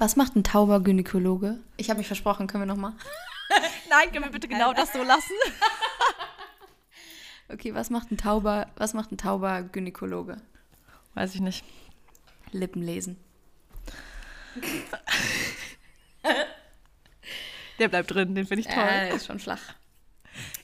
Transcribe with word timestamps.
Was 0.00 0.16
macht 0.16 0.34
ein 0.34 0.42
tauber 0.44 0.80
Gynäkologe? 0.80 1.58
Ich 1.76 1.90
habe 1.90 1.98
mich 1.98 2.06
versprochen, 2.06 2.46
können 2.46 2.62
wir 2.62 2.66
nochmal? 2.66 2.94
Nein, 3.90 4.10
können 4.10 4.24
wir 4.24 4.32
bitte 4.32 4.48
genau 4.48 4.72
das 4.72 4.92
so 4.92 5.02
lassen? 5.02 5.34
Okay, 7.52 7.74
was 7.74 7.90
macht 7.90 8.12
ein 8.12 8.16
tauber, 8.16 8.68
was 8.76 8.94
macht 8.94 9.10
ein 9.10 9.18
tauber 9.18 9.62
Gynäkologe? 9.64 10.36
Weiß 11.14 11.34
ich 11.34 11.40
nicht. 11.40 11.64
Lippen 12.52 12.80
lesen. 12.80 13.16
Der 17.80 17.88
bleibt 17.88 18.14
drin, 18.14 18.36
den 18.36 18.46
finde 18.46 18.60
ich 18.60 18.68
toll. 18.72 18.84
Äh, 18.84 19.16
ist 19.16 19.26
schon 19.26 19.40
flach. 19.40 19.74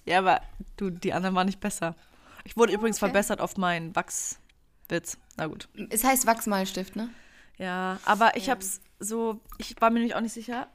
Ja, 0.05 0.19
aber 0.19 0.41
du, 0.77 0.91
die 0.91 1.13
anderen 1.13 1.35
waren 1.35 1.47
nicht 1.47 1.59
besser. 1.59 1.97
Ich 2.45 2.57
wurde 2.57 2.73
übrigens 2.73 2.99
Okay. 2.99 3.07
verbessert 3.07 3.41
auf 3.41 3.57
meinen 3.57 3.97
Wachswitz. 3.97 5.19
Na 5.37 5.49
gut. 5.49 5.69
Es 5.91 6.05
heißt 6.05 6.25
Wachsmalstift, 6.25 6.95
ne? 6.95 7.11
Ja, 7.59 7.99
aber 8.05 8.37
ich 8.37 8.51
hab's 8.51 8.81
so, 8.99 9.41
ich 9.59 9.75
war 9.81 9.91
mir 9.91 10.01
nämlich 10.01 10.15
auch 10.15 10.21
nicht 10.21 10.33
sicher. 10.35 10.67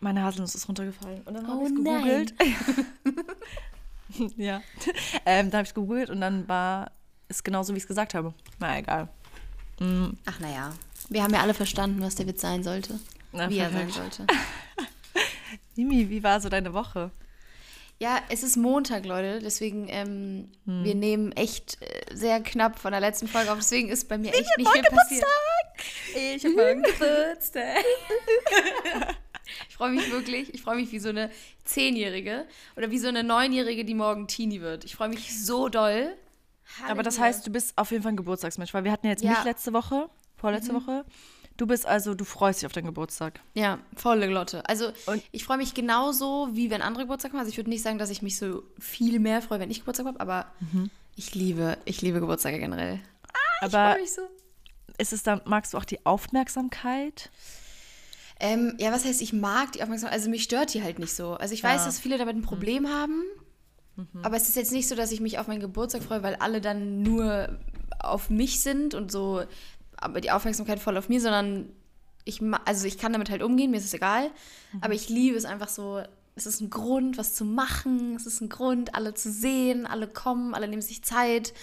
Meine 0.00 0.22
Haselnuss 0.22 0.54
ist 0.54 0.68
runtergefallen. 0.68 1.22
Und 1.22 1.34
dann 1.34 1.46
habe 1.48 1.60
Oh 1.62 1.66
ich 1.66 1.74
gegoogelt. 1.74 2.34
ja. 4.36 4.62
Ähm, 5.24 5.50
da 5.50 5.58
habe 5.58 5.66
ich 5.66 5.74
gegoogelt 5.74 6.10
und 6.10 6.20
dann 6.20 6.46
war 6.48 6.90
es 7.28 7.42
genauso, 7.42 7.72
wie 7.72 7.78
ich 7.78 7.84
es 7.84 7.88
gesagt 7.88 8.14
habe. 8.14 8.34
Na 8.58 8.78
egal. 8.78 9.08
Mm, 9.80 10.10
Ach 10.26 10.38
naja. 10.40 10.72
Wir 11.08 11.22
haben 11.22 11.32
ja 11.32 11.40
alle 11.40 11.54
verstanden, 11.54 12.00
was 12.02 12.14
der 12.16 12.26
Witz 12.26 12.40
sein 12.40 12.62
sollte. 12.62 12.98
na, 13.32 13.48
wie 13.50 13.58
er 13.58 13.70
sein 13.70 13.90
sollte. 13.90 14.26
Mimi, 15.76 16.08
wie 16.10 16.22
war 16.22 16.40
so 16.40 16.48
deine 16.48 16.72
Woche? 16.72 17.10
Ja, 17.98 18.20
es 18.28 18.42
ist 18.42 18.56
Montag, 18.56 19.06
Leute. 19.06 19.40
Deswegen, 19.42 19.86
ähm, 19.88 20.50
Hm. 20.66 20.84
wir 20.84 20.94
nehmen 20.94 21.32
echt 21.32 21.78
äh, 21.82 22.14
sehr 22.14 22.40
knapp 22.42 22.78
von 22.78 22.92
der 22.92 23.00
letzten 23.00 23.28
Folge 23.28 23.50
auf. 23.52 23.58
Deswegen 23.58 23.88
ist 23.88 24.08
bei 24.08 24.18
mir 24.18 24.34
echt 24.34 24.56
nicht 24.58 24.70
viel 24.70 24.82
passiert. 24.82 25.24
Ich 26.14 26.44
habe 26.44 26.54
morgen 26.54 26.82
Geburtstag. 26.82 27.76
ich 29.68 29.74
freue 29.76 29.90
mich 29.92 30.10
wirklich. 30.10 30.54
Ich 30.54 30.62
freue 30.62 30.76
mich 30.76 30.90
wie 30.92 30.98
so 30.98 31.08
eine 31.08 31.30
Zehnjährige 31.64 32.46
oder 32.76 32.90
wie 32.90 32.98
so 32.98 33.08
eine 33.08 33.22
Neunjährige, 33.22 33.84
die 33.84 33.94
morgen 33.94 34.26
Teenie 34.28 34.60
wird. 34.60 34.84
Ich 34.84 34.94
freue 34.96 35.08
mich 35.08 35.38
so 35.44 35.68
doll. 35.68 36.14
Aber 36.88 37.02
das 37.02 37.18
Halleluja. 37.18 37.36
heißt, 37.36 37.46
du 37.46 37.50
bist 37.52 37.76
auf 37.78 37.90
jeden 37.90 38.02
Fall 38.02 38.12
ein 38.12 38.16
Geburtstagsmensch, 38.16 38.74
weil 38.74 38.84
wir 38.84 38.92
hatten 38.92 39.06
ja 39.06 39.12
jetzt 39.12 39.22
Ja. 39.22 39.30
mich 39.32 39.44
letzte 39.44 39.72
Woche, 39.72 40.08
vorletzte 40.36 40.74
Woche. 40.74 41.04
Du 41.56 41.66
bist 41.66 41.86
also, 41.86 42.14
du 42.14 42.24
freust 42.24 42.60
dich 42.60 42.66
auf 42.66 42.72
deinen 42.72 42.84
Geburtstag. 42.86 43.40
Ja, 43.54 43.78
volle 43.94 44.28
Glotte. 44.28 44.68
Also 44.68 44.92
Und- 45.06 45.22
ich 45.32 45.44
freue 45.44 45.56
mich 45.56 45.72
genauso, 45.74 46.48
wie 46.52 46.68
wenn 46.70 46.82
andere 46.82 47.04
Geburtstag 47.04 47.32
haben. 47.32 47.38
Also 47.38 47.50
ich 47.50 47.56
würde 47.56 47.70
nicht 47.70 47.82
sagen, 47.82 47.98
dass 47.98 48.10
ich 48.10 48.20
mich 48.20 48.36
so 48.36 48.62
viel 48.78 49.20
mehr 49.20 49.40
freue, 49.40 49.60
wenn 49.60 49.70
ich 49.70 49.78
Geburtstag 49.80 50.06
habe, 50.06 50.20
aber 50.20 50.46
Mhm. 50.60 50.90
ich 51.14 51.34
liebe, 51.34 51.78
ich 51.86 52.02
liebe 52.02 52.20
Geburtstage 52.20 52.58
generell. 52.58 53.00
Aber 53.62 53.92
Freue 53.92 54.00
mich 54.02 54.12
so. 54.12 54.22
Ist 54.98 55.12
es 55.12 55.22
dann, 55.22 55.40
magst 55.44 55.74
du 55.74 55.78
auch 55.78 55.84
die 55.84 56.04
Aufmerksamkeit? 56.06 57.30
Ähm, 58.38 58.74
ja, 58.78 58.92
was 58.92 59.04
heißt, 59.04 59.22
ich 59.22 59.32
mag 59.32 59.72
die 59.72 59.82
Aufmerksamkeit, 59.82 60.18
also 60.18 60.28
mich 60.30 60.42
stört 60.42 60.74
die 60.74 60.82
halt 60.82 60.98
nicht 60.98 61.14
so. 61.14 61.34
Also 61.34 61.54
ich 61.54 61.62
weiß, 61.62 61.80
Ja. 61.80 61.86
dass 61.86 61.98
viele 61.98 62.18
damit 62.18 62.36
ein 62.36 62.42
Problem 62.42 62.88
haben, 62.88 63.22
aber 64.22 64.36
es 64.36 64.46
ist 64.48 64.56
jetzt 64.56 64.72
nicht 64.72 64.88
so, 64.88 64.94
dass 64.94 65.10
ich 65.10 65.20
mich 65.20 65.38
auf 65.38 65.46
meinen 65.48 65.60
Geburtstag 65.60 66.02
freue, 66.02 66.22
weil 66.22 66.34
alle 66.36 66.60
dann 66.60 67.02
nur 67.02 67.58
auf 67.98 68.28
mich 68.28 68.60
sind 68.60 68.92
und 68.92 69.10
so, 69.10 69.42
aber 69.96 70.20
die 70.20 70.30
Aufmerksamkeit 70.30 70.80
voll 70.80 70.98
auf 70.98 71.08
mir, 71.08 71.18
sondern 71.20 71.70
ich, 72.24 72.42
also 72.66 72.86
ich 72.86 72.98
kann 72.98 73.14
damit 73.14 73.30
halt 73.30 73.42
umgehen, 73.42 73.70
mir 73.70 73.78
ist 73.78 73.86
es 73.86 73.94
egal, 73.94 74.30
aber 74.82 74.92
ich 74.92 75.08
liebe 75.08 75.36
es 75.38 75.46
einfach 75.46 75.68
so, 75.68 76.02
es 76.34 76.44
ist 76.44 76.60
ein 76.60 76.68
Grund, 76.68 77.16
was 77.16 77.34
zu 77.34 77.46
machen, 77.46 78.16
es 78.16 78.26
ist 78.26 78.42
ein 78.42 78.50
Grund, 78.50 78.94
alle 78.94 79.14
zu 79.14 79.32
sehen, 79.32 79.86
alle 79.86 80.08
kommen, 80.08 80.54
alle 80.54 80.68
nehmen 80.68 80.82
sich 80.82 81.02
Zeit, 81.02 81.54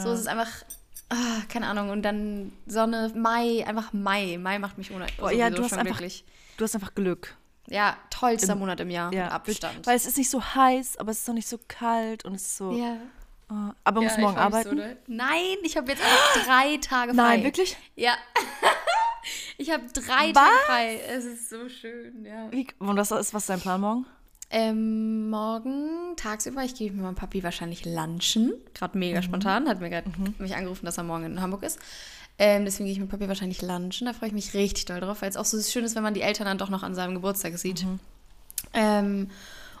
so 0.00 0.12
es 0.12 0.20
ist 0.20 0.28
einfach... 0.28 0.48
Ah, 1.12 1.42
keine 1.48 1.66
Ahnung, 1.66 1.90
und 1.90 2.02
dann 2.02 2.52
Sonne, 2.66 3.12
Mai, 3.14 3.66
einfach 3.66 3.92
Mai. 3.92 4.38
Mai 4.38 4.58
macht 4.58 4.78
mich 4.78 4.90
ohne. 4.90 5.06
Boah, 5.18 5.30
ja, 5.30 5.46
sowieso 5.46 5.56
du 5.56 5.62
hast 5.64 5.70
schon 5.70 5.78
einfach, 5.80 5.98
glücklich. 5.98 6.24
du 6.56 6.64
hast 6.64 6.74
einfach 6.74 6.94
Glück. 6.94 7.36
Ja, 7.68 7.96
tollster 8.08 8.54
Monat 8.54 8.80
im 8.80 8.88
Jahr. 8.90 9.12
Ja, 9.12 9.24
mit 9.24 9.32
Abstand. 9.32 9.86
Weil 9.86 9.96
es 9.96 10.06
ist 10.06 10.16
nicht 10.16 10.30
so 10.30 10.42
heiß, 10.42 10.96
aber 10.96 11.10
es 11.10 11.20
ist 11.20 11.28
auch 11.28 11.34
nicht 11.34 11.48
so 11.48 11.58
kalt 11.68 12.24
und 12.24 12.34
es 12.34 12.42
ist 12.42 12.56
so. 12.56 12.72
ja. 12.72 12.96
Oh, 13.50 13.72
aber 13.84 14.00
musst 14.00 14.16
du 14.16 14.22
morgen 14.22 14.38
arbeiten? 14.38 14.96
Nein, 15.06 15.58
ich 15.62 15.76
habe 15.76 15.90
jetzt 15.90 16.02
einfach 16.02 16.44
drei 16.46 16.76
Tage 16.78 17.12
frei. 17.12 17.22
Nein, 17.22 17.44
wirklich? 17.44 17.76
Ja. 17.96 18.14
ich 19.58 19.70
habe 19.70 19.84
drei 19.92 20.34
Was? 20.34 20.42
Tage 20.42 20.56
frei. 20.66 21.00
Es 21.08 21.24
ist 21.26 21.50
so 21.50 21.68
schön, 21.68 22.24
ja. 22.24 22.50
Wie, 22.50 22.66
und 22.78 22.96
was 22.96 23.10
ist, 23.10 23.34
was 23.34 23.42
ist 23.42 23.50
dein 23.50 23.60
Plan 23.60 23.82
morgen? 23.82 24.06
Ähm, 24.54 25.30
morgen 25.30 26.14
tagsüber, 26.16 26.62
ich 26.62 26.74
gehe 26.74 26.92
mit 26.92 27.00
meinem 27.00 27.14
Papi 27.14 27.42
wahrscheinlich 27.42 27.86
lunchen. 27.86 28.52
Gerade 28.74 28.98
mega 28.98 29.22
spontan. 29.22 29.66
Hat 29.66 29.80
mir 29.80 29.88
gerade 29.88 30.10
mich 30.38 30.54
angerufen, 30.54 30.84
dass 30.84 30.98
er 30.98 31.04
morgen 31.04 31.24
in 31.24 31.40
Hamburg 31.40 31.62
ist. 31.62 31.78
Ähm, 32.38 32.66
deswegen 32.66 32.84
gehe 32.84 32.92
ich 32.92 33.00
mit 33.00 33.08
Papi 33.08 33.28
wahrscheinlich 33.28 33.62
lunchen. 33.62 34.06
Da 34.06 34.12
freue 34.12 34.28
ich 34.28 34.34
mich 34.34 34.52
richtig 34.52 34.84
doll 34.84 35.00
drauf, 35.00 35.22
weil 35.22 35.30
es 35.30 35.38
auch 35.38 35.46
so 35.46 35.58
schön 35.62 35.84
ist, 35.84 35.96
wenn 35.96 36.02
man 36.02 36.12
die 36.12 36.20
Eltern 36.20 36.44
dann 36.44 36.58
doch 36.58 36.68
noch 36.68 36.82
an 36.82 36.94
seinem 36.94 37.14
Geburtstag 37.14 37.56
sieht. 37.56 37.86
Ähm, 38.74 39.30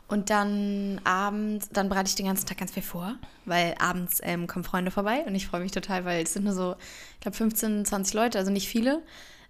und 0.08 0.30
dann 0.30 1.02
abends, 1.04 1.68
dann 1.70 1.90
bereite 1.90 2.08
ich 2.08 2.14
den 2.14 2.26
ganzen 2.26 2.46
Tag 2.46 2.56
ganz 2.56 2.72
viel 2.72 2.82
vor, 2.82 3.14
weil 3.44 3.74
abends 3.78 4.20
ähm, 4.22 4.46
kommen 4.46 4.64
Freunde 4.64 4.90
vorbei 4.90 5.24
und 5.26 5.34
ich 5.34 5.46
freue 5.46 5.60
mich 5.60 5.72
total, 5.72 6.04
weil 6.04 6.22
es 6.22 6.32
sind 6.32 6.44
nur 6.44 6.54
so, 6.54 6.76
ich 7.14 7.20
glaube 7.20 7.36
15, 7.36 7.84
20 7.84 8.14
Leute, 8.14 8.38
also 8.38 8.50
nicht 8.50 8.68
viele. 8.68 9.02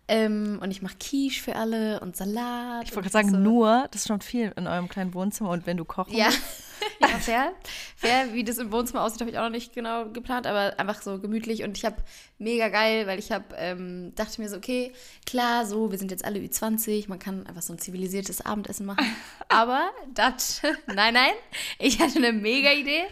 Ähm, 0.08 0.58
und 0.60 0.70
ich 0.70 0.82
mache 0.82 0.96
Quiche 0.98 1.40
für 1.40 1.56
alle 1.56 2.00
und 2.00 2.16
Salat. 2.16 2.84
Ich 2.84 2.94
wollte 2.94 3.08
gerade 3.08 3.26
sagen, 3.26 3.30
so. 3.30 3.36
nur, 3.36 3.86
das 3.92 4.02
ist 4.02 4.08
schon 4.08 4.20
viel 4.20 4.52
in 4.56 4.66
eurem 4.66 4.88
kleinen 4.88 5.14
Wohnzimmer 5.14 5.50
und 5.50 5.64
wenn 5.66 5.76
du 5.76 5.84
kochen 5.84 6.14
Ja, 6.14 6.28
ja 7.00 7.08
fair. 7.20 7.52
Fair, 7.96 8.32
wie 8.32 8.42
das 8.42 8.58
im 8.58 8.72
Wohnzimmer 8.72 9.02
aussieht, 9.02 9.20
habe 9.20 9.30
ich 9.30 9.38
auch 9.38 9.44
noch 9.44 9.50
nicht 9.50 9.72
genau 9.74 10.06
geplant, 10.06 10.46
aber 10.46 10.78
einfach 10.78 11.02
so 11.02 11.20
gemütlich 11.20 11.62
und 11.62 11.78
ich 11.78 11.84
habe 11.84 11.96
mega 12.38 12.68
geil, 12.68 13.06
weil 13.06 13.18
ich 13.20 13.30
habe, 13.30 13.44
ähm, 13.56 14.12
dachte 14.16 14.40
mir 14.40 14.48
so, 14.48 14.56
okay, 14.56 14.92
klar, 15.24 15.66
so, 15.66 15.92
wir 15.92 15.98
sind 15.98 16.10
jetzt 16.10 16.24
alle 16.24 16.40
Ü20, 16.40 17.08
man 17.08 17.20
kann 17.20 17.46
einfach 17.46 17.62
so 17.62 17.72
ein 17.72 17.78
zivilisiertes 17.78 18.44
Abendessen 18.44 18.86
machen. 18.86 19.06
Aber 19.48 19.90
das, 20.12 20.62
nein, 20.86 21.14
nein, 21.14 21.32
ich 21.78 22.00
hatte 22.00 22.16
eine 22.16 22.32
mega 22.32 22.72
Idee 22.72 23.04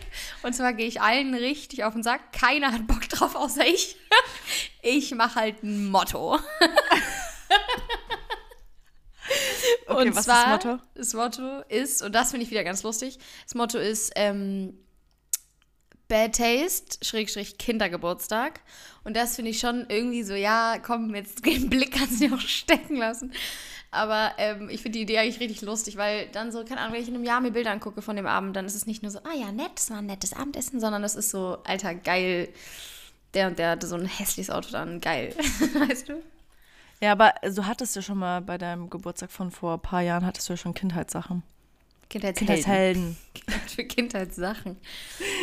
und 0.42 0.54
zwar 0.54 0.72
gehe 0.72 0.86
ich 0.86 1.00
allen 1.00 1.34
richtig 1.34 1.84
auf 1.84 1.94
den 1.94 2.02
Sack. 2.02 2.32
Keiner 2.32 2.72
hat 2.72 2.86
Bock 2.88 3.08
drauf, 3.08 3.36
außer 3.36 3.64
ich. 3.66 3.96
Ich 4.82 5.14
mache 5.14 5.38
halt 5.38 5.62
ein 5.62 5.90
Motto. 5.90 6.38
Okay, 9.90 10.08
und 10.08 10.10
was 10.10 10.18
ist 10.18 10.24
zwar, 10.24 10.58
das 10.58 10.64
Motto? 10.64 10.82
Das 10.94 11.14
Motto 11.14 11.60
ist, 11.68 12.02
und 12.02 12.14
das 12.14 12.30
finde 12.30 12.44
ich 12.44 12.50
wieder 12.50 12.64
ganz 12.64 12.82
lustig, 12.82 13.18
das 13.44 13.54
Motto 13.54 13.78
ist 13.78 14.12
ähm, 14.16 14.74
Bad 16.10 16.36
Taste, 16.36 17.04
Schrägstrich 17.04 17.56
Kindergeburtstag. 17.56 18.60
Und 19.04 19.16
das 19.16 19.36
finde 19.36 19.52
ich 19.52 19.60
schon 19.60 19.86
irgendwie 19.88 20.22
so, 20.22 20.34
ja, 20.34 20.76
komm, 20.82 21.14
jetzt 21.14 21.44
den 21.46 21.70
Blick 21.70 21.92
kannst 21.92 22.20
du 22.20 22.28
dir 22.28 22.34
auch 22.34 22.40
stecken 22.40 22.96
lassen. 22.96 23.32
Aber 23.92 24.32
ähm, 24.38 24.68
ich 24.68 24.82
finde 24.82 24.98
die 24.98 25.02
Idee 25.02 25.18
eigentlich 25.18 25.40
richtig 25.40 25.62
lustig, 25.62 25.96
weil 25.96 26.28
dann 26.28 26.52
so, 26.52 26.64
keine 26.64 26.80
Ahnung, 26.80 26.94
wenn 26.94 27.02
ich 27.02 27.08
in 27.08 27.14
einem 27.14 27.24
Jahr 27.24 27.40
mir 27.40 27.50
Bilder 27.50 27.72
angucke 27.72 28.02
von 28.02 28.16
dem 28.16 28.26
Abend, 28.26 28.54
dann 28.54 28.66
ist 28.66 28.74
es 28.74 28.86
nicht 28.86 29.02
nur 29.02 29.10
so, 29.10 29.20
ah 29.20 29.34
ja, 29.34 29.50
nett, 29.50 29.72
das 29.74 29.90
war 29.90 29.98
ein 29.98 30.06
nettes 30.06 30.32
Abendessen, 30.32 30.78
sondern 30.78 31.02
es 31.02 31.16
ist 31.16 31.30
so, 31.30 31.58
alter, 31.64 31.94
geil, 31.94 32.48
der 33.34 33.48
und 33.48 33.58
der 33.58 33.70
hatte 33.70 33.86
so 33.86 33.96
ein 33.96 34.06
hässliches 34.06 34.50
Outfit 34.50 34.76
an, 34.76 35.00
geil. 35.00 35.34
weißt 35.88 36.08
du? 36.08 36.22
Ja, 37.00 37.12
aber 37.12 37.34
du 37.42 37.66
hattest 37.66 37.96
ja 37.96 38.02
schon 38.02 38.18
mal 38.18 38.42
bei 38.42 38.58
deinem 38.58 38.90
Geburtstag 38.90 39.30
von 39.30 39.50
vor 39.50 39.74
ein 39.74 39.80
paar 39.80 40.02
Jahren, 40.02 40.26
hattest 40.26 40.48
du 40.48 40.52
ja 40.52 40.56
schon 40.58 40.74
Kindheitssachen. 40.74 41.42
Kindheitshelden. 42.10 42.46
Kindheitshelden. 42.46 43.16
Für 43.68 43.84
Kindheitssachen. 43.84 44.76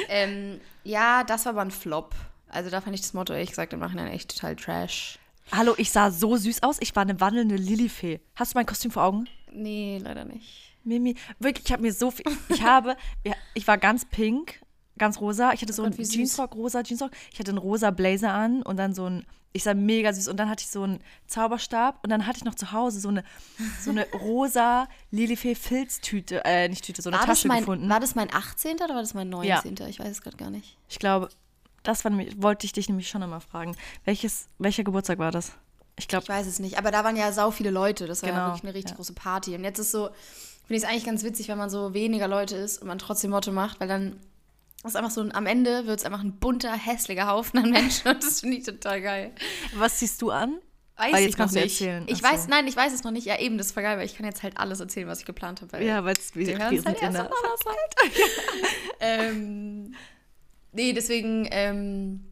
ähm, 0.09 0.59
ja, 0.84 1.23
das 1.23 1.45
war 1.45 1.53
aber 1.53 1.62
ein 1.62 1.72
Flop. 1.72 2.13
Also 2.50 2.69
da 2.69 2.81
fand 2.81 2.95
ich 2.95 3.01
das 3.01 3.13
Motto 3.13 3.34
ehrlich 3.34 3.50
gesagt 3.50 3.73
im 3.73 3.79
Nachhinein 3.79 4.07
echt 4.07 4.35
total 4.35 4.56
trash. 4.56 5.18
Hallo, 5.51 5.73
ich 5.78 5.91
sah 5.91 6.12
so 6.12 6.35
süß 6.35 6.63
aus. 6.63 6.78
Ich 6.81 6.95
war 6.95 7.03
eine 7.03 7.19
wandelnde 7.19 7.56
Lilifee. 7.56 8.19
Hast 8.35 8.53
du 8.53 8.57
mein 8.57 8.66
Kostüm 8.66 8.91
vor 8.91 9.03
Augen? 9.03 9.28
Nee, 9.51 10.00
leider 10.03 10.25
nicht. 10.25 10.75
Mimi, 10.84 11.16
wirklich, 11.39 11.66
ich 11.66 11.72
habe 11.72 11.81
mir 11.81 11.94
so 11.94 12.12
viel. 12.12 12.25
Ich 12.50 12.62
habe, 12.63 12.95
ja, 13.25 13.34
ich 13.53 13.66
war 13.68 13.78
ganz 13.78 14.06
pink, 14.06 14.62
ganz 14.97 15.19
rosa. 15.19 15.53
Ich 15.53 15.62
hatte 15.62 15.74
so 15.74 15.84
Oh 15.84 15.85
Gott, 15.85 15.97
einen. 16.00 16.09
Jeansrock, 16.09 16.56
rosa 16.56 16.81
Jeansrock. 16.81 17.12
Ich 17.31 17.39
hatte 17.39 17.51
einen 17.51 17.57
rosa 17.57 17.91
Blazer 17.91 18.34
an 18.34 18.62
und 18.62 18.78
dann 18.78 18.94
so 18.94 19.09
ein, 19.09 19.25
ich 19.53 19.63
sah 19.63 19.74
mega 19.74 20.13
süß. 20.13 20.28
Und 20.28 20.38
dann 20.38 20.50
hatte 20.50 20.63
ich 20.63 20.69
so 20.69 20.84
einen 20.84 21.00
Zauberstab 21.28 22.00
und 22.03 22.09
dann 22.09 22.25
hatte 22.28 22.38
ich 22.38 22.44
noch 22.44 22.56
zu 22.56 22.72
Hause 22.72 23.00
so 23.00 23.10
eine, 23.10 23.24
so 23.81 23.89
eine 23.92 24.06
rosa 24.13 24.88
Lilifee 25.12 25.56
Filztüte, 25.56 26.44
äh, 26.45 26.68
nicht 26.69 26.83
Tüte, 26.86 27.01
so 27.01 27.10
eine 27.10 27.18
War 27.19 27.25
Tasche 27.25 27.48
mein, 27.48 27.60
gefunden. 27.60 27.89
war 27.89 28.00
das 28.00 28.16
mein 28.16 28.33
18. 28.33 28.75
oder 28.75 28.89
war 28.95 29.01
das 29.01 29.13
mein 29.13 29.30
19.? 29.30 29.75
Ich 29.88 30.00
weiß 30.00 30.10
es 30.10 30.22
gerade 30.22 30.38
gar 30.38 30.50
nicht. 30.50 30.77
Ich 30.89 31.00
glaube, 31.00 31.30
das 31.83 32.04
war 32.06 32.12
wollte 32.38 32.66
ich 32.66 32.74
dich 32.74 32.89
nämlich 32.89 33.10
schon 33.10 33.24
einmal 33.24 33.42
fragen. 33.42 33.75
Welches, 34.06 34.48
welcher 34.60 34.83
Geburtstag 34.83 35.19
war 35.19 35.31
das? 35.31 35.54
Ich 36.00 36.07
glaube, 36.07 36.24
Ich 36.24 36.30
weiß 36.30 36.45
es 36.45 36.60
nicht. 36.60 36.77
Aber 36.77 36.92
da 36.92 37.04
waren 37.04 37.16
ja 37.16 37.31
sau 37.31 37.50
viele 37.50 37.72
Leute. 37.72 38.06
Das 38.07 38.22
war 38.22 38.30
ja 38.30 38.36
Genau, 38.36 38.48
wirklich 38.50 38.63
eine 38.63 38.74
richtig 38.74 38.92
ja. 38.92 38.95
große 38.98 39.13
Party. 39.13 39.56
Und 39.56 39.63
jetzt 39.63 39.80
ist 39.80 39.92
so, 39.92 40.10
finde 40.66 40.75
ich 40.77 40.83
es 40.83 40.89
eigentlich 40.89 41.06
ganz 41.06 41.24
witzig, 41.24 41.48
wenn 41.48 41.57
man 41.57 41.69
so 41.69 41.94
weniger 41.94 42.27
Leute 42.27 42.56
ist 42.56 42.81
und 42.81 42.88
man 42.88 43.00
trotzdem 43.00 43.31
Motto 43.31 43.51
macht, 43.51 43.80
weil 43.80 43.88
dann 43.88 44.18
ist 44.88 44.95
einfach 44.95 45.12
so, 45.12 45.22
ein- 45.22 45.34
am 45.34 45.45
Ende 45.45 45.86
wird 45.86 46.00
es 46.00 46.06
einfach 46.06 46.22
ein 46.24 46.34
bunter, 46.39 46.74
hässlicher 46.74 47.28
Haufen 47.28 47.60
an 47.63 47.72
Menschen 47.72 48.07
und 48.10 48.24
das 48.24 48.39
finde 48.42 48.57
ich 48.57 48.63
total 48.66 49.01
geil. 49.01 49.31
was 49.75 49.98
ziehst 50.00 50.22
du 50.22 50.31
an? 50.31 50.57
Weiß 51.00 51.13
Weil 51.13 51.22
jetzt 51.24 51.30
ich 51.34 51.38
noch 51.38 51.51
nicht. 51.51 51.81
Ich 52.07 52.18
so. 52.18 52.24
weiß, 52.24 52.48
nein, 52.48 52.66
ich 52.68 52.75
weiß 52.75 52.92
es 52.92 53.04
noch 53.04 53.12
nicht. 53.12 53.25
Ja, 53.28 53.38
eben, 53.39 53.60
das 53.60 53.68
ist 53.68 53.74
voll 53.74 53.84
geil, 53.84 54.00
weil 54.00 54.06
ich 54.07 54.18
kann 54.18 54.25
jetzt 54.25 54.42
halt 54.42 54.57
alles 54.57 54.80
erzählen, 54.80 55.07
was 55.07 55.19
ich 55.19 55.25
geplant 55.25 55.62
habe. 55.62 55.84
Ja, 55.84 56.04
weil 56.04 56.16
es 56.18 56.31
die 56.31 56.48
hören 56.48 56.62
halt 56.84 57.01
erst 57.01 57.18
am 57.19 57.28
Donnerstag. 57.30 57.75
ähm, 59.00 59.94
nee, 60.72 60.94
deswegen, 60.94 61.48
ähm, 61.51 62.25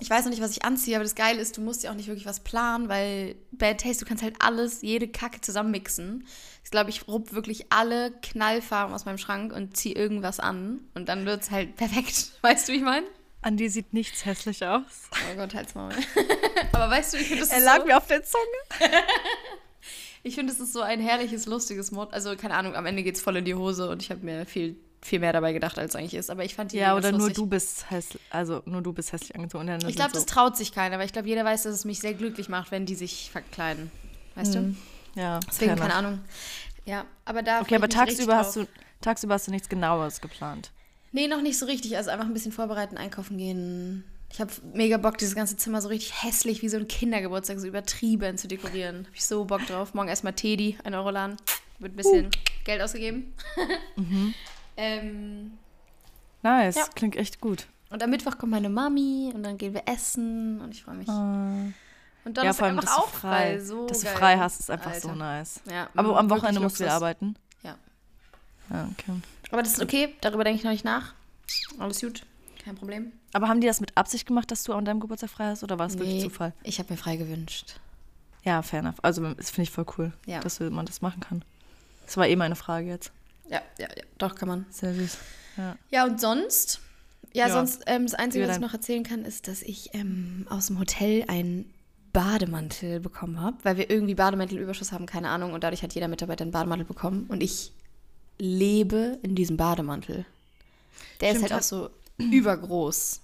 ich 0.00 0.10
weiß 0.10 0.24
noch 0.24 0.30
nicht, 0.30 0.42
was 0.42 0.52
ich 0.52 0.64
anziehe, 0.64 0.96
aber 0.96 1.04
das 1.04 1.14
Geile 1.14 1.40
ist, 1.40 1.56
du 1.56 1.60
musst 1.60 1.82
ja 1.82 1.90
auch 1.90 1.94
nicht 1.94 2.08
wirklich 2.08 2.26
was 2.26 2.40
planen, 2.40 2.88
weil 2.88 3.34
Bad 3.50 3.80
Taste, 3.80 4.04
du 4.04 4.08
kannst 4.08 4.22
halt 4.22 4.36
alles, 4.38 4.82
jede 4.82 5.08
Kacke 5.08 5.40
zusammenmixen. 5.40 6.26
Ich 6.64 6.70
glaube, 6.70 6.90
ich 6.90 7.08
rupp 7.08 7.32
wirklich 7.32 7.66
alle 7.70 8.12
Knallfarben 8.22 8.94
aus 8.94 9.04
meinem 9.04 9.18
Schrank 9.18 9.52
und 9.52 9.76
ziehe 9.76 9.94
irgendwas 9.94 10.38
an 10.40 10.80
und 10.94 11.08
dann 11.08 11.26
wird 11.26 11.42
es 11.42 11.50
halt 11.50 11.76
perfekt. 11.76 12.32
Weißt 12.42 12.68
du, 12.68 12.72
wie 12.72 12.76
ich 12.76 12.82
meine? 12.82 13.06
An 13.40 13.56
dir 13.56 13.70
sieht 13.70 13.92
nichts 13.94 14.24
hässlich 14.24 14.64
aus. 14.64 15.10
Oh 15.12 15.36
Gott, 15.36 15.54
halt's 15.54 15.74
mal. 15.74 15.94
aber 16.72 16.90
weißt 16.90 17.14
du, 17.14 17.18
ich 17.18 17.28
finde 17.28 17.42
das 17.42 17.52
Er 17.52 17.60
lag 17.60 17.78
so, 17.78 17.86
mir 17.86 17.96
auf 17.96 18.06
der 18.08 18.24
Zunge. 18.24 18.42
ich 20.24 20.34
finde, 20.34 20.52
es 20.52 20.58
ist 20.58 20.72
so 20.72 20.80
ein 20.80 21.00
herrliches, 21.00 21.46
lustiges 21.46 21.92
Mod. 21.92 22.12
Also, 22.12 22.34
keine 22.34 22.54
Ahnung, 22.54 22.74
am 22.74 22.84
Ende 22.84 23.04
geht's 23.04 23.20
voll 23.20 23.36
in 23.36 23.44
die 23.44 23.54
Hose 23.54 23.90
und 23.90 24.02
ich 24.02 24.10
habe 24.10 24.24
mir 24.24 24.44
viel, 24.44 24.76
viel 25.02 25.20
mehr 25.20 25.32
dabei 25.32 25.52
gedacht, 25.52 25.78
als 25.78 25.94
eigentlich 25.96 26.14
ist. 26.14 26.30
Aber 26.30 26.44
ich 26.44 26.54
fand 26.54 26.72
die 26.72 26.78
Ja, 26.78 26.96
oder 26.96 27.12
nur 27.12 27.30
du 27.30 27.46
bist 27.46 27.90
hässlich, 27.90 28.22
also 28.30 28.62
nur 28.66 28.82
du 28.82 28.92
bist 28.92 29.12
hässlich 29.12 29.34
angezogen. 29.34 29.62
Und 29.62 29.66
dann 29.68 29.88
Ich 29.88 29.96
glaube, 29.96 30.10
so, 30.10 30.16
das 30.16 30.26
traut 30.26 30.56
sich 30.56 30.72
keiner, 30.72 30.96
aber 30.96 31.04
ich 31.04 31.12
glaube, 31.12 31.28
jeder 31.28 31.44
weiß, 31.44 31.62
dass 31.64 31.74
es 31.74 31.84
mich 31.84 32.00
sehr 32.00 32.14
glücklich 32.14 32.48
macht, 32.48 32.70
wenn 32.70 32.86
die 32.86 32.94
sich 32.94 33.30
verkleiden. 33.30 33.90
Weißt 34.34 34.54
du? 34.54 34.74
Ja, 35.14 35.40
Deswegen, 35.48 35.76
keine. 35.76 35.94
Ahnung. 35.94 36.20
Ja, 36.84 37.04
aber 37.24 37.42
da. 37.42 37.60
Okay, 37.60 37.74
aber 37.74 37.88
tagsüber 37.88 38.36
hast 38.36 38.56
du 38.56 38.66
tagsüber 39.00 39.34
hast 39.34 39.46
du 39.46 39.50
nichts 39.50 39.68
genaueres 39.68 40.20
geplant. 40.20 40.70
Nee, 41.12 41.26
noch 41.26 41.40
nicht 41.42 41.58
so 41.58 41.66
richtig. 41.66 41.96
Also 41.96 42.10
einfach 42.10 42.26
ein 42.26 42.34
bisschen 42.34 42.52
vorbereiten, 42.52 42.96
einkaufen 42.96 43.38
gehen. 43.38 44.04
Ich 44.30 44.40
habe 44.40 44.52
mega 44.74 44.98
Bock, 44.98 45.16
dieses 45.16 45.34
ganze 45.34 45.56
Zimmer 45.56 45.80
so 45.80 45.88
richtig 45.88 46.22
hässlich 46.22 46.60
wie 46.62 46.68
so 46.68 46.76
ein 46.76 46.86
Kindergeburtstag, 46.86 47.58
so 47.60 47.66
übertrieben 47.66 48.36
zu 48.36 48.46
dekorieren. 48.46 49.06
Hab 49.06 49.14
ich 49.14 49.24
so 49.24 49.44
Bock 49.44 49.66
drauf. 49.66 49.94
Morgen 49.94 50.08
erstmal 50.08 50.34
Teddy, 50.34 50.76
ein 50.84 50.94
Euro 50.94 51.10
laden. 51.10 51.36
Wird 51.78 51.94
ein 51.94 51.96
bisschen 51.96 52.26
Uh. 52.26 52.30
Geld 52.64 52.82
ausgegeben. 52.82 53.32
Mhm. 53.96 54.34
ähm, 54.78 55.52
Nice, 56.42 56.76
Ja. 56.76 56.86
klingt 56.94 57.16
echt 57.16 57.40
gut. 57.40 57.66
und 57.90 58.02
am 58.02 58.10
Mittwoch 58.10 58.38
kommt 58.38 58.52
meine 58.52 58.68
Mami 58.68 59.32
und 59.34 59.42
dann 59.42 59.58
gehen 59.58 59.74
wir 59.74 59.82
essen 59.86 60.60
und 60.60 60.70
ich 60.72 60.84
freue 60.84 60.94
mich. 60.96 61.08
Und 61.08 62.36
dann 62.36 62.44
ja, 62.44 62.50
ist 62.50 62.58
vor 62.58 62.66
allem, 62.66 62.78
einfach 62.78 62.94
du 62.96 63.02
auch 63.02 63.08
frei, 63.08 63.58
frei. 63.58 63.60
So 63.60 63.86
dass 63.86 64.00
du 64.00 64.04
geil. 64.06 64.16
frei 64.16 64.38
hast, 64.38 64.60
ist 64.60 64.70
einfach 64.70 64.94
so 64.94 65.08
Alter. 65.08 65.18
nice. 65.18 65.60
Ja, 65.70 65.88
Aber 65.94 66.18
am 66.18 66.28
wirklich 66.28 66.42
Wochenende 66.42 66.60
musst 66.60 66.78
du 66.78 66.84
wieder 66.84 66.92
arbeiten. 66.94 67.36
Ja. 67.62 67.74
Ja, 68.70 68.88
okay. 68.92 69.20
Aber 69.50 69.62
das 69.62 69.72
ist 69.72 69.82
okay, 69.82 70.14
darüber 70.20 70.44
denke 70.44 70.58
ich 70.58 70.64
noch 70.64 70.70
nicht 70.72 70.84
nach. 70.84 71.14
Alles 71.78 72.00
gut, 72.00 72.24
kein 72.64 72.76
Problem. 72.76 73.12
Aber 73.32 73.48
haben 73.48 73.60
die 73.62 73.66
das 73.66 73.80
mit 73.80 73.96
Absicht 73.96 74.26
gemacht, 74.26 74.50
dass 74.50 74.62
du 74.64 74.74
an 74.74 74.84
deinem 74.84 75.00
Geburtstag 75.00 75.30
frei 75.30 75.46
hast 75.46 75.62
oder 75.64 75.78
war 75.78 75.86
es 75.86 75.94
wirklich 75.98 76.16
Nee, 76.16 76.22
Zufall? 76.24 76.52
Ich 76.62 76.78
habe 76.78 76.92
mir 76.92 76.98
frei 76.98 77.16
gewünscht. 77.16 77.80
Ja, 78.44 78.60
fair 78.62 78.80
enough. 78.80 78.96
Also 79.02 79.22
das 79.34 79.50
finde 79.50 79.62
ich 79.64 79.70
voll 79.70 79.86
cool, 79.96 80.12
Ja. 80.26 80.40
dass 80.40 80.60
man 80.60 80.84
das 80.86 81.00
machen 81.00 81.20
kann. 81.20 81.42
Das 82.04 82.16
war 82.16 82.26
eh 82.28 82.36
meine 82.36 82.56
Frage 82.56 82.86
jetzt. 82.88 83.10
Ja, 83.48 83.62
ja, 83.78 83.88
ja, 83.88 84.04
doch 84.18 84.34
kann 84.34 84.48
man. 84.48 84.66
Sehr 84.70 84.94
süß. 84.94 85.16
Ja. 85.56 85.76
Ja, 85.90 86.04
und 86.04 86.20
sonst? 86.20 86.80
Ja, 87.32 87.48
Ja. 87.48 87.52
sonst, 87.54 87.82
ähm, 87.86 88.04
das 88.04 88.14
Einzige, 88.14 88.46
was 88.48 88.56
ich 88.56 88.62
noch 88.62 88.72
erzählen 88.74 89.02
kann, 89.04 89.24
ist, 89.24 89.48
dass 89.48 89.62
ich 89.62 89.90
ähm, 89.94 90.46
aus 90.48 90.68
dem 90.68 90.78
Hotel 90.78 91.24
einen 91.28 91.72
Bademantel 92.12 93.00
bekommen 93.00 93.40
habe, 93.40 93.56
weil 93.64 93.76
wir 93.76 93.90
irgendwie 93.90 94.14
Bademantelüberschuss 94.14 94.92
haben, 94.92 95.06
keine 95.06 95.28
Ahnung, 95.28 95.52
und 95.52 95.62
dadurch 95.62 95.82
hat 95.82 95.94
jeder 95.94 96.08
Mitarbeiter 96.08 96.42
einen 96.42 96.52
Bademantel 96.52 96.86
bekommen 96.86 97.26
und 97.28 97.42
ich 97.42 97.72
lebe 98.38 99.18
in 99.22 99.34
diesem 99.34 99.56
Bademantel. 99.56 100.24
Der 101.20 101.30
Stimmt, 101.30 101.44
ist 101.44 101.50
halt 101.52 101.60
auch 101.60 101.64
so 101.64 101.90
übergroß. 102.18 103.20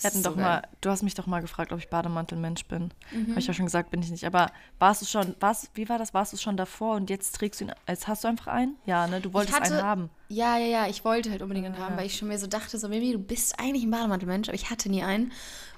Wir 0.00 0.08
hatten 0.08 0.22
So 0.22 0.30
doch 0.30 0.36
geil. 0.36 0.44
mal, 0.44 0.62
du 0.80 0.90
hast 0.90 1.02
mich 1.02 1.14
doch 1.14 1.26
mal 1.26 1.40
gefragt, 1.40 1.72
ob 1.72 1.78
ich 1.78 1.88
Bademantelmensch 1.88 2.64
bin. 2.66 2.90
Mhm. 3.12 3.30
Habe 3.30 3.40
ich 3.40 3.46
ja 3.46 3.54
schon 3.54 3.66
gesagt, 3.66 3.90
bin 3.90 4.02
ich 4.02 4.10
nicht. 4.10 4.24
Aber 4.24 4.50
warst 4.78 5.02
du 5.02 5.06
schon, 5.06 5.34
warst, 5.40 5.70
wie 5.74 5.88
war 5.88 5.98
das? 5.98 6.14
Warst 6.14 6.32
du 6.32 6.36
schon 6.36 6.56
davor 6.56 6.96
und 6.96 7.10
jetzt 7.10 7.32
trägst 7.34 7.60
du 7.60 7.64
ihn, 7.64 7.72
jetzt 7.88 8.06
hast 8.06 8.24
du 8.24 8.28
einfach 8.28 8.46
einen? 8.48 8.76
Ja, 8.86 9.06
ne? 9.06 9.20
Du 9.20 9.32
wolltest 9.32 9.58
hatte- 9.58 9.74
einen 9.74 9.82
haben. 9.82 10.10
Ja, 10.28 10.56
ja, 10.58 10.66
ja, 10.66 10.86
ich 10.88 11.04
wollte 11.04 11.30
halt 11.30 11.42
unbedingt 11.42 11.66
einen 11.66 11.74
Ja. 11.76 11.82
haben, 11.86 11.96
weil 11.96 12.06
ich 12.06 12.16
schon 12.16 12.28
mir 12.28 12.38
so 12.38 12.46
dachte, 12.46 12.78
so, 12.78 12.88
Mimi, 12.88 13.12
du 13.12 13.18
bist 13.18 13.58
eigentlich 13.58 13.84
ein 13.84 13.90
Bademantelmensch, 13.90 14.48
aber 14.48 14.54
ich 14.56 14.70
hatte 14.70 14.88
nie 14.88 15.02
einen. 15.02 15.32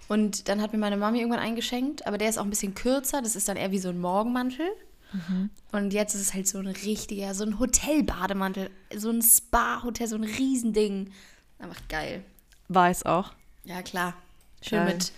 Und 0.09 0.49
dann 0.49 0.61
hat 0.63 0.73
mir 0.73 0.79
meine 0.79 0.97
Mami 0.97 1.19
irgendwann 1.19 1.41
eingeschenkt, 1.41 2.07
aber 2.07 2.17
der 2.19 2.29
ist 2.29 2.39
auch 2.39 2.45
ein 2.45 2.51
bisschen 2.51 2.75
kürzer, 2.75 3.23
das 3.23 3.35
ist 3.35 3.49
dann 3.49 3.57
eher 3.57 3.73
wie 3.73 3.79
so 3.81 3.89
ein 3.89 3.99
Morgenmantel. 4.01 4.67
Mhm. 5.13 5.51
Und 5.73 5.93
jetzt 5.93 6.15
ist 6.15 6.21
es 6.21 6.35
halt 6.35 6.47
so 6.47 6.59
ein 6.59 6.67
richtiger, 6.69 7.35
so 7.35 7.45
ein 7.45 7.59
Hotelbademantel, 7.59 8.71
so 8.97 9.11
ein 9.11 9.23
Spa-Hotel, 9.23 10.07
so 10.07 10.17
ein 10.17 10.25
Riesending. 10.25 11.11
Einfach 11.59 11.81
geil. 11.89 12.23
Weiß 12.69 13.05
auch. 13.07 13.33
Ja, 13.67 13.83
klar. 13.83 14.15
Schön 14.63 14.85
Geil. 14.85 14.95
mit, 14.95 15.13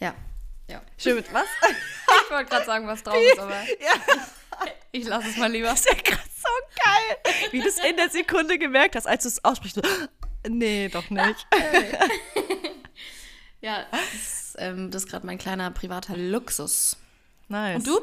ja. 0.00 0.14
ja. 0.68 0.82
Schön 0.98 1.16
mit 1.16 1.32
was? 1.32 1.46
Ich 2.24 2.30
wollte 2.30 2.50
gerade 2.50 2.64
sagen, 2.64 2.86
was 2.86 3.02
drauf 3.02 3.16
ist, 3.16 3.38
aber 3.38 3.54
ich 4.92 5.04
lasse 5.04 5.28
es 5.28 5.36
mal 5.36 5.50
lieber. 5.52 5.68
Das 5.68 5.80
ist 5.80 5.88
ja 5.88 5.94
gerade 5.94 6.28
so 6.34 6.48
geil. 6.82 7.50
Wie 7.50 7.60
du 7.60 7.68
es 7.68 7.78
in 7.78 7.96
der 7.96 8.08
Sekunde 8.08 8.58
gemerkt 8.58 8.96
hast, 8.96 9.06
als 9.06 9.24
du 9.24 9.28
es 9.28 9.44
aussprichst. 9.44 9.82
Nee, 10.48 10.88
doch 10.88 11.08
nicht. 11.10 11.46
Ja, 13.60 13.86
das 13.92 14.14
ist, 14.14 14.56
ähm, 14.58 14.90
ist 14.92 15.08
gerade 15.08 15.24
mein 15.24 15.38
kleiner 15.38 15.70
privater 15.70 16.16
Luxus. 16.16 16.96
Nice. 17.46 17.76
Und 17.76 17.86
du? 17.86 18.00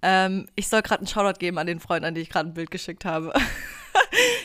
Ähm, 0.00 0.48
ich 0.54 0.68
soll 0.68 0.80
gerade 0.82 1.00
einen 1.00 1.08
Shoutout 1.08 1.40
geben 1.40 1.58
an 1.58 1.66
den 1.66 1.80
Freund, 1.80 2.04
an 2.04 2.14
den 2.14 2.22
ich 2.22 2.30
gerade 2.30 2.48
ein 2.48 2.54
Bild 2.54 2.70
geschickt 2.70 3.04
habe. 3.04 3.32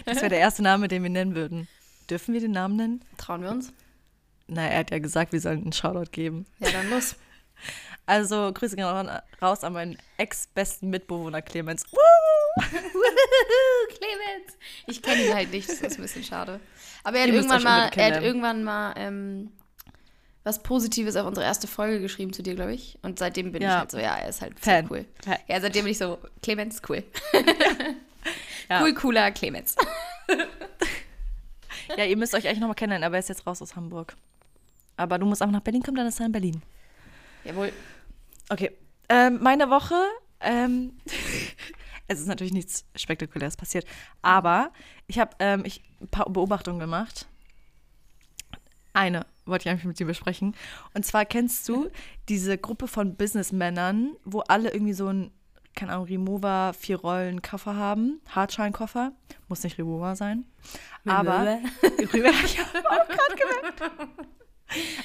das 0.05 0.17
wäre 0.17 0.29
der 0.29 0.39
erste 0.39 0.63
Name, 0.63 0.87
den 0.87 1.03
wir 1.03 1.11
nennen 1.11 1.35
würden. 1.35 1.67
Dürfen 2.09 2.33
wir 2.33 2.41
den 2.41 2.51
Namen 2.53 2.75
nennen? 2.75 3.05
Trauen 3.17 3.43
wir 3.43 3.51
uns? 3.51 3.71
Na, 4.47 4.67
er 4.67 4.79
hat 4.79 4.91
ja 4.91 4.99
gesagt, 4.99 5.31
wir 5.33 5.39
sollen 5.41 5.63
einen 5.63 5.73
Shoutout 5.73 6.11
geben. 6.11 6.45
Ja, 6.59 6.71
dann 6.71 6.89
los. 6.89 7.15
Also 8.07 8.51
Grüße 8.53 8.75
gehen 8.75 8.85
raus 9.41 9.63
an 9.63 9.73
meinen 9.73 9.97
ex-besten 10.17 10.91
Mitbewohner 10.91 11.41
Clemens. 11.41 11.85
Clemens! 13.87 14.57
Ich 14.85 15.01
kenne 15.01 15.25
ihn 15.25 15.33
halt 15.33 15.51
nicht, 15.51 15.67
das 15.67 15.81
ist 15.81 15.95
ein 15.97 16.03
bisschen 16.03 16.23
schade. 16.23 16.59
Aber 17.03 17.17
er 17.17 17.23
hat 17.23 17.29
Ihr 17.29 17.35
irgendwann 17.35 17.63
mal, 17.63 17.89
er 17.95 18.15
hat 18.15 18.21
irgendwann 18.23 18.63
mal 18.63 18.93
ähm, 18.97 19.51
was 20.43 20.61
Positives 20.61 21.15
auf 21.15 21.25
unsere 21.25 21.47
erste 21.47 21.67
Folge 21.67 21.99
geschrieben 21.99 22.31
zu 22.31 22.43
dir, 22.43 22.53
glaube 22.53 22.73
ich. 22.73 22.99
Und 23.01 23.17
seitdem 23.17 23.51
bin 23.51 23.63
ich 23.63 23.67
Ja. 23.67 23.79
halt 23.79 23.89
so, 23.91 23.97
ja, 23.97 24.15
er 24.17 24.29
ist 24.29 24.41
halt 24.41 24.59
Fan. 24.59 24.87
cool. 24.91 25.05
Fan. 25.23 25.37
Ja, 25.47 25.59
seitdem 25.59 25.85
bin 25.85 25.91
ich 25.91 25.97
so, 25.97 26.19
Clemens, 26.43 26.81
cool. 26.87 27.03
Ja. 28.69 28.81
Cool, 28.83 28.93
cooler 28.95 29.31
Clemens. 29.31 29.75
Ja, 31.95 32.03
ihr 32.05 32.17
müsst 32.17 32.33
euch 32.33 32.47
eigentlich 32.47 32.59
nochmal 32.59 32.73
kennenlernen, 32.75 33.05
aber 33.05 33.15
er 33.17 33.19
ist 33.19 33.29
jetzt 33.29 33.45
raus 33.45 33.61
aus 33.61 33.75
Hamburg. 33.75 34.15
Aber 34.97 35.17
du 35.17 35.25
musst 35.25 35.43
auch 35.43 35.51
nach 35.51 35.61
Berlin 35.61 35.83
kommen, 35.83 35.97
dann 35.97 36.07
ist 36.07 36.19
er 36.19 36.27
in 36.27 36.31
Berlin. 36.31 36.61
Jawohl. 37.43 37.71
Okay. 38.49 38.71
Ähm, 39.09 39.39
meine 39.41 39.69
Woche, 39.69 39.95
ähm, 40.39 40.93
es 42.07 42.19
ist 42.19 42.27
natürlich 42.27 42.53
nichts 42.53 42.85
Spektakuläres 42.95 43.57
passiert, 43.57 43.85
aber 44.21 44.71
ich 45.07 45.19
habe 45.19 45.35
ähm, 45.39 45.63
ich, 45.65 45.83
ein 46.01 46.07
paar 46.07 46.29
Beobachtungen 46.29 46.79
gemacht. 46.79 47.27
Eine 48.93 49.25
wollte 49.45 49.63
ich 49.63 49.69
eigentlich 49.69 49.85
mit 49.85 49.99
dir 49.99 50.07
besprechen. 50.07 50.55
Und 50.93 51.05
zwar 51.05 51.25
kennst 51.25 51.67
du 51.69 51.89
diese 52.29 52.57
Gruppe 52.57 52.87
von 52.87 53.15
Businessmännern, 53.15 54.15
wo 54.23 54.39
alle 54.41 54.71
irgendwie 54.73 54.93
so 54.93 55.07
ein, 55.07 55.31
keine 55.75 55.93
Ahnung, 55.93 56.05
Rimowa 56.05 56.73
vier 56.73 56.99
Rollen 56.99 57.41
Koffer 57.41 57.75
haben, 57.75 58.21
Hartscheinkoffer, 58.29 59.11
muss 59.47 59.63
nicht 59.63 59.77
Rimowa 59.77 60.15
sein, 60.15 60.45
aber 61.05 61.59
ich 61.99 62.59
habe 62.59 62.89
auch 62.89 63.07
gerade 63.07 63.35
gemerkt. 63.35 63.81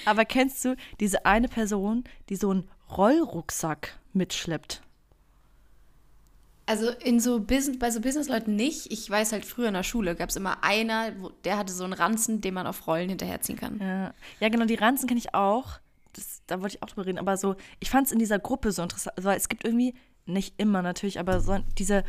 Aber 0.05 0.25
kennst 0.25 0.65
du 0.65 0.77
diese 1.01 1.27
eine 1.27 1.49
Person, 1.49 2.05
die 2.29 2.37
so 2.37 2.51
einen 2.51 2.69
Rollrucksack 2.97 3.99
mitschleppt? 4.13 4.83
Also 6.67 6.89
in 6.91 7.19
so 7.19 7.41
Business, 7.41 7.79
bei 7.79 7.91
so 7.91 8.01
Businessleuten 8.01 8.55
nicht. 8.55 8.93
Ich 8.93 9.11
weiß 9.11 9.33
halt, 9.33 9.45
früher 9.45 9.69
in 9.69 9.75
der 9.75 9.83
Schule 9.83 10.15
gab 10.15 10.29
es 10.29 10.37
immer 10.37 10.63
einer, 10.63 11.13
wo, 11.21 11.31
der 11.45 11.59
hatte 11.59 11.73
so 11.73 11.83
einen 11.85 11.93
Ranzen, 11.93 12.41
den 12.41 12.55
man 12.55 12.67
auf 12.67 12.87
Rollen 12.87 13.09
hinterherziehen 13.09 13.59
kann. 13.59 13.79
Ja, 13.81 14.15
ja 14.39 14.49
genau, 14.49 14.67
die 14.67 14.77
Ranzen 14.77 15.09
kenne 15.09 15.19
ich 15.19 15.35
auch. 15.35 15.81
Das, 16.13 16.43
da 16.47 16.61
wollte 16.61 16.77
ich 16.77 16.83
auch 16.83 16.89
drüber 16.89 17.07
reden. 17.07 17.19
Aber 17.19 17.37
so, 17.37 17.57
ich 17.81 17.91
fand 17.91 18.07
es 18.07 18.13
in 18.13 18.21
dieser 18.21 18.39
Gruppe 18.39 18.71
so 18.71 18.83
interessant, 18.83 19.17
weil 19.21 19.37
es 19.37 19.49
gibt 19.49 19.65
irgendwie, 19.65 19.95
nicht 20.27 20.55
immer 20.59 20.83
natürlich, 20.83 21.19
aber 21.19 21.41
so 21.41 21.59
diese, 21.79 22.05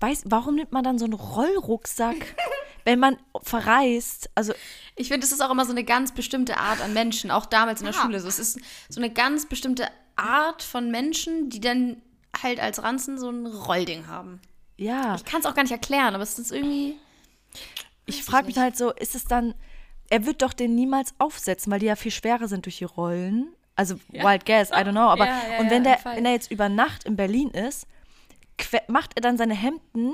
weiß, 0.00 0.24
warum 0.26 0.56
nimmt 0.56 0.72
man 0.72 0.84
dann 0.84 0.98
so 0.98 1.04
einen 1.04 1.14
Rollrucksack, 1.14 2.16
wenn 2.84 2.98
man 2.98 3.16
verreist? 3.42 4.30
Also, 4.34 4.52
Ich 4.96 5.08
finde, 5.08 5.24
es 5.26 5.32
ist 5.32 5.40
auch 5.40 5.50
immer 5.50 5.64
so 5.64 5.70
eine 5.72 5.84
ganz 5.84 6.12
bestimmte 6.12 6.56
Art 6.58 6.80
an 6.80 6.92
Menschen, 6.92 7.30
auch 7.30 7.46
damals 7.46 7.80
in 7.80 7.86
der 7.86 7.94
Ja. 7.94 8.02
Schule. 8.02 8.20
So, 8.20 8.28
es 8.28 8.38
ist 8.38 8.58
so 8.88 9.00
eine 9.00 9.10
ganz 9.10 9.46
bestimmte 9.46 9.88
Art 10.16 10.62
von 10.62 10.90
Menschen, 10.90 11.48
die 11.50 11.60
dann 11.60 12.02
halt 12.42 12.60
als 12.60 12.82
Ranzen 12.82 13.18
so 13.18 13.30
ein 13.30 13.46
Rollding 13.46 14.06
haben. 14.06 14.40
ja. 14.76 15.14
Ich 15.16 15.24
kann 15.24 15.40
es 15.40 15.46
auch 15.46 15.54
gar 15.54 15.62
nicht 15.62 15.72
erklären, 15.72 16.14
aber 16.14 16.22
es 16.22 16.38
ist 16.38 16.52
irgendwie. 16.52 16.96
Ich 18.06 18.22
frage 18.24 18.48
ich 18.48 18.56
mich 18.56 18.62
halt 18.62 18.76
so, 18.76 18.92
ist 18.92 19.14
es 19.14 19.24
dann, 19.24 19.54
er 20.08 20.26
wird 20.26 20.42
doch 20.42 20.52
den 20.52 20.74
niemals 20.74 21.14
aufsetzen, 21.18 21.70
weil 21.72 21.80
die 21.80 21.86
ja 21.86 21.96
viel 21.96 22.10
schwerer 22.12 22.48
sind 22.48 22.64
durch 22.66 22.78
die 22.78 22.84
Rollen. 22.84 23.48
Also 23.76 23.96
Wild 24.08 24.44
Guess, 24.46 24.70
I 24.70 24.74
don't 24.74 24.90
know. 24.92 25.00
Aber 25.08 25.26
Ja, 25.26 25.40
ja, 25.52 25.58
und 25.58 25.66
ja, 25.66 25.70
wenn 25.70 25.84
der, 25.84 25.98
wenn 26.04 26.24
er 26.26 26.32
jetzt 26.32 26.50
über 26.50 26.68
Nacht 26.68 27.04
in 27.04 27.16
Berlin 27.16 27.50
ist, 27.50 27.86
macht 28.88 29.12
er 29.16 29.22
dann 29.22 29.38
seine 29.38 29.54
Hemden 29.54 30.12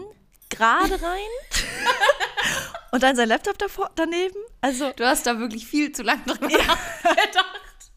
gerade 0.50 1.00
rein 1.02 1.30
und 2.92 3.02
dann 3.02 3.16
sein 3.16 3.28
Laptop 3.28 3.58
davor, 3.58 3.90
daneben. 3.96 4.36
Also 4.60 4.92
Du 4.96 5.06
hast 5.06 5.26
da 5.26 5.38
wirklich 5.38 5.66
viel 5.66 5.92
zu 5.92 6.02
lange 6.02 6.22
drüber 6.24 6.48
nachgedacht. 6.48 7.90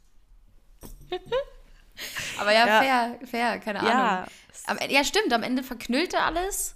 aber 2.39 2.53
ja, 2.53 2.67
Ja. 2.67 2.79
fair, 2.81 3.19
fair, 3.27 3.59
keine 3.59 3.79
Ahnung. 3.79 3.91
ja, 3.91 4.25
Am, 4.67 4.77
Ende- 4.77 4.93
ja, 4.93 5.03
stimmt, 5.03 5.33
am 5.33 5.43
Ende 5.43 5.63
verknüllt 5.63 6.13
er 6.13 6.25
alles. 6.25 6.75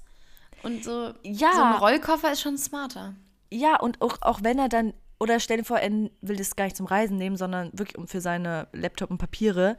Und 0.64 0.84
so, 0.84 1.14
Ja. 1.24 1.52
so 1.54 1.62
ein 1.62 1.74
Rollkoffer 1.76 2.32
ist 2.32 2.42
schon 2.42 2.58
smarter. 2.58 3.14
ja 3.52 3.80
und 3.80 4.02
auch, 4.02 4.18
auch 4.22 4.40
wenn 4.44 4.58
er 4.60 4.70
dann 4.70 4.94
Oder 5.20 5.40
stell 5.40 5.58
dir 5.58 5.64
vor, 5.64 5.78
er 5.80 5.90
will 6.22 6.36
das 6.36 6.56
gar 6.58 6.66
nicht 6.66 6.76
zum 6.76 6.86
Reisen 6.86 7.16
nehmen, 7.18 7.38
sondern 7.38 7.70
wirklich 7.72 7.98
um 7.98 8.08
für 8.10 8.20
seine 8.20 8.68
Laptop 8.74 9.10
und 9.10 9.20
Papiere. 9.20 9.78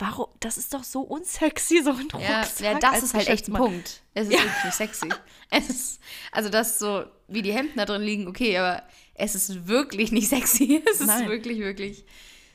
Warum? 0.00 0.26
Das 0.40 0.56
ist 0.58 0.72
doch 0.74 0.82
so 0.82 1.02
unsexy, 1.02 1.82
so 1.82 1.90
ein 1.90 2.08
Ja, 2.18 2.38
Rucksack. 2.40 2.60
ja 2.60 2.78
das 2.78 3.02
ist 3.02 3.14
halt 3.14 3.28
echt 3.28 3.48
ein. 3.48 3.54
Punkt. 3.54 4.02
Es 4.14 4.26
ist 4.28 4.32
wirklich 4.32 4.64
nicht 4.64 4.74
sexy. 4.74 5.08
Es 5.50 5.68
ist, 5.68 6.00
also 6.32 6.48
das 6.48 6.78
so, 6.78 7.04
wie 7.28 7.42
die 7.42 7.52
Hemden 7.52 7.76
da 7.76 7.84
drin 7.84 8.02
liegen, 8.02 8.26
okay, 8.28 8.56
aber 8.56 8.82
es 9.14 9.34
ist 9.34 9.66
wirklich 9.66 10.10
nicht 10.12 10.28
sexy. 10.28 10.82
Es 10.90 11.00
ist 11.00 11.06
Nein. 11.06 11.28
wirklich, 11.28 11.58
wirklich. 11.58 12.04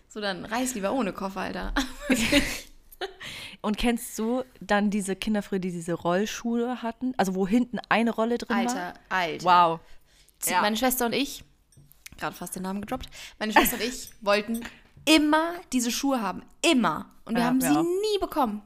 So, 0.10 0.22
dann 0.22 0.46
reiß 0.46 0.76
lieber 0.76 0.92
ohne 0.94 1.14
Koffer, 1.14 1.42
Alter. 1.42 1.74
Und 3.62 3.78
kennst 3.78 4.18
du 4.20 4.44
dann 4.62 4.90
diese 4.90 5.16
Kinder 5.16 5.42
früher, 5.42 5.60
die 5.60 5.72
diese 5.72 5.94
Rollschuhe 5.94 6.82
hatten? 6.82 7.14
Also 7.18 7.36
wo 7.36 7.48
hinten 7.48 7.80
eine 7.90 8.12
Rolle 8.12 8.38
drin 8.38 8.56
Alter, 8.56 8.94
Alter. 9.10 9.44
war? 9.46 9.72
Wow. 9.74 9.80
Ja. 10.50 10.62
Meine 10.62 10.78
Schwester 10.78 11.06
und 11.08 11.14
ich, 11.14 11.44
gerade 12.18 12.36
fast 12.36 12.56
den 12.56 12.64
Namen 12.64 12.82
gedroppt, 12.82 13.10
meine 13.40 13.52
Schwester 13.54 13.76
und 13.76 13.84
ich 13.84 14.10
wollten 14.22 14.62
immer 15.06 15.54
diese 15.74 15.92
Schuhe 15.92 16.22
haben. 16.22 16.44
Immer. 16.62 17.10
Und 17.26 17.36
wir 17.36 17.42
Ja, 17.42 17.48
haben 17.48 17.62
wir 17.62 17.70
sie 17.72 17.78
auch. 17.78 17.84
nie 17.84 18.20
bekommen. 18.20 18.62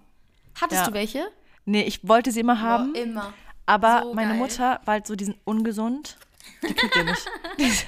Hattest 0.60 0.82
Ja. 0.82 0.88
du 0.88 0.94
welche? 0.94 1.28
Nee, 1.66 1.84
ich 1.84 2.08
wollte 2.08 2.32
sie 2.32 2.40
immer 2.40 2.60
haben, 2.62 2.94
Boah, 2.94 3.00
immer. 3.02 3.34
aber 3.66 4.02
so 4.04 4.14
meine 4.14 4.32
geil. 4.32 4.40
Mutter 4.40 4.82
war 4.86 4.94
halt 4.94 5.08
so 5.08 5.16
diesen 5.16 5.36
ungesund. 5.46 6.18
Die 6.64 6.74
kriegt 6.74 6.96
ihr 6.96 7.04
nicht. 7.04 7.28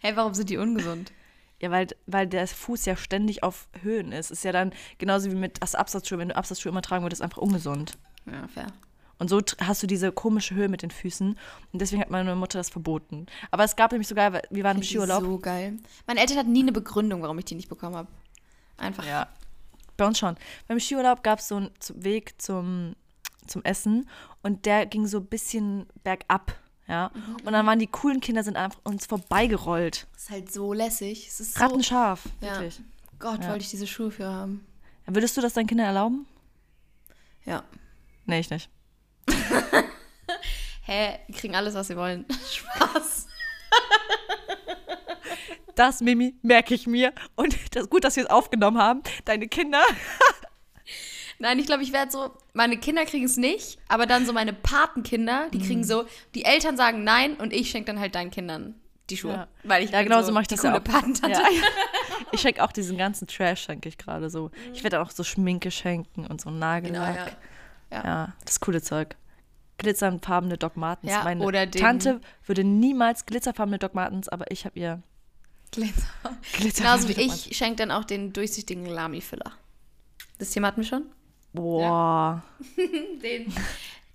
Hey, 0.00 0.16
warum 0.16 0.34
sind 0.34 0.50
die 0.50 0.56
ungesund? 0.58 1.12
Ja, 1.60 1.70
weil, 1.70 1.86
weil 2.06 2.26
der 2.26 2.46
Fuß 2.46 2.84
ja 2.86 2.96
ständig 2.96 3.42
auf 3.42 3.68
Höhen 3.82 4.12
ist. 4.12 4.30
Ist 4.30 4.44
ja 4.44 4.52
dann 4.52 4.72
genauso 4.98 5.30
wie 5.30 5.34
mit 5.36 5.62
Absatzschuhe. 5.62 6.18
Wenn 6.18 6.28
du 6.30 6.36
Absatzschuhe 6.36 6.70
immer 6.70 6.82
tragen 6.82 7.04
würdest, 7.04 7.22
einfach 7.22 7.38
ungesund. 7.38 7.96
Ja, 8.26 8.46
fair. 8.48 8.66
Und 9.18 9.28
so 9.28 9.40
hast 9.60 9.82
du 9.82 9.86
diese 9.86 10.10
komische 10.12 10.54
Höhe 10.54 10.68
mit 10.68 10.82
den 10.82 10.90
Füßen. 10.90 11.38
Und 11.72 11.78
deswegen 11.82 12.02
hat 12.02 12.10
meine 12.10 12.34
Mutter 12.34 12.58
das 12.58 12.70
verboten. 12.70 13.26
Aber 13.50 13.64
es 13.64 13.76
gab 13.76 13.92
nämlich 13.92 14.08
sogar, 14.08 14.32
wir 14.50 14.64
waren 14.64 14.76
im 14.78 14.82
Skiurlaub. 14.82 15.22
So 15.22 15.38
geil. 15.38 15.78
Meine 16.06 16.20
Eltern 16.20 16.38
hatten 16.38 16.52
nie 16.52 16.62
eine 16.62 16.72
Begründung, 16.72 17.22
warum 17.22 17.38
ich 17.38 17.44
die 17.44 17.54
nicht 17.54 17.68
bekommen 17.68 17.94
habe. 17.96 18.08
Einfach. 18.76 19.06
Ja, 19.06 19.28
bei 19.96 20.06
uns 20.06 20.18
schon. 20.18 20.36
Beim 20.66 20.80
Skiurlaub 20.80 21.22
gab 21.22 21.38
es 21.38 21.48
so 21.48 21.56
einen 21.56 21.70
Weg 21.94 22.40
zum, 22.42 22.96
zum 23.46 23.62
Essen 23.64 24.08
und 24.42 24.66
der 24.66 24.86
ging 24.86 25.06
so 25.06 25.18
ein 25.18 25.26
bisschen 25.26 25.86
bergab. 26.02 26.56
Ja, 26.88 27.12
und 27.44 27.52
dann 27.52 27.64
waren 27.64 27.78
die 27.78 27.86
coolen 27.86 28.20
Kinder 28.20 28.42
sind 28.42 28.56
einfach 28.56 28.80
uns 28.82 29.06
vorbeigerollt. 29.06 30.08
Das 30.14 30.24
ist 30.24 30.30
halt 30.30 30.52
so 30.52 30.72
lässig. 30.72 31.28
Es 31.28 31.38
ist 31.38 31.54
so. 31.54 31.60
Rattenscharf, 31.62 32.24
Ja. 32.40 32.54
wirklich. 32.54 32.80
Gott, 33.20 33.44
Ja. 33.44 33.50
wollte 33.50 33.62
ich 33.62 33.70
diese 33.70 33.86
Schuhe 33.86 34.10
für 34.10 34.26
haben. 34.26 34.66
Würdest 35.06 35.36
du 35.36 35.40
das 35.40 35.52
deinen 35.54 35.68
Kindern 35.68 35.86
erlauben? 35.86 36.26
Ja. 37.44 37.62
Nee, 38.26 38.40
ich 38.40 38.50
nicht. 38.50 38.68
Hä, 40.84 41.18
die 41.28 41.32
kriegen 41.32 41.54
alles, 41.54 41.74
was 41.74 41.88
sie 41.88 41.96
wollen. 41.96 42.24
Spaß. 42.52 43.26
Das, 45.74 46.00
Mimi, 46.00 46.34
merke 46.42 46.74
ich 46.74 46.86
mir. 46.86 47.12
Und 47.34 47.56
das, 47.74 47.88
gut, 47.88 48.04
dass 48.04 48.16
wir 48.16 48.24
es 48.24 48.30
aufgenommen 48.30 48.78
haben. 48.78 49.02
Deine 49.24 49.48
Kinder. 49.48 49.82
Nein, 51.38 51.58
ich 51.58 51.66
glaube, 51.66 51.82
ich 51.82 51.92
werde 51.92 52.12
so, 52.12 52.30
meine 52.52 52.76
Kinder 52.76 53.04
kriegen 53.04 53.24
es 53.24 53.36
nicht, 53.36 53.78
aber 53.88 54.06
dann 54.06 54.26
so 54.26 54.32
meine 54.32 54.52
Patenkinder, 54.52 55.48
die 55.52 55.58
Mhm. 55.58 55.62
kriegen 55.66 55.84
so, 55.84 56.04
die 56.34 56.44
Eltern 56.44 56.76
sagen 56.76 57.02
nein 57.02 57.34
und 57.34 57.52
ich 57.52 57.70
schenke 57.70 57.86
dann 57.86 57.98
halt 57.98 58.14
deinen 58.14 58.30
Kindern 58.30 58.74
die 59.10 59.16
Schuhe. 59.16 59.32
Ja. 59.32 59.48
Weil 59.64 59.82
ich 59.82 59.90
Ja, 59.90 59.98
bin 59.98 60.08
genau 60.08 60.20
so 60.20 60.26
so 60.28 60.32
mache 60.32 60.42
ich 60.42 60.48
das 60.48 60.60
coole 60.60 60.76
auch. 60.76 60.84
Patentante. 60.84 61.40
Ja. 61.40 61.48
Ich 62.30 62.40
schenke 62.40 62.62
auch 62.62 62.70
diesen 62.70 62.96
ganzen 62.96 63.26
Trash, 63.26 63.62
schenke 63.64 63.88
ich 63.88 63.98
gerade 63.98 64.30
so. 64.30 64.52
Ich 64.72 64.84
werde 64.84 65.00
auch 65.00 65.10
so 65.10 65.24
Schminke 65.24 65.70
schenken 65.72 66.26
und 66.26 66.40
so 66.40 66.50
Genau, 66.50 66.60
Nagellack. 66.60 67.36
Ja. 67.90 68.04
Ja. 68.04 68.32
das 68.44 68.60
coole 68.60 68.80
Zeug. 68.80 69.16
Glitzerfarbene 69.82 70.56
Doc 70.58 70.76
Martens. 70.76 71.10
Ja, 71.12 71.24
Meine 71.24 71.44
oder 71.44 71.66
den- 71.66 71.80
Tante 71.82 72.20
würde 72.46 72.62
niemals 72.62 73.26
glitzerfarbene 73.26 73.78
Doc 73.78 73.94
Martens, 73.94 74.28
aber 74.28 74.50
ich 74.50 74.64
habe 74.64 74.78
ihr 74.78 75.02
Glitzer. 75.72 76.06
glitzerfarbene 76.52 77.14
Genauso 77.14 77.32
wie 77.42 77.48
ich 77.48 77.56
schenke 77.56 77.76
dann 77.76 77.90
auch 77.90 78.04
den 78.04 78.32
durchsichtigen 78.32 78.86
Lami-Füller. 78.86 79.52
Das 80.38 80.50
Thema 80.50 80.68
hatten 80.68 80.82
wir 80.82 80.88
schon? 80.88 81.06
Boah. 81.52 82.42
Den, 83.22 83.52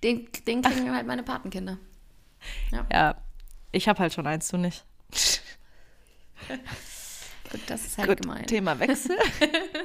den, 0.03 0.27
den 0.47 0.61
kriegen 0.61 0.93
halt 0.95 1.05
meine 1.05 1.23
Patenkinder. 1.23 1.77
Ja. 2.91 3.15
Ich 3.71 3.87
habe 3.87 3.99
halt 3.99 4.13
schon 4.13 4.25
eins, 4.25 4.47
du 4.49 4.57
nicht. 4.57 4.85
Gut, 7.51 7.61
das 7.67 7.85
ist 7.85 7.97
halt 7.97 8.09
Gut, 8.09 8.21
gemein. 8.21 8.45
Thema 8.45 8.79
Wechsel. 8.79 9.17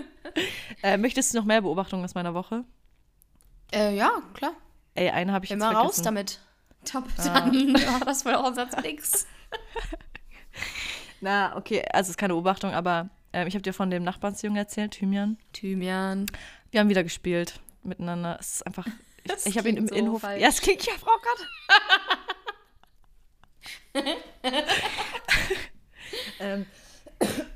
äh, 0.83 0.97
möchtest 0.97 1.33
du 1.33 1.39
noch 1.39 1.45
mehr 1.45 1.61
Beobachtungen 1.63 2.05
aus 2.05 2.15
meiner 2.15 2.35
Woche? 2.35 2.65
Äh, 3.73 3.97
ja, 3.97 4.23
klar. 4.35 4.53
Ey, 4.95 5.11
eine 5.11 5.33
habe 5.33 5.45
ich 5.45 5.51
jetzt 5.51 5.57
Immer 5.61 5.73
raus 5.73 5.97
vergessen. 5.97 6.05
damit. 6.05 6.41
Top, 6.85 7.05
dann 7.17 7.53
war 7.75 8.01
das 8.01 8.25
wohl 8.25 8.35
auch 8.35 8.45
ein 8.47 8.55
Satz 8.55 8.77
nix. 8.83 9.27
Na, 11.21 11.57
okay, 11.57 11.85
also 11.93 12.09
es 12.09 12.11
ist 12.11 12.17
keine 12.19 12.35
Beobachtung, 12.35 12.73
aber 12.73 13.09
ähm, 13.33 13.47
ich 13.47 13.55
habe 13.55 13.63
dir 13.63 13.73
von 13.73 13.91
dem 13.91 14.03
Nachbarnsjungen 14.03 14.57
erzählt, 14.57 14.93
Thymian. 14.93 15.39
Thymian. 15.53 16.27
Wir 16.71 16.81
haben 16.81 16.89
wieder 16.89 17.05
gespielt 17.05 17.61
miteinander. 17.83 18.37
Es 18.41 18.55
ist 18.57 18.67
einfach. 18.67 18.87
Ich, 19.25 19.47
ich 19.47 19.59
habe 19.59 19.69
ihn 19.69 19.77
im 19.77 19.87
so 19.87 19.95
Innenhof. 19.95 20.23
falsch. 20.23 20.43
Ja, 20.43 20.49
es 20.49 20.61
klingt 20.61 20.85
ja, 20.85 20.93
Frau 20.95 21.13
Gott. 21.13 21.47
ähm, 26.41 26.67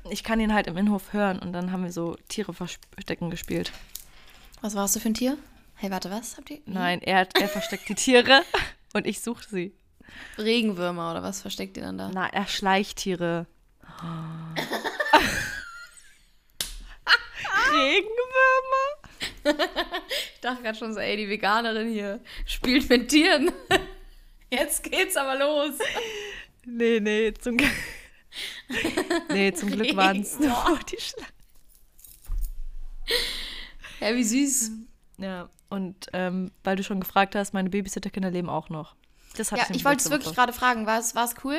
ich 0.09 0.23
kann 0.23 0.39
ihn 0.39 0.53
halt 0.53 0.67
im 0.67 0.77
Innenhof 0.77 1.13
hören 1.13 1.39
und 1.39 1.51
dann 1.53 1.71
haben 1.71 1.83
wir 1.83 1.91
so 1.91 2.15
Tiere 2.29 2.53
verstecken 2.53 3.29
gespielt. 3.29 3.71
Was 4.61 4.75
warst 4.75 4.95
du 4.95 4.99
für 4.99 5.09
ein 5.09 5.13
Tier? 5.13 5.37
Hey, 5.79 5.91
warte, 5.91 6.09
was 6.09 6.37
habt 6.37 6.49
ihr? 6.49 6.59
Nein, 6.65 7.03
er, 7.03 7.19
hat, 7.19 7.39
er 7.39 7.47
versteckt 7.47 7.87
die 7.87 7.93
Tiere 7.93 8.43
und 8.93 9.05
ich 9.05 9.21
suche 9.21 9.47
sie. 9.47 9.75
Regenwürmer 10.39 11.11
oder 11.11 11.21
was 11.21 11.41
versteckt 11.41 11.77
ihr 11.77 11.83
dann 11.83 11.99
da? 11.99 12.09
Na, 12.11 12.27
er 12.33 12.47
schleicht 12.47 12.97
Tiere. 12.97 13.45
Regenwürmer? 17.71 18.87
Ich 20.33 20.41
dachte 20.41 20.63
gerade 20.63 20.77
schon 20.77 20.95
so, 20.95 20.99
ey, 20.99 21.15
die 21.15 21.29
Veganerin 21.29 21.91
hier 21.91 22.21
spielt 22.47 22.89
mit 22.89 23.09
Tieren. 23.09 23.51
Jetzt 24.49 24.81
geht's 24.81 25.15
aber 25.15 25.37
los. 25.37 25.77
Nee, 26.65 26.99
nee, 26.99 27.33
zum 27.35 27.55
Glück. 27.57 27.71
nee, 29.29 29.53
zum 29.53 29.69
Glück 29.69 29.95
waren 29.95 30.21
es 30.21 30.39
nur 30.39 30.79
die 30.91 30.99
Schlangen. 30.99 31.31
Ja, 33.99 34.15
wie 34.15 34.23
süß. 34.23 34.71
Ja, 35.17 35.49
und 35.69 36.07
ähm, 36.13 36.51
weil 36.63 36.75
du 36.75 36.83
schon 36.83 36.99
gefragt 36.99 37.35
hast, 37.35 37.53
meine 37.53 37.69
Babysitterkinder 37.69 38.31
leben 38.31 38.49
auch 38.49 38.69
noch. 38.69 38.95
Das 39.35 39.51
hatte 39.51 39.69
Ja, 39.69 39.75
ich 39.75 39.85
wollte 39.85 40.03
es 40.03 40.09
wirklich 40.09 40.33
gerade 40.33 40.53
fragen. 40.53 40.85
War 40.85 40.99
es, 40.99 41.15
war 41.15 41.25
es 41.25 41.35
cool? 41.43 41.57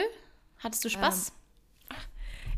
Hattest 0.60 0.84
du 0.84 0.90
Spaß? 0.90 1.32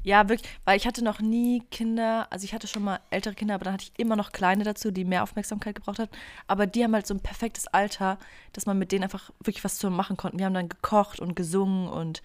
Ja, 0.02 0.30
wirklich, 0.30 0.50
weil 0.64 0.78
ich 0.78 0.86
hatte 0.86 1.04
noch 1.04 1.20
nie 1.20 1.62
Kinder, 1.70 2.26
also 2.30 2.44
ich 2.44 2.54
hatte 2.54 2.66
schon 2.66 2.82
mal 2.82 3.00
ältere 3.10 3.34
Kinder, 3.34 3.54
aber 3.54 3.64
dann 3.64 3.74
hatte 3.74 3.84
ich 3.84 3.98
immer 3.98 4.16
noch 4.16 4.32
kleine 4.32 4.64
dazu, 4.64 4.90
die 4.90 5.04
mehr 5.04 5.22
Aufmerksamkeit 5.22 5.74
gebraucht 5.74 5.98
hat. 5.98 6.08
Aber 6.46 6.66
die 6.66 6.82
haben 6.82 6.94
halt 6.94 7.06
so 7.06 7.12
ein 7.12 7.20
perfektes 7.20 7.66
Alter, 7.66 8.18
dass 8.54 8.64
man 8.64 8.78
mit 8.78 8.92
denen 8.92 9.04
einfach 9.04 9.30
wirklich 9.40 9.62
was 9.62 9.76
zu 9.76 9.90
machen 9.90 10.16
konnte. 10.16 10.38
Wir 10.38 10.46
haben 10.46 10.54
dann 10.54 10.70
gekocht 10.70 11.20
und 11.20 11.36
gesungen 11.36 11.86
und 11.88 12.22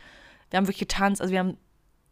wir 0.50 0.58
haben 0.58 0.68
wirklich 0.68 0.88
getanzt. 0.88 1.20
Also 1.20 1.34
wir 1.34 1.40
haben 1.40 1.58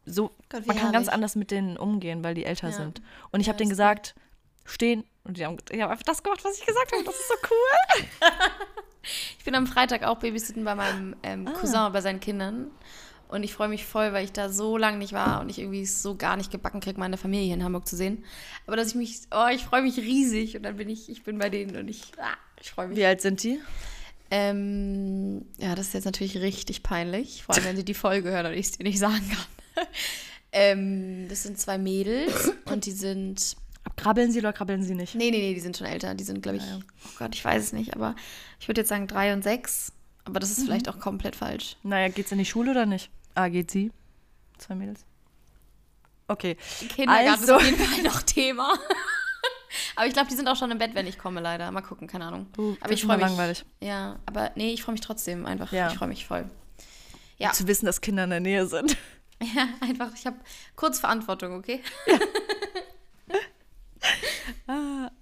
so, 0.05 0.32
Gott, 0.50 0.67
man 0.67 0.75
kann 0.75 0.91
ganz 0.91 1.08
herrlich. 1.08 1.13
anders 1.13 1.36
mit 1.38 1.50
denen 1.50 1.77
umgehen, 1.77 2.25
weil 2.25 2.34
die 2.36 2.43
älter 2.43 2.67
Ja. 2.67 2.74
sind. 2.74 3.01
Und 3.32 3.39
ich 3.39 3.48
Ja, 3.48 3.53
habe 3.53 3.58
denen 3.60 3.70
gesagt, 3.70 4.15
stehen. 4.65 5.03
Und 5.24 5.38
die 5.38 5.46
haben, 5.46 5.58
die 5.72 5.82
haben 5.82 5.91
einfach 5.91 6.03
das 6.03 6.22
gemacht, 6.22 6.43
was 6.43 6.60
ich 6.60 6.65
gesagt 6.65 6.91
habe. 6.91 7.03
Das 7.03 7.15
ist 7.15 7.27
so 7.27 7.36
cool. 7.50 8.05
Ich 9.38 9.46
bin 9.46 9.55
am 9.55 9.67
Freitag 9.67 10.03
auch 10.03 10.17
babysitten 10.20 10.63
bei 10.63 10.75
meinem 10.75 11.15
ähm, 11.24 11.48
Ah. 11.48 11.51
Cousin 11.51 11.82
und 11.86 11.93
bei 11.93 12.01
seinen 12.01 12.20
Kindern. 12.20 12.72
Und 13.27 13.43
ich 13.43 13.53
freue 13.53 13.67
mich 13.67 13.86
voll, 13.86 14.13
weil 14.13 14.25
ich 14.25 14.32
da 14.32 14.50
so 14.50 14.77
lange 14.77 14.98
nicht 14.98 15.13
war 15.13 15.41
und 15.41 15.50
ich 15.50 15.58
irgendwie 15.58 15.88
so 15.88 16.15
gar 16.15 16.38
nicht 16.38 16.51
gebacken 16.51 16.82
kriege, 16.82 17.00
meine 17.00 17.17
Familie 17.17 17.46
hier 17.46 17.55
in 17.55 17.63
Hamburg 17.63 17.88
zu 17.88 17.96
sehen. 17.96 18.24
Aber 18.67 18.75
dass 18.75 18.89
ich 18.89 18.96
mich, 18.96 19.22
oh, 19.32 19.48
ich 19.51 19.63
freue 19.63 19.82
mich 19.82 19.98
riesig 19.98 20.55
und 20.55 20.63
dann 20.63 20.77
bin 20.77 20.88
ich, 20.88 21.10
ich 21.10 21.24
bin 21.24 21.39
bei 21.39 21.50
denen 21.50 21.75
und 21.75 21.88
ich, 21.88 22.12
ah, 22.20 22.38
ich 22.62 22.70
freue 22.72 22.89
mich. 22.89 22.98
Wie 22.98 23.05
alt 23.05 23.22
sind 23.22 23.41
die? 23.41 23.60
Ähm, 24.29 25.46
ja, 25.58 25.74
das 25.74 25.88
ist 25.88 25.93
jetzt 25.93 26.05
natürlich 26.05 26.38
richtig 26.38 26.84
peinlich, 26.84 27.43
vor 27.43 27.55
allem 27.55 27.65
wenn 27.65 27.75
sie 27.75 27.86
die 27.86 27.93
Folge 27.93 28.29
hören 28.29 28.46
und 28.46 28.53
ich 28.53 28.67
es 28.67 28.72
dir 28.72 28.84
nicht 28.84 29.00
sagen 29.00 29.27
kann. 29.29 29.88
ähm, 30.51 31.27
das 31.27 31.43
sind 31.43 31.60
zwei 31.60 31.77
Mädels 31.77 32.51
und 32.65 32.86
die 32.86 32.91
sind, 32.91 33.55
Krabbeln 33.98 34.32
sie 34.32 34.40
oder 34.40 34.54
krabbeln 34.54 34.82
sie 34.84 34.96
nicht? 34.96 35.13
nee, 35.16 35.30
nee, 35.32 35.38
nee, 35.40 35.54
die 35.54 35.60
sind 35.60 35.78
schon 35.78 35.88
älter. 35.88 36.13
Die 36.16 36.24
sind, 36.24 36.42
glaube 36.42 36.58
ich, 36.58 36.63
Ja, 36.63 36.78
ja. 36.78 36.80
oh 37.06 37.10
Gott, 37.20 37.36
ich 37.36 37.44
weiß 37.44 37.62
es 37.63 37.74
nicht, 37.74 37.94
aber 37.96 38.16
ich 38.60 38.68
würde 38.68 38.82
jetzt 38.82 38.90
sagen 38.90 39.08
drei 39.08 39.34
und 39.34 39.44
sechs. 39.44 39.92
Aber 40.25 40.40
das 40.40 40.52
ist 40.52 40.60
Mhm. 40.60 40.66
vielleicht 40.66 40.90
auch 40.90 41.00
komplett 41.00 41.36
falsch. 41.36 41.75
Naja, 41.84 42.08
geht's 42.08 42.32
in 42.32 42.38
die 42.38 42.46
Schule 42.46 42.72
oder 42.72 42.86
nicht? 42.86 43.10
Ah, 43.36 43.50
geht 43.50 43.70
sie? 43.72 43.92
Zwei 44.58 44.75
Mädels. 44.75 45.04
Okay. 46.28 46.56
Kindergarten 46.96 47.30
Also- 47.30 47.44
ist 47.44 47.52
auf 47.52 47.63
jeden 47.66 47.78
Fall 47.78 48.04
noch 48.04 48.22
Thema. 48.24 48.74
aber 49.98 50.08
ich 50.08 50.13
glaube, 50.13 50.30
die 50.30 50.36
sind 50.36 50.48
auch 50.48 50.56
schon 50.56 50.72
im 50.72 50.78
Bett, 50.78 50.96
wenn 50.96 51.06
ich 51.08 51.18
komme, 51.18 51.42
leider. 51.42 51.70
Mal 51.72 51.82
gucken, 51.82 52.08
keine 52.08 52.25
Ahnung. 52.25 52.48
Uh, 52.58 52.75
aber 52.80 52.94
ich 52.94 53.04
freue 53.04 53.18
mich. 53.18 53.25
langweilig. 53.28 53.66
Ja, 53.82 54.18
aber 54.25 54.52
nee, 54.56 54.72
ich 54.74 54.82
freue 54.82 54.94
mich 54.94 55.02
trotzdem 55.02 55.46
einfach. 55.46 55.72
Ja. 55.74 55.90
Ich 55.92 55.98
freue 55.98 56.08
mich 56.08 56.25
voll. 56.25 56.46
Ja. 57.38 57.52
Zu 57.52 57.68
wissen, 57.68 57.86
dass 57.86 58.00
Kinder 58.00 58.24
in 58.24 58.30
der 58.30 58.40
Nähe 58.40 58.66
sind. 58.68 58.96
Ja, 59.56 59.68
einfach, 59.82 60.13
ich 60.16 60.25
habe 60.25 60.38
kurz 60.78 61.00
Verantwortung, 61.02 61.56
okay? 61.58 61.82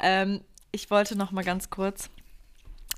Ähm, 0.02 0.42
ich 0.72 0.90
wollte 0.90 1.16
noch 1.16 1.32
mal 1.32 1.44
ganz 1.44 1.70
kurz 1.70 2.10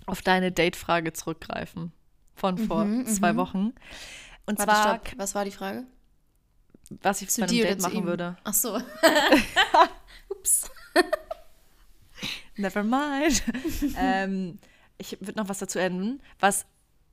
auf 0.06 0.22
deine 0.22 0.52
Date-Frage 0.52 1.14
zurückgreifen. 1.14 1.92
Von 2.36 2.58
vor 2.58 2.88
zwei 3.06 3.36
Wochen. 3.36 3.74
Und 4.46 4.60
Warte, 4.60 4.64
zwar, 4.64 4.96
stopp. 4.96 5.14
Was 5.18 5.36
war 5.36 5.46
die 5.46 5.52
Frage? 5.52 5.86
was 7.02 7.22
ich 7.22 7.30
bei 7.36 7.44
einem 7.44 7.62
Date 7.62 7.82
zu 7.82 7.88
machen 7.88 8.00
ihm? 8.00 8.06
würde. 8.06 8.38
Ach 8.44 8.54
so. 8.54 8.80
Ups. 10.30 10.70
Never 12.56 12.84
mind. 12.84 13.44
ähm, 13.98 14.60
ich 14.98 15.18
würde 15.22 15.40
noch 15.40 15.50
was 15.50 15.60
dazu 15.60 15.80
enden, 15.80 16.22
was 16.40 16.66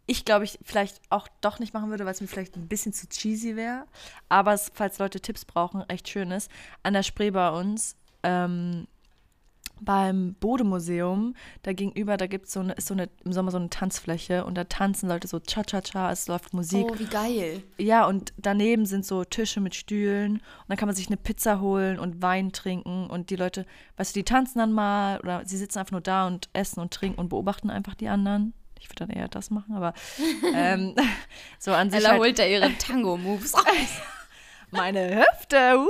ich 0.07 0.25
glaube 0.25 0.45
ich 0.45 0.59
vielleicht 0.65 1.01
auch 1.09 1.29
doch 1.41 1.61
nicht 1.61 1.73
machen 1.73 1.91
würde, 1.91 2.05
weil 2.05 2.13
es 2.13 2.21
mir 2.21 2.27
vielleicht 2.27 2.57
ein 2.57 2.69
bisschen 2.69 2.93
zu 2.93 3.09
cheesy 3.09 3.57
wäre. 3.57 3.87
Aber 4.29 4.53
es, 4.53 4.71
falls 4.75 4.99
Leute 4.99 5.21
Tipps 5.21 5.45
brauchen, 5.45 5.89
echt 5.89 6.09
schön 6.09 6.31
ist. 6.31 6.51
An 6.83 6.95
der 6.95 7.05
Spree 7.05 7.31
bei 7.31 7.51
uns, 7.51 7.97
ähm, 8.23 8.87
beim 9.81 10.35
Bode-Museum, 10.35 11.35
da 11.63 11.73
gegenüber, 11.73 12.17
da 12.17 12.27
gibt 12.27 12.51
so 12.51 12.63
ist 12.63 12.89
so 12.89 12.95
eine, 12.95 13.09
im 13.25 13.33
Sommer 13.33 13.51
so 13.51 13.59
eine 13.59 13.71
Tanzfläche 13.71 14.45
und 14.45 14.57
da 14.57 14.65
tanzen 14.65 15.09
Leute 15.09 15.29
so 15.29 15.41
Cha-Cha-Cha, 15.41 16.13
es 16.13 16.29
läuft 16.29 16.55
Musik. 16.55 16.87
Oh, 16.91 16.99
wie 16.99 17.07
geil. 17.07 17.63
Ja, 17.79 18.07
und 18.07 18.33
daneben 18.37 18.87
sind 18.87 19.07
so 19.07 19.25
Tische 19.25 19.61
mit 19.61 19.75
Stühlen 19.75 20.35
und 20.35 20.69
dann 20.69 20.77
kann 20.77 20.89
man 20.89 20.97
sich 20.97 21.09
eine 21.09 21.17
Pizza 21.17 21.61
holen 21.61 21.99
und 21.99 22.23
Wein 22.23 22.53
trinken 22.53 23.09
und 23.09 23.31
die 23.31 23.37
Leute, 23.37 23.67
weißt 23.97 24.15
du, 24.15 24.21
die 24.21 24.25
tanzen 24.25 24.59
dann 24.59 24.73
mal 24.73 25.21
oder 25.21 25.43
sie 25.45 25.57
sitzen 25.57 25.79
einfach 25.79 25.93
nur 25.93 26.01
da 26.01 26.27
und 26.27 26.49
essen 26.53 26.81
und 26.81 26.93
trinken 26.93 27.19
und 27.19 27.29
beobachten 27.29 27.71
einfach 27.71 27.95
die 27.95 28.09
anderen. 28.09 28.55
Ich 28.79 28.89
würde 28.89 29.07
dann 29.07 29.11
eher 29.11 29.29
das 29.29 29.51
machen, 29.51 29.75
aber 29.75 29.93
ähm, 30.55 30.95
so 31.59 31.73
an 31.73 31.91
sich 31.91 32.01
Ella 32.01 32.11
halt 32.11 32.21
holt 32.21 32.39
da 32.39 32.45
ihre 32.45 32.73
Tango-Moves 32.79 33.55
raus. 33.55 34.01
meine 34.71 35.17
Hüfte. 35.17 35.79
Uh. 35.79 35.89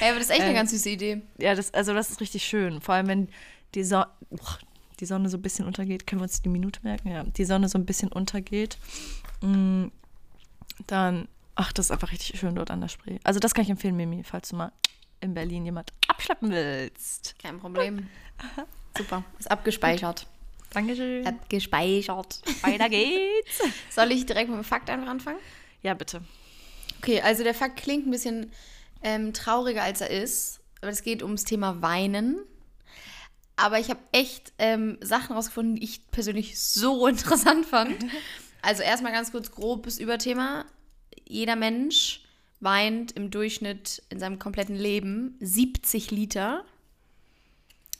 Ey, 0.00 0.08
aber 0.10 0.18
das 0.18 0.28
ist 0.28 0.30
echt 0.30 0.40
eine 0.42 0.50
Ähm, 0.50 0.56
ganz 0.56 0.70
süße 0.70 0.90
Idee. 0.90 1.22
Ja, 1.38 1.54
das, 1.54 1.72
also 1.74 1.94
das 1.94 2.10
ist 2.10 2.20
richtig 2.20 2.44
schön. 2.44 2.80
Vor 2.80 2.94
allem, 2.94 3.06
wenn 3.08 3.28
die, 3.74 3.84
so 3.84 4.04
Boah, 4.30 4.58
die 5.00 5.06
Sonne 5.06 5.28
so 5.28 5.36
ein 5.38 5.42
bisschen 5.42 5.66
untergeht. 5.66 6.06
Können 6.06 6.20
wir 6.20 6.24
uns 6.24 6.40
die 6.42 6.48
Minute 6.48 6.80
merken? 6.82 7.10
Ja, 7.10 7.24
die 7.24 7.44
Sonne 7.44 7.68
so 7.68 7.78
ein 7.78 7.84
bisschen 7.86 8.10
untergeht. 8.12 8.78
mm, 9.42 9.86
Dann, 10.86 11.28
ach, 11.54 11.72
das 11.72 11.86
ist 11.86 11.90
einfach 11.90 12.12
richtig 12.12 12.38
schön 12.38 12.54
dort 12.54 12.70
an 12.70 12.80
der 12.80 12.88
Spree. 12.88 13.18
Also 13.24 13.40
das 13.40 13.54
kann 13.54 13.64
ich 13.64 13.70
empfehlen, 13.70 13.96
Mimi, 13.96 14.22
falls 14.24 14.48
du 14.50 14.56
mal 14.56 14.72
in 15.20 15.34
Berlin 15.34 15.64
jemand 15.64 15.92
abschleppen 16.08 16.50
willst. 16.50 17.34
Kein 17.40 17.58
Problem. 17.58 18.08
Super. 18.96 19.24
Ist 19.38 19.50
abgespeichert. 19.50 20.26
Dankeschön. 20.70 21.26
Abgespeichert. 21.26 22.42
Weiter 22.62 22.88
geht's. 22.88 23.62
Soll 23.90 24.10
ich 24.12 24.26
direkt 24.26 24.48
mit 24.50 24.58
dem 24.58 24.64
Fakt 24.64 24.90
einfach 24.90 25.08
anfangen? 25.08 25.38
Ja, 25.82 25.94
bitte. 25.94 26.20
Okay, 26.98 27.20
also 27.20 27.42
der 27.44 27.54
Fakt 27.54 27.76
klingt 27.76 28.06
ein 28.06 28.10
bisschen 28.10 28.50
ähm, 29.04 29.32
trauriger, 29.32 29.84
als 29.84 30.00
er 30.00 30.10
ist. 30.10 30.60
Aber 30.80 30.90
es 30.90 31.02
geht 31.02 31.22
ums 31.22 31.44
Thema 31.44 31.80
Weinen. 31.80 32.40
Aber 33.56 33.78
ich 33.78 33.88
habe 33.88 34.00
echt 34.10 34.52
ähm, 34.58 34.98
Sachen 35.00 35.36
rausgefunden, 35.36 35.76
die 35.76 35.84
ich 35.84 36.10
persönlich 36.10 36.58
so 36.58 37.06
interessant 37.08 37.66
fand. 37.66 38.04
Also 38.62 38.82
erstmal 38.82 39.12
ganz 39.12 39.30
kurz 39.30 39.52
grobes 39.52 39.98
Überthema. 39.98 40.64
Jeder 41.28 41.54
Mensch 41.54 42.24
weint 42.60 43.12
im 43.12 43.30
Durchschnitt 43.30 44.02
in 44.08 44.18
seinem 44.18 44.38
kompletten 44.38 44.74
Leben 44.74 45.36
70 45.40 46.10
Liter. 46.10 46.64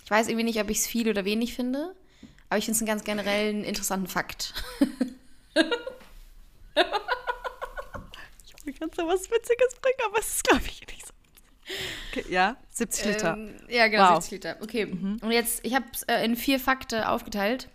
Ich 0.05 0.11
weiß 0.11 0.29
irgendwie 0.29 0.45
nicht, 0.45 0.61
ob 0.61 0.71
ich 0.71 0.79
es 0.79 0.87
viel 0.87 1.09
oder 1.09 1.25
wenig 1.25 1.55
finde. 1.55 1.95
Aber 2.49 2.59
ich 2.59 2.65
finde 2.65 2.77
es 2.77 2.83
einen 2.83 2.89
ganz 2.89 3.05
generellen 3.05 3.63
interessanten 3.65 4.09
Fakt. 4.09 4.55
Ich 8.67 8.79
kann 8.79 8.91
so 8.97 9.07
was 9.07 9.31
Witziges 9.31 9.75
bringen, 9.81 9.99
aber 10.07 10.19
es 10.19 10.29
ist, 10.37 10.45
glaube 10.45 10.63
ich, 10.67 10.81
nicht 10.87 11.07
so. 11.07 11.13
Okay, 12.13 12.25
ja, 12.31 12.57
70 12.71 13.05
Liter. 13.07 13.35
Ähm, 13.35 13.55
ja, 13.69 13.89
genau, 13.89 14.05
Wow. 14.05 14.11
Mhm. 14.11 14.21
70 14.21 14.31
Liter. 14.33 14.57
Okay. 14.63 14.85
Und 15.23 15.31
jetzt, 15.31 15.65
ich 15.65 15.75
habe 15.75 15.87
es 15.93 16.03
äh, 16.05 16.25
in 16.25 16.37
vier 16.37 16.61
Fakte 16.61 17.09
aufgeteilt. 17.09 17.69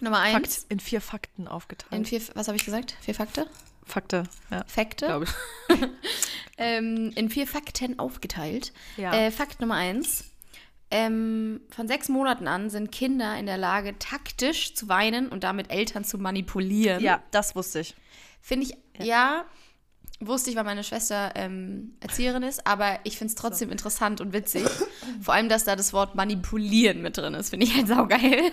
Nummer 0.00 0.18
eins. 0.18 0.56
Fakt 0.56 0.66
in 0.72 0.80
vier 0.80 1.00
Fakten 1.00 1.46
aufgeteilt. 1.48 1.92
In 1.92 2.04
vier, 2.04 2.20
was 2.34 2.48
habe 2.48 2.56
ich 2.56 2.64
gesagt? 2.64 2.96
Vier 3.00 3.14
Fakte? 3.14 3.46
Fakte, 3.84 4.24
ja, 4.50 4.64
Fakte? 4.66 5.06
glaube 5.06 5.26
ich. 5.26 5.78
Ähm, 6.58 7.10
in 7.16 7.30
vier 7.30 7.46
Fakten 7.46 7.98
aufgeteilt. 7.98 8.72
Ja. 8.96 9.12
Äh, 9.14 9.30
Fakt 9.30 9.60
Nummer 9.60 9.74
eins. 9.76 10.24
Ähm, 10.90 11.62
von 11.70 11.88
sechs 11.88 12.08
Monaten 12.10 12.46
an 12.46 12.68
sind 12.68 12.92
Kinder 12.92 13.36
in 13.38 13.46
der 13.46 13.56
Lage, 13.56 13.98
taktisch 13.98 14.74
zu 14.74 14.86
weinen 14.88 15.28
und 15.30 15.42
damit 15.44 15.70
Eltern 15.72 16.04
zu 16.04 16.18
manipulieren. 16.18 17.02
Ja, 17.02 17.22
das 17.30 17.56
wusste 17.56 17.80
ich. 17.80 17.94
Finde 18.42 18.66
ich, 18.66 18.76
ja. 19.04 19.46
Wusste 20.26 20.50
ich, 20.50 20.56
weil 20.56 20.64
meine 20.64 20.84
Schwester 20.84 21.32
ähm, 21.34 21.94
Erzieherin 22.00 22.42
ist, 22.42 22.66
aber 22.66 22.98
ich 23.04 23.18
finde 23.18 23.30
es 23.30 23.34
trotzdem 23.34 23.70
interessant 23.70 24.20
und 24.20 24.32
witzig. 24.32 24.66
Vor 25.20 25.34
allem, 25.34 25.48
dass 25.48 25.64
da 25.64 25.76
das 25.76 25.92
Wort 25.92 26.14
manipulieren 26.14 27.02
mit 27.02 27.16
drin 27.16 27.34
ist, 27.34 27.50
finde 27.50 27.66
ich 27.66 27.74
halt 27.74 27.88
saugeil. 27.88 28.52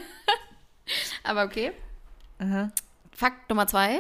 aber 1.24 1.44
okay. 1.44 1.72
Aha. 2.40 2.72
Fakt 3.12 3.50
Nummer 3.50 3.68
zwei. 3.68 4.00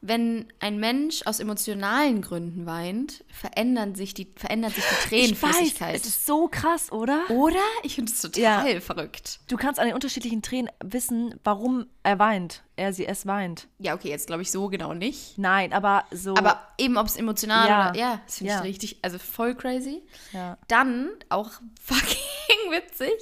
Wenn 0.00 0.46
ein 0.60 0.78
Mensch 0.78 1.22
aus 1.24 1.40
emotionalen 1.40 2.22
Gründen 2.22 2.66
weint, 2.66 3.24
verändern 3.32 3.96
sich 3.96 4.14
die, 4.14 4.32
verändert 4.36 4.72
sich 4.74 4.84
die 4.84 5.08
Tränenflüssigkeit. 5.08 5.96
es 5.96 6.06
ist 6.06 6.24
so 6.24 6.46
krass, 6.46 6.92
oder? 6.92 7.28
Oder? 7.30 7.58
Ich 7.82 7.96
finde 7.96 8.12
es 8.12 8.20
total 8.20 8.80
verrückt. 8.80 9.40
Du 9.48 9.56
kannst 9.56 9.80
an 9.80 9.86
den 9.86 9.94
unterschiedlichen 9.94 10.40
Tränen 10.40 10.70
wissen, 10.84 11.34
warum 11.42 11.86
er 12.04 12.20
weint. 12.20 12.62
Er, 12.78 12.92
sie, 12.92 13.06
es 13.06 13.26
weint. 13.26 13.66
Ja, 13.78 13.94
okay, 13.94 14.08
jetzt 14.08 14.26
glaube 14.28 14.42
ich 14.42 14.50
so 14.50 14.68
genau 14.68 14.94
nicht. 14.94 15.36
Nein, 15.36 15.72
aber 15.72 16.04
so. 16.10 16.34
Aber 16.36 16.60
eben, 16.78 16.96
ob 16.96 17.06
es 17.06 17.16
emotional 17.16 17.68
Ja. 17.68 17.90
oder. 17.90 17.98
Ja, 17.98 18.20
das 18.26 18.38
finde 18.38 18.52
Ja. 18.52 18.58
ich 18.60 18.64
richtig. 18.64 18.98
Also 19.02 19.18
voll 19.18 19.54
crazy. 19.54 20.02
Ja. 20.32 20.56
Dann, 20.68 21.10
auch 21.28 21.50
fucking 21.82 22.70
witzig, 22.70 23.12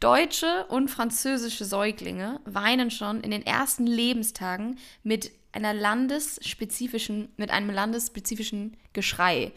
deutsche 0.00 0.66
und 0.68 0.88
französische 0.90 1.64
Säuglinge 1.64 2.40
weinen 2.44 2.90
schon 2.90 3.20
in 3.22 3.30
den 3.30 3.44
ersten 3.44 3.86
Lebenstagen 3.86 4.78
mit 5.02 5.30
einer 5.52 5.74
landesspezifischen, 5.74 7.28
mit 7.36 7.50
einem 7.50 7.70
landesspezifischen 7.70 8.76
Geschrei. 8.92 9.52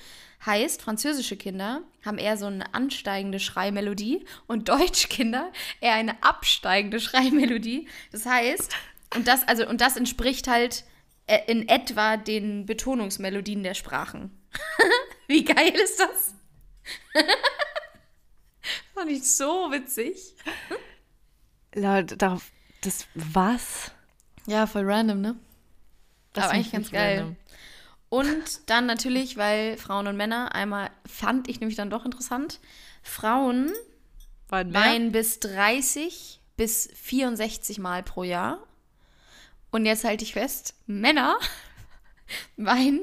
Heißt, 0.46 0.82
französische 0.82 1.38
Kinder 1.38 1.82
haben 2.06 2.18
eher 2.18 2.36
so 2.36 2.48
eine 2.48 2.74
ansteigende 2.74 3.40
Schreimelodie 3.40 4.26
und 4.48 4.68
Deutschkinder 4.70 5.52
eher 5.80 5.94
eine 5.94 6.22
absteigende 6.22 7.00
Schreimelodie. 7.00 7.88
Das 8.12 8.26
heißt, 8.26 8.76
und 9.16 9.28
das, 9.28 9.48
also, 9.48 9.68
und 9.68 9.82
das 9.82 9.98
entspricht 9.98 10.48
halt 10.48 10.84
äh, 11.28 11.40
in 11.48 11.68
etwa 11.68 12.18
den 12.18 12.66
Betonungsmelodien 12.66 13.64
der 13.64 13.74
Sprachen. 13.74 14.32
Wie 15.28 15.44
geil 15.44 15.72
ist 15.72 16.00
das? 16.00 16.34
Fand 18.94 19.10
ich 19.12 19.30
so 19.30 19.72
witzig. 19.72 20.36
Leute, 21.74 22.18
darauf. 22.18 22.52
Das. 22.82 23.08
Was? 23.16 23.92
Ja, 24.46 24.68
voll 24.68 24.84
random, 24.86 25.22
ne? 25.22 25.36
Das 26.34 26.46
Aber 26.46 26.54
eigentlich 26.54 26.68
ich 26.68 26.74
ganz 26.74 26.92
geil. 26.92 27.20
random. 27.20 27.36
Und 28.10 28.70
dann 28.70 28.86
natürlich, 28.86 29.38
weil 29.38 29.78
Frauen 29.78 30.06
und 30.06 30.18
Männer, 30.18 30.54
einmal 30.54 30.92
fand 31.06 31.48
ich 31.48 31.60
nämlich 31.60 31.78
dann 31.78 31.90
doch 31.90 32.06
interessant, 32.06 32.60
Frauen 33.02 33.72
weinen 34.50 35.12
bis 35.12 35.40
30 35.40 36.40
bis 36.56 36.90
64 36.94 37.80
Mal 37.80 38.04
pro 38.04 38.24
Jahr. 38.24 38.60
Und 39.74 39.88
jetzt 39.88 40.04
halte 40.04 40.24
ich 40.24 40.34
fest, 40.34 40.76
Männer 40.86 41.36
weinen 42.58 43.02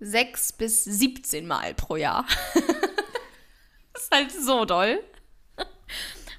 6 0.00 0.54
bis 0.54 0.82
17 0.82 1.46
Mal 1.46 1.74
pro 1.74 1.96
Jahr. 1.96 2.24
das 3.92 4.04
ist 4.04 4.10
halt 4.10 4.32
so 4.32 4.64
doll. 4.64 4.98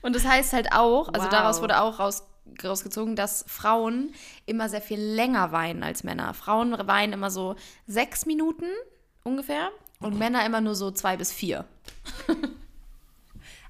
Und 0.02 0.16
das 0.16 0.26
heißt 0.26 0.52
halt 0.54 0.72
auch, 0.72 1.10
also 1.14 1.26
Wow. 1.26 1.30
daraus 1.30 1.62
wurde 1.62 1.80
auch 1.80 2.00
raus, 2.00 2.24
rausgezogen, 2.64 3.16
dass 3.16 3.46
Frauen 3.48 4.14
immer 4.48 4.68
sehr 4.68 4.82
viel 4.82 5.00
länger 5.00 5.52
weinen 5.52 5.84
als 5.84 6.04
Männer. 6.04 6.34
Frauen 6.34 6.76
weinen 6.88 7.14
immer 7.14 7.30
so 7.30 7.56
sechs 7.86 8.26
Minuten 8.26 8.66
ungefähr 9.24 9.70
und 10.00 10.18
Männer 10.18 10.44
immer 10.44 10.62
nur 10.62 10.74
so 10.74 10.90
zwei 10.90 11.18
bis 11.18 11.32
vier. 11.32 11.66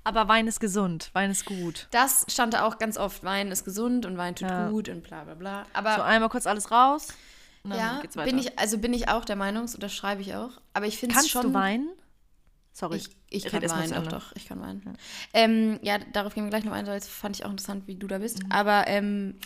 Aber 0.05 0.27
Wein 0.27 0.47
ist 0.47 0.59
gesund. 0.59 1.09
Wein 1.13 1.31
ist 1.31 1.45
gut. 1.45 1.87
Das 1.91 2.25
stand 2.29 2.53
da 2.53 2.63
auch 2.65 2.77
ganz 2.77 2.95
oft. 2.97 3.23
Wein 3.23 3.51
ist 3.51 3.65
gesund 3.65 4.05
und 4.05 4.17
Wein 4.17 4.35
tut 4.35 4.49
Ja. 4.49 4.69
gut 4.69 4.87
und 4.87 5.01
bla 5.03 5.23
bla 5.23 5.33
bla. 5.33 5.65
Aber 5.73 5.95
So 5.95 6.01
einmal 6.03 6.29
kurz 6.29 6.45
alles 6.47 6.71
raus. 6.71 7.07
Und 7.63 7.71
dann 7.71 7.79
ja, 7.79 7.99
geht's 8.01 8.15
weiter. 8.15 8.29
bin 8.29 8.37
ich, 8.37 8.57
also 8.59 8.77
bin 8.77 8.93
ich 8.93 9.09
auch 9.09 9.25
der 9.25 9.35
Meinung, 9.35 9.63
das 9.63 9.73
unterschreibe 9.73 10.21
ich 10.21 10.35
auch. 10.35 10.51
Aber 10.73 10.85
ich 10.85 10.97
finde 10.99 11.13
es 11.13 11.17
Kannst 11.17 11.31
schon. 11.31 11.47
du 11.47 11.53
weinen? 11.55 11.89
Sorry. 12.71 12.97
Ich, 12.97 13.09
ich 13.29 13.45
kann 13.45 13.67
weinen, 13.67 14.03
doch, 14.03 14.07
doch, 14.11 14.31
ich 14.35 14.47
kann 14.47 14.61
weinen. 14.61 14.83
Ja, 14.85 14.93
ähm, 15.33 15.79
ja 15.81 15.97
darauf 15.97 16.35
gehen 16.35 16.43
wir 16.43 16.51
gleich 16.51 16.65
noch 16.65 16.73
ein, 16.73 16.85
weil 16.85 16.99
das 16.99 17.07
fand 17.07 17.35
ich 17.35 17.43
auch 17.45 17.49
interessant, 17.49 17.87
wie 17.87 17.95
du 17.95 18.05
da 18.05 18.19
bist. 18.19 18.43
Mhm. 18.43 18.51
Aber 18.51 18.85
ähm, 18.87 19.39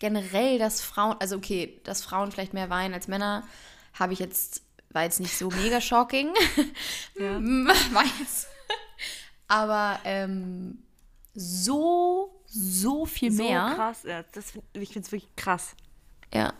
generell, 0.00 0.58
dass 0.58 0.80
Frauen, 0.80 1.14
also 1.20 1.36
okay, 1.36 1.80
dass 1.84 2.02
Frauen 2.02 2.32
vielleicht 2.32 2.54
mehr 2.54 2.68
weinen 2.68 2.94
als 2.94 3.06
Männer, 3.06 3.44
habe 3.92 4.12
ich 4.14 4.18
jetzt, 4.18 4.62
war 4.90 5.04
jetzt 5.04 5.20
nicht 5.20 5.38
so 5.38 5.50
mega 5.50 5.80
shocking. 5.80 6.30
Weiß. 7.14 8.48
Aber 9.50 9.98
ähm, 10.04 10.78
so, 11.34 12.40
so 12.46 13.04
viel 13.04 13.32
mehr. 13.32 13.70
So 13.70 13.74
krass. 13.76 14.02
Ja, 14.04 14.22
das 14.32 14.52
find, 14.52 14.64
ich 14.74 14.92
finde 14.92 15.06
es 15.06 15.12
wirklich 15.12 15.34
krass. 15.36 15.74
Ja. 16.32 16.52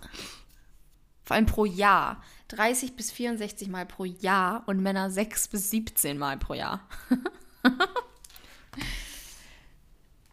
Vor 1.24 1.36
allem 1.36 1.46
pro 1.46 1.64
Jahr. 1.64 2.20
30 2.48 2.96
bis 2.96 3.12
64 3.12 3.68
Mal 3.68 3.86
pro 3.86 4.04
Jahr 4.04 4.64
und 4.66 4.80
Männer 4.82 5.08
6 5.10 5.46
bis 5.48 5.70
17 5.70 6.18
Mal 6.18 6.36
pro 6.36 6.54
Jahr. 6.54 6.80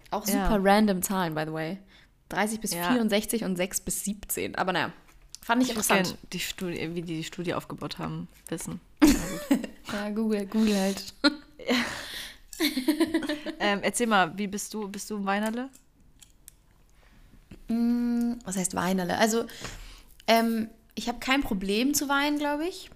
Auch 0.09 0.25
super 0.25 0.37
Ja. 0.37 0.59
random 0.59 1.03
Zahlen, 1.03 1.35
by 1.35 1.43
the 1.45 1.53
way. 1.53 1.77
30 2.29 2.59
bis 2.59 2.73
Ja. 2.73 2.91
64 2.91 3.43
und 3.43 3.55
6 3.55 3.81
bis 3.81 4.03
17. 4.03 4.55
Aber 4.55 4.73
naja, 4.73 4.91
Fand 5.43 5.61
ich, 5.61 5.69
Ich 5.69 5.75
interessant. 5.75 6.03
gerne 6.07 6.17
die 6.33 6.39
Studie, 6.39 6.95
wie 6.95 7.01
die 7.01 7.15
die 7.17 7.23
Studie 7.23 7.53
aufgebaut 7.53 7.99
haben, 7.99 8.27
wissen. 8.49 8.81
Ja, 9.93 10.09
Google, 10.09 10.45
Google 10.47 10.75
halt. 10.77 11.13
ähm, 13.59 13.79
erzähl 13.81 14.07
mal, 14.07 14.37
wie 14.37 14.47
bist 14.47 14.73
du? 14.73 14.87
Bist 14.87 15.09
du 15.09 15.17
ein 15.17 15.25
Weinerle? 15.25 15.69
Mm, 17.67 18.33
Was 18.45 18.57
heißt 18.57 18.75
Weinerle? 18.75 19.17
Also, 19.17 19.45
ähm, 20.27 20.69
ich 20.95 21.07
habe 21.07 21.19
kein 21.19 21.41
Problem 21.41 21.93
zu 21.93 22.09
weinen, 22.09 22.37
glaube 22.39 22.65
ich. 22.67 22.89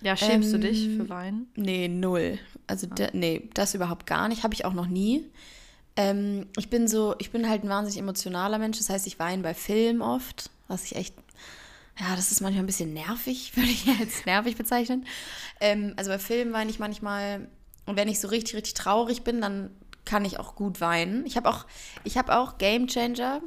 Ja, 0.00 0.16
schämst 0.16 0.52
du 0.52 0.58
dich 0.58 0.86
Ähm, 0.86 0.96
für 0.98 1.08
Weinen? 1.08 1.50
Nee, 1.56 1.88
null. 1.88 2.38
Also, 2.66 2.86
da, 2.86 3.08
nee, 3.12 3.48
das 3.54 3.74
überhaupt 3.74 4.06
gar 4.06 4.28
nicht. 4.28 4.42
Habe 4.42 4.54
ich 4.54 4.64
auch 4.64 4.72
noch 4.74 4.86
nie. 4.86 5.24
Ähm, 5.96 6.46
ich 6.58 6.68
bin 6.68 6.88
so, 6.88 7.14
ich 7.18 7.30
bin 7.30 7.48
halt 7.48 7.64
ein 7.64 7.68
wahnsinnig 7.68 7.98
emotionaler 7.98 8.58
Mensch. 8.58 8.78
Das 8.78 8.90
heißt, 8.90 9.06
ich 9.06 9.18
weine 9.18 9.42
bei 9.42 9.54
Filmen 9.54 10.02
oft, 10.02 10.50
was 10.68 10.84
ich 10.84 10.96
echt, 10.96 11.14
ja, 11.98 12.14
das 12.14 12.30
ist 12.32 12.40
manchmal 12.42 12.64
ein 12.64 12.66
bisschen 12.66 12.92
nervig, 12.92 13.52
würde 13.56 13.70
ich 13.70 13.88
als 13.98 14.26
nervig 14.26 14.56
bezeichnen. 14.56 15.06
Ähm, 15.60 15.94
also 15.96 16.10
bei 16.10 16.18
Filmen 16.18 16.52
weine 16.52 16.70
ich 16.70 16.78
manchmal. 16.78 17.48
Und 17.86 17.96
wenn 17.96 18.08
ich 18.08 18.20
so 18.20 18.28
richtig, 18.28 18.56
richtig 18.56 18.74
traurig 18.74 19.22
bin, 19.22 19.40
dann 19.40 19.70
kann 20.04 20.24
ich 20.24 20.38
auch 20.38 20.54
gut 20.54 20.80
weinen. 20.80 21.24
Ich 21.26 21.36
habe 21.36 21.48
auch, 21.48 21.66
ich 22.04 22.16
habe 22.16 22.36
auch 22.36 22.58
Game 22.58 22.86
Changer, 22.86 23.40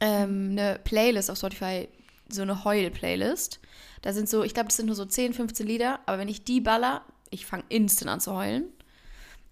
ähm, 0.00 0.50
eine 0.52 0.80
Playlist 0.82 1.30
auf 1.30 1.38
Spotify, 1.38 1.88
so 2.28 2.42
eine 2.42 2.64
Heul-Playlist. 2.64 3.60
Da 4.02 4.12
sind 4.12 4.28
so, 4.28 4.42
ich 4.42 4.54
glaube, 4.54 4.68
das 4.68 4.76
sind 4.76 4.86
nur 4.86 4.94
so 4.94 5.04
10, 5.04 5.34
15 5.34 5.66
Lieder, 5.66 6.00
aber 6.06 6.18
wenn 6.18 6.28
ich 6.28 6.44
die 6.44 6.60
baller, 6.60 7.02
ich 7.30 7.46
fange 7.46 7.64
instant 7.68 8.10
an 8.10 8.20
zu 8.20 8.34
heulen. 8.34 8.64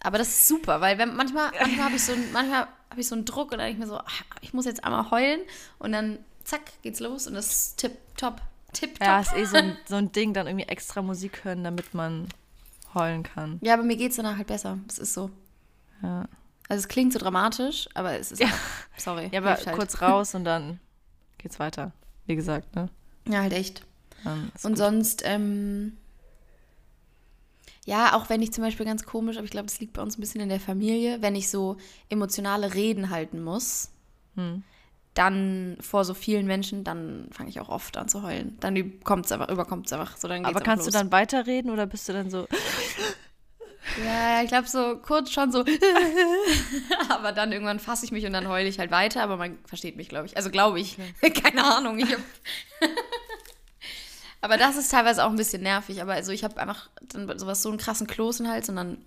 Aber 0.02 0.18
das 0.18 0.28
ist 0.28 0.48
super, 0.48 0.80
weil 0.80 0.98
wenn, 0.98 1.14
manchmal, 1.14 1.50
manchmal 1.58 1.86
habe 1.86 1.96
ich, 1.96 2.04
so, 2.04 2.12
manchmal 2.32 2.66
hab 2.90 2.98
ich 2.98 3.06
so 3.06 3.14
einen 3.14 3.24
Druck 3.24 3.52
und 3.52 3.58
dann 3.58 3.66
denke 3.66 3.72
ich 3.74 3.78
mir 3.78 3.86
so, 3.86 3.98
ach, 3.98 4.22
ich 4.40 4.52
muss 4.52 4.64
jetzt 4.64 4.82
einmal 4.84 5.10
heulen 5.10 5.40
und 5.78 5.92
dann 5.92 6.18
zack, 6.44 6.62
geht's 6.82 7.00
los 7.00 7.26
und 7.26 7.34
das 7.34 7.46
ist 7.46 7.76
tipp, 7.76 7.92
top, 8.16 8.40
tipp, 8.72 8.98
top. 8.98 9.06
Ja, 9.06 9.20
ist 9.20 9.36
eh 9.36 9.44
so 9.44 9.56
ein, 9.56 9.76
so 9.88 9.96
ein 9.96 10.10
Ding, 10.12 10.32
dann 10.32 10.46
irgendwie 10.46 10.68
extra 10.68 11.02
Musik 11.02 11.44
hören, 11.44 11.64
damit 11.64 11.94
man 11.94 12.28
heulen 12.94 13.22
kann. 13.22 13.58
Ja, 13.62 13.74
aber 13.74 13.82
mir 13.82 13.96
geht's 13.96 14.16
danach 14.16 14.36
halt 14.36 14.46
besser. 14.48 14.78
Das 14.86 14.98
ist 14.98 15.14
so. 15.14 15.30
Ja, 16.02 16.26
Also 16.68 16.80
es 16.80 16.88
klingt 16.88 17.12
so 17.12 17.18
dramatisch, 17.18 17.88
aber 17.94 18.18
es 18.18 18.32
ist, 18.32 18.40
Ja. 18.40 18.48
sorry. 18.96 19.28
ja 19.32 19.40
aber 19.40 19.50
halt. 19.54 19.72
kurz 19.72 20.00
raus 20.02 20.34
und 20.34 20.44
dann 20.44 20.80
geht's 21.38 21.58
weiter. 21.60 21.92
Wie 22.26 22.36
gesagt, 22.36 22.74
ne? 22.74 22.88
Ja, 23.28 23.40
halt 23.42 23.52
echt. 23.52 23.84
Ist 24.54 24.64
Und 24.64 24.72
gut. 24.72 24.78
sonst, 24.78 25.22
ähm, 25.24 25.96
ja, 27.86 28.14
auch 28.14 28.28
wenn 28.28 28.42
ich 28.42 28.52
zum 28.52 28.62
Beispiel 28.62 28.86
ganz 28.86 29.04
komisch, 29.04 29.36
aber 29.36 29.44
ich 29.46 29.50
glaube, 29.50 29.66
das 29.66 29.80
liegt 29.80 29.94
bei 29.94 30.02
uns 30.02 30.16
ein 30.16 30.20
bisschen 30.20 30.40
in 30.40 30.48
der 30.48 30.60
Familie, 30.60 31.22
wenn 31.22 31.34
ich 31.34 31.48
so 31.50 31.76
emotionale 32.08 32.74
Reden 32.74 33.10
halten 33.10 33.42
muss, 33.42 33.90
Hm. 34.36 34.62
Dann 35.20 35.76
vor 35.82 36.06
so 36.06 36.14
vielen 36.14 36.46
Menschen, 36.46 36.82
dann 36.82 37.28
fange 37.30 37.50
ich 37.50 37.60
auch 37.60 37.68
oft 37.68 37.98
an 37.98 38.08
zu 38.08 38.22
heulen. 38.22 38.56
Dann 38.60 39.04
kommt 39.04 39.26
es 39.26 39.32
einfach, 39.32 39.50
überkommt 39.50 39.86
es 39.86 39.92
einfach. 39.92 40.16
So, 40.16 40.28
dann 40.28 40.46
Aber 40.46 40.60
kannst 40.60 40.86
du 40.86 40.90
dann 40.90 41.12
weiterreden 41.12 41.70
oder 41.70 41.84
bist 41.86 42.08
du 42.08 42.14
dann 42.14 42.30
so, 42.30 42.48
Ja, 44.04 44.42
ich 44.42 44.48
glaube 44.48 44.66
so 44.66 44.96
kurz 44.98 45.30
schon 45.30 45.52
so. 45.52 45.60
aber 47.10 47.32
dann 47.32 47.52
irgendwann 47.52 47.80
fasse 47.80 48.06
ich 48.06 48.12
mich 48.12 48.24
und 48.24 48.32
dann 48.32 48.48
heule 48.48 48.68
ich 48.68 48.78
halt 48.78 48.90
weiter, 48.90 49.22
aber 49.22 49.36
man 49.36 49.58
versteht 49.66 49.96
mich, 49.96 50.08
glaube 50.08 50.26
ich. 50.26 50.36
Also 50.36 50.50
glaube 50.50 50.80
ich. 50.80 50.96
Keine 51.42 51.64
Ahnung. 51.64 51.98
Ich 51.98 52.16
aber 54.40 54.56
das 54.56 54.76
ist 54.76 54.90
teilweise 54.90 55.24
auch 55.24 55.30
ein 55.30 55.36
bisschen 55.36 55.62
nervig. 55.62 56.00
Aber 56.00 56.14
also 56.14 56.32
ich 56.32 56.44
habe 56.44 56.58
einfach 56.58 56.88
dann 57.02 57.38
sowas, 57.38 57.62
so 57.62 57.68
einen 57.68 57.78
krassen 57.78 58.06
Kloß 58.06 58.40
im 58.40 58.48
Hals 58.48 58.70
und 58.70 58.76
dann, 58.76 58.98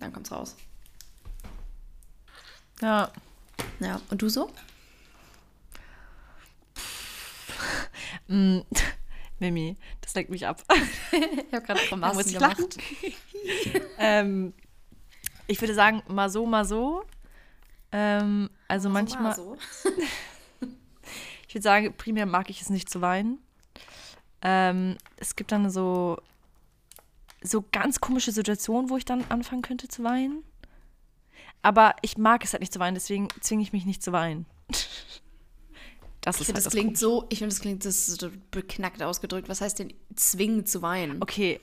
dann 0.00 0.12
kommt's 0.12 0.32
raus. 0.32 0.56
ja, 2.80 3.10
Ja. 3.78 4.00
Und 4.10 4.22
du 4.22 4.28
so? 4.28 4.50
Mm, 8.28 8.60
Mimi, 9.38 9.76
das 10.00 10.14
lenkt 10.14 10.30
mich 10.30 10.46
ab. 10.46 10.62
Ich 11.12 11.54
habe 11.54 11.66
gerade 11.66 11.80
Grimassen 11.88 12.26
ich 12.26 12.34
gemacht. 12.34 12.76
ähm, 13.98 14.52
ich 15.46 15.60
würde 15.60 15.74
sagen, 15.74 16.02
mal 16.08 16.30
so, 16.30 16.46
mal 16.46 16.64
so. 16.64 17.02
Ähm, 17.90 18.50
also 18.68 18.88
manchmal, 18.88 19.34
So. 19.34 19.56
ich 21.48 21.54
würde 21.54 21.62
sagen, 21.62 21.94
primär 21.96 22.26
mag 22.26 22.50
ich 22.50 22.60
es 22.60 22.70
nicht 22.70 22.88
zu 22.88 23.00
weinen. 23.00 23.38
Ähm, 24.42 24.96
es 25.16 25.34
gibt 25.34 25.50
dann 25.50 25.68
so, 25.70 26.18
so 27.42 27.64
ganz 27.72 28.00
komische 28.00 28.30
Situationen, 28.30 28.90
wo 28.90 28.96
ich 28.96 29.04
dann 29.04 29.24
anfangen 29.28 29.62
könnte 29.62 29.88
zu 29.88 30.04
weinen. 30.04 30.44
Aber 31.62 31.94
ich 32.02 32.16
mag 32.16 32.44
es 32.44 32.52
halt 32.52 32.60
nicht 32.60 32.72
zu 32.72 32.78
weinen, 32.78 32.94
deswegen 32.94 33.28
zwinge 33.40 33.62
ich 33.62 33.72
mich 33.72 33.84
nicht 33.86 34.02
zu 34.02 34.12
weinen. 34.12 34.46
Das 36.20 36.36
Ich 36.36 36.40
ist 36.42 36.46
finde, 36.46 36.58
halt 36.58 36.66
das 36.66 36.72
klingt 36.72 36.98
so, 36.98 37.26
ich 37.30 37.38
finde, 37.38 37.54
das 37.54 37.60
klingt 37.62 37.84
das 37.84 38.06
so 38.06 38.30
beknackt 38.50 39.02
ausgedrückt. 39.02 39.48
Was 39.48 39.60
heißt 39.60 39.78
denn 39.78 39.92
zwingen 40.14 40.66
zu 40.66 40.82
weinen? 40.82 41.22
Okay. 41.22 41.60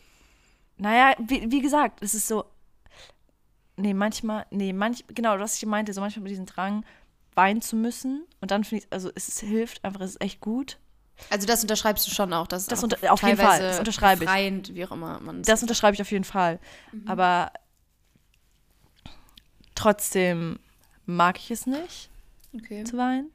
Naja, 0.77 1.15
wie, 1.19 1.51
wie 1.51 1.61
gesagt, 1.61 2.01
es 2.01 2.13
ist 2.15 2.27
so. 2.27 2.45
Nee, 3.75 3.93
manchmal, 3.93 4.45
nee, 4.49 4.73
manch, 4.73 5.03
genau, 5.09 5.37
was 5.39 5.57
ich 5.57 5.65
meinte, 5.67 5.93
so 5.93 6.01
manchmal 6.01 6.23
mit 6.23 6.31
diesem 6.31 6.47
Drang, 6.47 6.83
weinen 7.35 7.61
zu 7.61 7.75
müssen. 7.75 8.25
Und 8.41 8.49
dann 8.49 8.63
finde 8.63 8.83
ich, 8.85 8.91
also 8.91 9.11
es 9.13 9.27
ist, 9.27 9.39
hilft 9.41 9.83
einfach, 9.85 10.01
es 10.01 10.11
ist 10.11 10.21
echt 10.21 10.39
gut. 10.41 10.79
Also 11.29 11.45
das 11.45 11.61
unterschreibst 11.61 12.05
du 12.07 12.11
schon 12.11 12.33
auch. 12.33 12.47
Das, 12.47 12.63
ist 12.63 12.71
Das 12.71 12.83
unter- 12.83 13.11
auf 13.13 13.21
jeden 13.21 13.37
Fall, 13.37 13.59
das 13.59 13.77
unterschreibe 13.79 14.23
ich. 14.23 14.27
befreiend, 14.27 14.73
wie 14.73 14.83
auch 14.85 14.91
immer 14.91 15.19
man 15.19 15.43
Das 15.43 15.61
unterschreibe 15.61 15.93
ich 15.95 16.01
auf 16.01 16.11
jeden 16.11 16.23
Fall. 16.23 16.59
Mhm. 16.91 17.07
Aber 17.07 17.51
trotzdem 19.75 20.59
mag 21.05 21.37
ich 21.37 21.51
es 21.51 21.65
nicht, 21.65 22.09
okay. 22.55 22.83
zu 22.83 22.97
weinen. 22.97 23.31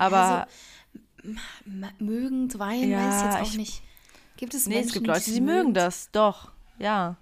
Aber 0.00 0.46
M- 1.22 1.86
mögen 1.98 2.58
weinen, 2.58 2.90
Ja, 2.90 2.98
weiß 3.06 3.16
ich 3.18 3.24
jetzt 3.26 3.36
auch 3.36 3.52
ich- 3.52 3.56
nicht. 3.58 3.82
Gibt 4.36 4.54
es 4.54 4.66
nee, 4.66 4.74
Menschen, 4.76 4.88
es 4.88 4.94
gibt 4.94 5.06
Leute, 5.06 5.24
die 5.24 5.32
die 5.34 5.40
mögen 5.42 5.74
das, 5.74 6.10
doch, 6.12 6.50
ja. 6.78 7.16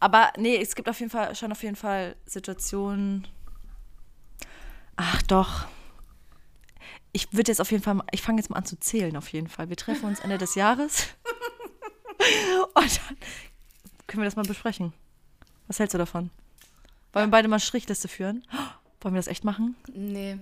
Aber 0.00 0.32
nee, 0.38 0.56
es 0.56 0.74
gibt 0.74 0.88
auf 0.88 0.98
jeden 1.00 1.10
Fall 1.10 1.34
schon 1.34 1.52
auf 1.52 1.62
jeden 1.62 1.76
Fall 1.76 2.16
Situationen. 2.24 3.26
Ach 4.96 5.20
doch. 5.22 5.66
Ich 7.12 7.32
würde 7.32 7.50
jetzt 7.50 7.60
auf 7.60 7.70
jeden 7.70 7.82
Fall, 7.82 7.94
mal- 7.94 8.06
ich 8.12 8.22
fange 8.22 8.38
jetzt 8.40 8.48
mal 8.50 8.56
an 8.56 8.64
zu 8.64 8.78
zählen 8.78 9.16
auf 9.16 9.28
jeden 9.28 9.48
Fall. 9.48 9.68
Wir 9.68 9.76
treffen 9.76 10.06
uns 10.06 10.20
Ende 10.20 10.38
des 10.38 10.54
Jahres. 10.54 11.06
Und 12.74 13.00
dann 13.08 13.16
können 14.06 14.22
wir 14.22 14.26
das 14.26 14.36
mal 14.36 14.44
besprechen. 14.44 14.92
Was 15.66 15.78
hältst 15.78 15.94
du 15.94 15.98
davon? 15.98 16.30
Wollen 17.12 17.26
wir 17.28 17.30
beide 17.30 17.48
mal 17.48 17.60
Strichliste 17.60 18.08
führen? 18.08 18.46
Wollen 19.00 19.14
wir 19.14 19.18
das 19.18 19.26
echt 19.28 19.44
machen? 19.44 19.76
Nee, 19.92 20.38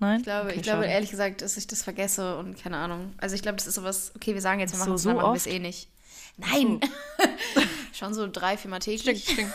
Nein? 0.00 0.18
ich 0.18 0.24
glaube, 0.24 0.48
Okay, 0.48 0.56
ich 0.56 0.62
glaube 0.62 0.82
schade. 0.82 0.92
ehrlich 0.92 1.10
gesagt, 1.10 1.40
dass 1.42 1.56
ich 1.56 1.66
das 1.66 1.82
vergesse 1.82 2.36
und 2.38 2.58
keine 2.60 2.76
Ahnung. 2.78 3.14
Also 3.18 3.34
ich 3.34 3.42
glaube, 3.42 3.56
das 3.56 3.66
ist 3.66 3.74
sowas, 3.76 4.12
okay, 4.16 4.34
wir 4.34 4.40
sagen 4.40 4.60
jetzt, 4.60 4.72
wir 4.72 4.78
So- 4.78 4.84
machen 4.84 4.94
es, 4.94 5.02
so 5.02 5.08
dann 5.10 5.16
machen 5.16 5.26
wir 5.26 5.30
oft? 5.30 5.40
es 5.40 5.46
eh 5.46 5.58
nicht. 5.58 5.88
Nein! 6.36 6.80
Schon 7.92 8.12
so 8.12 8.28
drei, 8.30 8.56
viermal 8.56 8.80
täglich. 8.80 9.26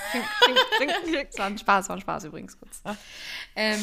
Das 1.30 1.38
war 1.38 1.45
ein 1.47 1.58
Spaß, 1.58 1.89
war 1.89 1.97
ein 1.97 2.02
Spaß 2.02 2.23
übrigens 2.23 2.58
kurz. 2.58 2.82
Ähm, 3.56 3.80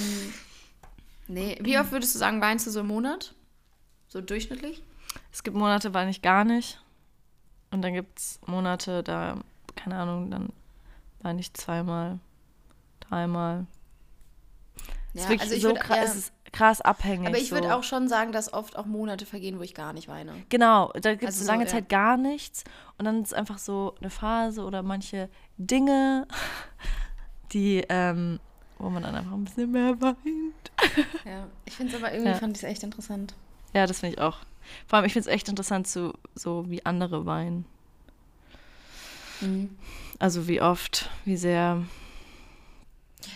nee, 1.29 1.59
wie 1.61 1.79
oft 1.79 1.92
würdest 1.92 2.14
du 2.14 2.19
sagen, 2.19 2.40
weinst 2.40 2.66
du 2.66 2.71
so 2.71 2.81
im 2.81 2.87
Monat? 2.87 3.35
So 4.09 4.21
durchschnittlich? 4.23 4.83
Es 5.33 5.42
gibt 5.42 5.57
Monate, 5.57 5.92
weine 5.95 6.11
ich 6.11 6.23
gar 6.23 6.45
nicht. 6.45 6.81
Und 7.71 7.83
dann 7.83 7.92
gibt 7.92 8.19
es 8.19 8.40
Monate, 8.47 9.03
da, 9.03 9.38
keine 9.75 9.97
Ahnung, 9.97 10.31
dann 10.31 10.49
weine 11.21 11.40
ich 11.40 11.53
zweimal, 11.53 12.19
dreimal. 13.01 13.66
es 15.14 15.23
ist 15.25 15.29
wirklich 15.29 15.62
so 15.62 15.71
würd- 15.71 15.79
krass, 15.81 15.97
ja, 15.97 16.03
es 16.05 16.14
ist 16.16 16.33
krass 16.53 16.81
abhängig. 16.81 17.27
aber 17.29 17.39
ich 17.39 17.51
würde 17.53 17.69
so. 17.69 17.75
auch 17.75 17.83
schon 17.83 18.09
sagen, 18.09 18.33
dass 18.33 18.53
oft 18.53 18.77
auch 18.77 18.87
Monate 18.87 19.27
vergehen, 19.27 19.59
wo 19.59 19.63
ich 19.63 19.75
gar 19.75 19.93
nicht 19.93 20.09
weine. 20.09 20.33
Genau, 20.49 20.93
da 20.95 21.11
gibt 21.13 21.23
es 21.25 21.29
Also 21.37 21.45
so, 21.45 21.51
lange 21.51 21.65
ja. 21.65 21.71
Zeit 21.71 21.89
gar 21.89 22.17
nichts. 22.17 22.65
Und 22.99 23.05
dann 23.05 23.23
ist 23.23 23.29
es 23.29 23.33
einfach 23.35 23.59
so 23.59 23.95
eine 24.01 24.11
Phase 24.11 24.63
oder 24.65 24.83
manche 24.83 25.29
Dinge, 25.59 26.27
die, 27.53 27.85
ähm, 27.89 28.41
wo 28.79 28.91
man 28.91 29.03
dann 29.03 29.15
einfach 29.15 29.33
ein 29.33 29.45
bisschen 29.45 29.71
mehr 29.71 30.01
weint. 30.01 30.17
Ja, 31.25 31.47
ich 31.65 31.75
finde 31.75 31.97
es 31.97 32.03
aber 32.03 32.13
irgendwie, 32.13 32.31
Ja. 32.33 32.37
fand 32.37 32.57
ich 32.57 32.63
es 32.63 32.69
echt 32.69 32.83
interessant. 32.83 33.35
Ja, 33.75 33.87
das 33.87 34.01
finde 34.01 34.17
ich 34.17 34.21
auch. 34.21 34.39
Vor 34.87 34.97
allem, 34.99 35.07
ich 35.07 35.13
finde 35.13 35.29
es 35.29 35.35
echt 35.35 35.49
interessant, 35.49 35.87
zu, 35.87 36.13
so 36.35 36.65
wie 36.69 36.85
andere 36.85 37.25
weinen. 37.27 37.65
Mhm. 39.41 39.77
Also 40.19 40.49
wie 40.49 40.61
oft, 40.61 41.11
wie 41.25 41.37
sehr. 41.37 41.83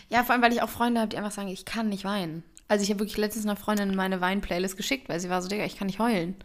Ja, 0.09 0.25
vor 0.25 0.33
allem, 0.35 0.43
weil 0.43 0.53
ich 0.53 0.63
auch 0.63 0.69
Freunde 0.69 1.01
habe, 1.01 1.09
die 1.09 1.19
einfach 1.19 1.31
sagen, 1.31 1.49
ich 1.49 1.65
kann 1.65 1.89
nicht 1.89 2.05
weinen. 2.05 2.43
Also 2.71 2.85
ich 2.85 2.91
habe 2.91 3.01
wirklich 3.01 3.17
letztens 3.17 3.47
einer 3.47 3.57
Freundin 3.57 3.97
meine 3.97 4.21
Wein-Playlist 4.21 4.77
geschickt, 4.77 5.09
weil 5.09 5.19
sie 5.19 5.29
war 5.29 5.43
so, 5.43 5.49
Digga, 5.49 5.65
ich 5.65 5.77
kann 5.77 5.89
nicht 5.89 5.99
heulen. 5.99 6.37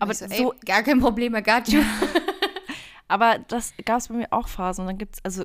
Aber 0.00 0.12
so, 0.12 0.26
so, 0.26 0.52
gar 0.66 0.82
kein 0.82 0.98
Problem, 0.98 1.36
I 1.36 1.42
got 1.42 1.68
you. 1.68 1.84
Aber 3.08 3.38
das 3.46 3.74
gab 3.84 3.98
es 3.98 4.08
bei 4.08 4.14
mir 4.14 4.32
auch 4.32 4.48
Phasen 4.48 4.82
und 4.82 4.88
dann 4.88 4.98
gibt 4.98 5.14
es, 5.14 5.24
also 5.24 5.44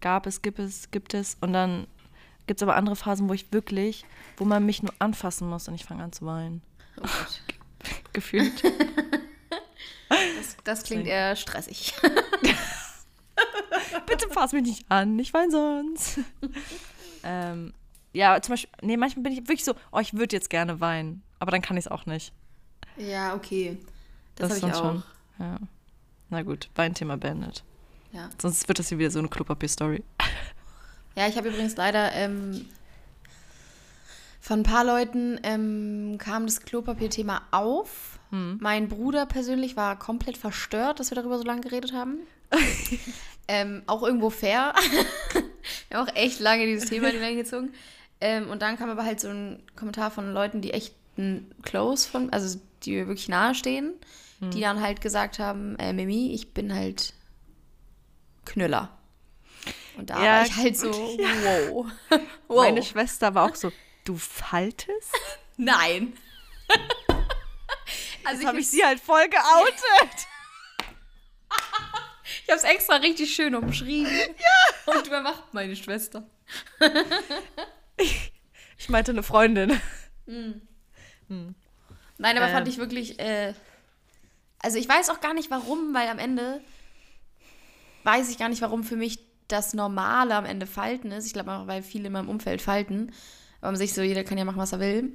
gab 0.00 0.26
es, 0.26 0.40
gibt 0.40 0.58
es, 0.58 0.90
gibt 0.90 1.12
es 1.12 1.36
und 1.42 1.52
dann 1.52 1.86
gibt 2.46 2.60
es 2.60 2.62
aber 2.62 2.76
andere 2.76 2.96
Phasen, 2.96 3.28
wo 3.28 3.34
ich 3.34 3.52
wirklich, 3.52 4.06
wo 4.38 4.46
man 4.46 4.64
mich 4.64 4.82
nur 4.82 4.94
anfassen 5.00 5.50
muss 5.50 5.68
und 5.68 5.74
ich 5.74 5.84
fange 5.84 6.02
an 6.02 6.12
zu 6.12 6.24
weinen. 6.24 6.62
Oh. 6.98 7.04
Gefühlt. 8.14 8.64
Das, 10.08 10.56
das 10.64 10.82
klingt 10.82 11.06
eher 11.06 11.36
stressig. 11.36 11.92
Bitte 14.06 14.30
fass 14.30 14.52
mich 14.52 14.62
nicht 14.62 14.86
an, 14.88 15.18
ich 15.18 15.34
weine 15.34 15.50
sonst. 15.50 16.20
ähm, 17.22 17.74
ja, 18.14 18.40
zum 18.40 18.54
Beispiel, 18.54 18.70
nee, 18.80 18.96
manchmal 18.96 19.24
bin 19.24 19.32
ich 19.32 19.40
wirklich 19.40 19.64
so, 19.64 19.74
oh, 19.92 19.98
ich 19.98 20.14
würde 20.14 20.34
jetzt 20.34 20.48
gerne 20.48 20.80
weinen, 20.80 21.22
aber 21.40 21.50
dann 21.50 21.60
kann 21.60 21.76
ich 21.76 21.86
es 21.86 21.90
auch 21.90 22.06
nicht. 22.06 22.32
Ja, 22.96 23.34
okay. 23.34 23.78
Das, 24.36 24.48
Das 24.48 24.62
habe 24.62 24.70
ich 24.70 24.78
auch. 24.78 24.84
schon. 24.84 25.02
Ja. 25.38 25.58
Na 26.30 26.42
gut, 26.42 26.70
Weinthema 26.76 27.16
beendet. 27.16 27.64
Ja. 28.12 28.30
Sonst 28.40 28.68
wird 28.68 28.78
das 28.78 28.88
hier 28.88 28.98
wieder 28.98 29.10
so 29.10 29.18
eine 29.18 29.28
Klopapier-Story. 29.28 30.02
Ja, 31.16 31.28
ich 31.28 31.36
habe 31.36 31.48
übrigens 31.48 31.76
leider 31.76 32.12
ähm, 32.12 32.66
von 34.40 34.60
ein 34.60 34.62
paar 34.62 34.84
Leuten 34.84 35.40
ähm, 35.42 36.16
kam 36.18 36.46
das 36.46 36.60
Klopapier-Thema 36.60 37.42
auf. 37.50 38.18
Hm. 38.30 38.58
Mein 38.60 38.88
Bruder 38.88 39.26
persönlich 39.26 39.76
war 39.76 39.98
komplett 39.98 40.36
verstört, 40.36 41.00
dass 41.00 41.10
wir 41.10 41.16
darüber 41.16 41.38
so 41.38 41.44
lange 41.44 41.62
geredet 41.62 41.92
haben. 41.92 42.18
ähm, 43.48 43.82
auch 43.86 44.02
irgendwo 44.02 44.30
fair. 44.30 44.74
wir 45.88 45.98
haben 45.98 46.08
auch 46.08 46.14
echt 46.14 46.40
lange 46.40 46.66
dieses 46.66 46.88
Thema 46.88 47.08
in 47.08 47.14
die 47.14 47.20
Länge 47.20 47.42
gezogen. 47.42 47.72
Ähm, 48.20 48.48
und 48.50 48.62
dann 48.62 48.76
kam 48.78 48.90
aber 48.90 49.04
halt 49.04 49.20
so 49.20 49.28
ein 49.28 49.62
Kommentar 49.76 50.10
von 50.10 50.32
Leuten, 50.32 50.60
die 50.60 50.72
echt 50.72 50.94
ein 51.18 51.54
Close 51.62 52.08
von, 52.08 52.32
also 52.32 52.60
die 52.82 52.92
mir 52.92 53.06
wirklich 53.08 53.28
nahe 53.28 53.54
stehen, 53.54 53.94
die 54.40 54.60
dann 54.60 54.82
halt 54.82 55.00
gesagt 55.00 55.38
haben, 55.38 55.74
äh, 55.78 55.94
Mimi, 55.94 56.34
ich 56.34 56.52
bin 56.52 56.74
halt 56.74 57.14
Knüller. 58.44 58.90
Und 59.96 60.10
da 60.10 60.22
Ja, 60.22 60.38
war 60.40 60.46
ich 60.46 60.56
halt 60.56 60.76
so, 60.76 60.92
wow. 60.92 61.86
wow. 62.48 62.62
Meine 62.64 62.82
Schwester 62.82 63.34
war 63.34 63.50
auch 63.50 63.54
so, 63.54 63.72
du 64.04 64.16
faltest? 64.16 65.14
Nein. 65.56 66.14
also 68.24 68.46
habe 68.46 68.58
ich 68.58 68.64
ich, 68.64 68.70
sie 68.70 68.84
halt 68.84 69.00
voll 69.00 69.28
geoutet. 69.28 70.26
ich 72.42 72.50
habe 72.50 72.58
es 72.58 72.64
extra 72.64 72.96
richtig 72.96 73.34
schön 73.34 73.54
umschrieben. 73.54 74.12
Ja. 74.12 74.92
Und 74.92 75.10
wer 75.10 75.22
macht 75.22 75.54
meine 75.54 75.76
Schwester? 75.76 76.26
Ich 78.76 78.88
meinte 78.88 79.12
eine 79.12 79.22
Freundin. 79.22 79.80
Nein, 82.18 82.36
aber 82.36 82.46
Ähm. 82.48 82.52
fand 82.52 82.68
ich 82.68 82.78
wirklich, 82.78 83.18
äh, 83.18 83.54
also 84.58 84.78
ich 84.78 84.88
weiß 84.88 85.10
auch 85.10 85.20
gar 85.20 85.32
nicht 85.32 85.50
warum, 85.50 85.94
weil 85.94 86.08
am 86.08 86.18
Ende 86.18 86.60
weiß 88.02 88.30
ich 88.30 88.38
gar 88.38 88.48
nicht, 88.48 88.62
warum 88.62 88.84
für 88.84 88.96
mich 88.96 89.18
das 89.48 89.74
Normale 89.74 90.34
am 90.34 90.44
Ende 90.44 90.66
Falten 90.66 91.12
ist. 91.12 91.26
Ich 91.26 91.32
glaube 91.32 91.52
auch, 91.52 91.66
weil 91.66 91.82
viele 91.82 92.06
in 92.06 92.12
meinem 92.12 92.28
Umfeld 92.28 92.60
falten. 92.62 93.12
Aber 93.60 93.70
man 93.72 93.76
sich 93.76 93.94
so, 93.94 94.02
jeder 94.02 94.24
kann 94.24 94.38
ja 94.38 94.44
machen, 94.44 94.58
was 94.58 94.72
er 94.72 94.80
will. 94.80 95.12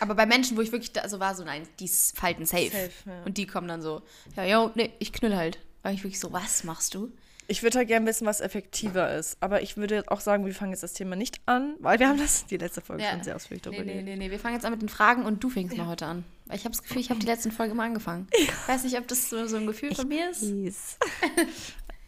Aber 0.00 0.14
bei 0.14 0.26
Menschen, 0.26 0.56
wo 0.56 0.60
ich 0.62 0.72
wirklich 0.72 0.92
da 0.92 1.08
so 1.08 1.20
war, 1.20 1.34
so 1.34 1.44
nein, 1.44 1.68
die 1.78 1.88
falten 1.88 2.46
safe. 2.46 2.70
Safe, 2.70 2.90
ja. 3.06 3.22
Und 3.24 3.38
die 3.38 3.46
kommen 3.46 3.68
dann 3.68 3.82
so, 3.82 4.02
ja, 4.36 4.44
yo, 4.44 4.70
nee, 4.74 4.92
ich 4.98 5.12
knüll 5.12 5.36
halt. 5.36 5.58
War 5.82 5.92
ich 5.92 6.02
wirklich 6.02 6.20
so, 6.20 6.32
was 6.32 6.64
machst 6.64 6.94
du? 6.94 7.12
Ich 7.48 7.62
würde 7.62 7.78
halt 7.78 7.88
gerne 7.88 8.06
wissen, 8.06 8.26
was 8.26 8.40
effektiver 8.40 9.14
ist. 9.14 9.36
Aber 9.40 9.62
ich 9.62 9.76
würde 9.76 10.04
auch 10.08 10.20
sagen, 10.20 10.46
wir 10.46 10.54
fangen 10.54 10.70
jetzt 10.72 10.82
das 10.82 10.92
Thema 10.94 11.16
nicht 11.16 11.40
an, 11.46 11.74
weil 11.80 11.98
wir 11.98 12.08
haben 12.08 12.18
das 12.18 12.46
die 12.46 12.56
letzte 12.56 12.80
Folge 12.80 13.02
Ja. 13.02 13.10
schon 13.10 13.24
sehr 13.24 13.36
ausführlich 13.36 13.62
darüber 13.62 13.82
Nee, 13.84 13.96
nee, 13.96 14.02
nee, 14.02 14.16
nee, 14.16 14.30
wir 14.30 14.38
fangen 14.38 14.54
jetzt 14.54 14.64
an 14.64 14.72
mit 14.72 14.80
den 14.80 14.88
Fragen 14.88 15.24
und 15.24 15.42
du 15.42 15.50
fängst 15.50 15.76
mal 15.76 15.86
heute 15.86 16.06
an. 16.06 16.24
Weil 16.46 16.56
ich 16.56 16.64
habe 16.64 16.72
das 16.74 16.82
Gefühl, 16.82 17.00
ich 17.00 17.10
habe 17.10 17.20
die 17.20 17.26
letzten 17.26 17.50
Folgen 17.50 17.72
immer 17.72 17.82
angefangen. 17.84 18.28
Ich 18.32 18.50
weiß 18.68 18.84
nicht, 18.84 18.96
ob 18.96 19.08
das 19.08 19.28
so, 19.28 19.46
so 19.46 19.56
ein 19.56 19.66
Gefühl 19.66 19.94
von 19.94 20.08
mir 20.08 20.30
ist. 20.30 20.44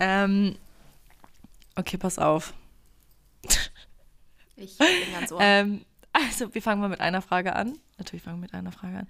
Ähm, 0.01 0.57
okay, 1.77 1.97
pass 1.97 2.19
auf. 2.19 2.53
Ich 4.57 4.77
bin 4.77 4.87
ganz 5.13 5.31
ohr. 5.31 5.39
Ähm, 5.41 5.85
also, 6.13 6.53
wir 6.55 6.63
fangen 6.63 6.81
mal 6.81 6.89
mit 6.89 7.01
einer 7.01 7.23
Frage 7.23 7.55
an. 7.55 7.79
Natürlich 7.99 8.23
fangen 8.23 8.39
wir 8.39 8.43
mit 8.43 8.55
einer 8.55 8.73
Frage 8.73 8.99
an. 8.99 9.07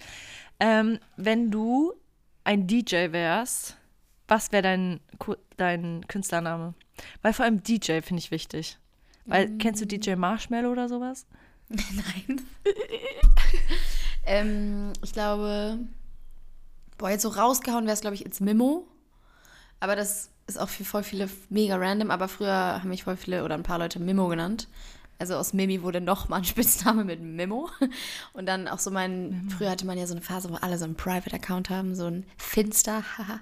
Ähm, 0.61 0.99
wenn 1.17 1.51
du 1.51 1.95
ein 2.45 2.67
DJ 2.67 3.13
wärst, 3.13 3.77
was 4.29 4.53
wäre 4.53 4.63
dein, 4.63 5.01
dein 5.57 6.07
Künstlername? 6.09 6.75
Weil 7.23 7.33
vor 7.33 7.45
allem 7.45 7.63
DJ 7.63 8.01
finde 8.01 8.21
ich 8.21 8.31
wichtig. 8.31 8.79
Weil, 9.27 9.57
kennst 9.59 9.81
du 9.81 9.87
DJ 9.87 10.15
Marshmallow 10.15 10.71
oder 10.71 10.89
sowas? 10.89 11.27
Nein. 11.69 12.43
ähm, 14.27 14.93
ich 15.03 15.13
glaube, 15.13 15.79
boah, 16.99 17.11
jetzt 17.11 17.23
so 17.23 17.31
rausgehauen 17.31 17.85
wäre 17.85 17.95
es, 17.95 18.01
glaube 18.01 18.17
ich, 18.17 18.25
ins 18.25 18.41
Mimo. 18.41 18.87
Aber 19.81 19.97
das 19.97 20.31
ist 20.47 20.59
auch 20.59 20.69
für 20.69 20.85
voll 20.85 21.03
viele 21.03 21.29
mega 21.49 21.77
random. 21.77 22.11
Aber 22.11 22.29
früher 22.29 22.81
haben 22.81 22.89
mich 22.89 23.05
voll 23.05 23.17
viele 23.17 23.45
oder 23.45 23.55
ein 23.55 23.63
paar 23.63 23.79
Leute 23.79 23.99
Mimo 23.99 24.29
genannt. 24.29 24.69
Also 25.19 25.37
aus 25.37 25.53
Mimi 25.53 25.83
wurde 25.83 26.01
noch 26.01 26.29
mal 26.29 26.37
ein 26.37 26.45
Spitzname 26.45 27.05
mit 27.05 27.21
Mimo. 27.21 27.71
Und 28.33 28.47
dann 28.47 28.69
auch 28.69 28.79
so 28.79 28.91
mein, 28.91 29.49
früher 29.57 29.71
hatte 29.71 29.87
man 29.87 29.99
ja 29.99 30.07
so 30.07 30.15
eine 30.15 30.23
Phase, 30.23 30.51
wo 30.51 30.57
alle 30.57 30.79
so 30.79 30.85
einen 30.85 30.97
Private-Account 30.97 31.71
haben, 31.71 31.95
so 31.95 32.07
ein 32.07 32.25
Finster, 32.37 33.03
haha. 33.17 33.41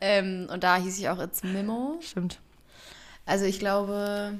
ähm, 0.00 0.48
und 0.50 0.64
da 0.64 0.76
hieß 0.76 0.98
ich 0.98 1.08
auch 1.08 1.20
It's 1.20 1.42
Mimo. 1.42 1.98
Stimmt. 2.00 2.40
Also 3.26 3.44
ich 3.44 3.58
glaube, 3.58 4.38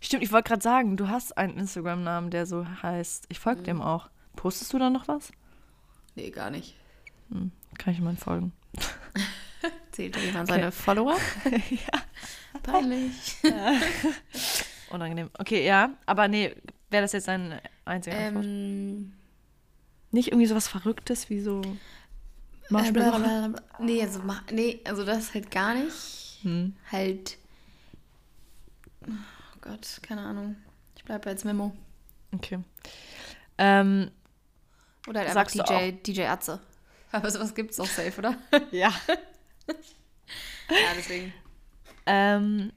Stimmt, 0.00 0.22
ich 0.22 0.32
wollte 0.32 0.48
gerade 0.48 0.62
sagen, 0.62 0.96
du 0.96 1.08
hast 1.08 1.36
einen 1.36 1.56
Instagram-Namen, 1.58 2.30
der 2.30 2.46
so 2.46 2.66
heißt. 2.82 3.26
Ich 3.28 3.38
folge 3.40 3.62
dem 3.62 3.80
auch. 3.80 4.08
Postest 4.36 4.72
du 4.72 4.78
da 4.78 4.90
noch 4.90 5.08
was? 5.08 5.32
nee, 6.14 6.30
gar 6.30 6.50
nicht. 6.50 6.74
Kann 7.78 7.92
ich 7.92 8.00
mal 8.00 8.16
folgen. 8.16 8.52
Zählt 9.92 10.16
da 10.16 10.20
jemand 10.20 10.48
seine 10.48 10.72
Follower? 10.72 11.16
ja. 11.70 12.60
Peinlich. 12.62 13.36
Unangenehm. 14.90 15.30
Okay, 15.38 15.66
ja, 15.66 15.90
aber 16.06 16.28
nee, 16.28 16.54
wäre 16.90 17.02
das 17.02 17.12
jetzt 17.12 17.28
dein 17.28 17.60
einziger 17.84 18.18
Antwort? 18.18 18.44
Ähm, 18.44 19.12
Nicht 20.10 20.28
irgendwie 20.28 20.46
sowas 20.46 20.68
Verrücktes 20.68 21.28
wie 21.30 21.40
so 21.40 21.60
äh, 21.62 21.76
Marshmallow? 22.70 23.18
blablabla. 23.18 23.62
nee, 23.80 24.02
also, 24.02 24.20
nee, 24.52 24.80
also 24.84 25.04
das 25.04 25.34
halt 25.34 25.50
gar 25.50 25.74
nicht. 25.74 26.38
Hm. 26.42 26.74
Halt. 26.90 27.38
Oh 29.06 29.58
Gott, 29.60 30.00
keine 30.02 30.22
Ahnung. 30.22 30.56
Ich 30.96 31.04
bleibe 31.04 31.28
als 31.28 31.44
Memo. 31.44 31.74
Okay. 32.34 32.58
Ähm, 33.58 34.10
Oder 35.06 35.20
halt 35.20 35.36
einfach 35.36 35.50
DJ, 35.50 35.92
DJ 35.92 36.26
Atze. 36.26 36.60
Aber 37.12 37.30
sowas 37.30 37.54
gibt's 37.54 37.80
auch 37.80 37.86
safe, 37.86 38.18
oder? 38.18 38.36
ja. 38.70 38.92
ja, 40.70 40.94
deswegen. 40.96 41.32
Ähm, 42.06 42.72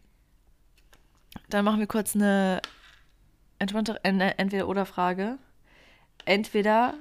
dann 1.49 1.65
machen 1.65 1.79
wir 1.79 1.87
kurz 1.87 2.15
eine 2.15 2.61
Entweder- 3.59 3.99
eine 4.03 4.37
Entweder-Oder-Frage. 4.37 5.37
Entweder 6.25 6.93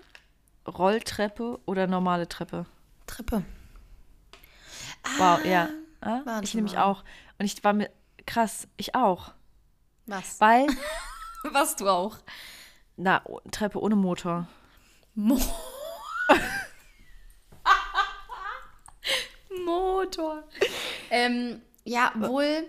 Rolltreppe 0.67 1.59
oder 1.67 1.87
normale 1.87 2.29
Treppe. 2.29 2.67
Treppe. 3.07 3.45
Wow, 5.19 5.45
ja. 5.45 5.69
Ah, 6.01 6.41
ich 6.43 6.55
nämlich 6.55 6.75
mal. 6.75 6.83
auch. 6.85 7.05
Und 7.39 7.47
ich 7.47 7.63
war 7.65 7.73
mir 7.73 7.91
krass, 8.27 8.69
ich 8.77 8.95
auch. 8.95 9.33
Was? 10.07 10.41
Weil, 10.41 10.67
Was 11.45 11.77
du 11.77 11.89
auch. 11.89 12.19
na, 12.97 13.23
Treppe 13.51 13.81
ohne 13.81 13.97
Motor. 13.97 14.47
Mo 15.15 15.39
Motor. 19.65 20.45
ähm, 21.11 21.63
ja, 21.85 22.13
wohl. 22.17 22.67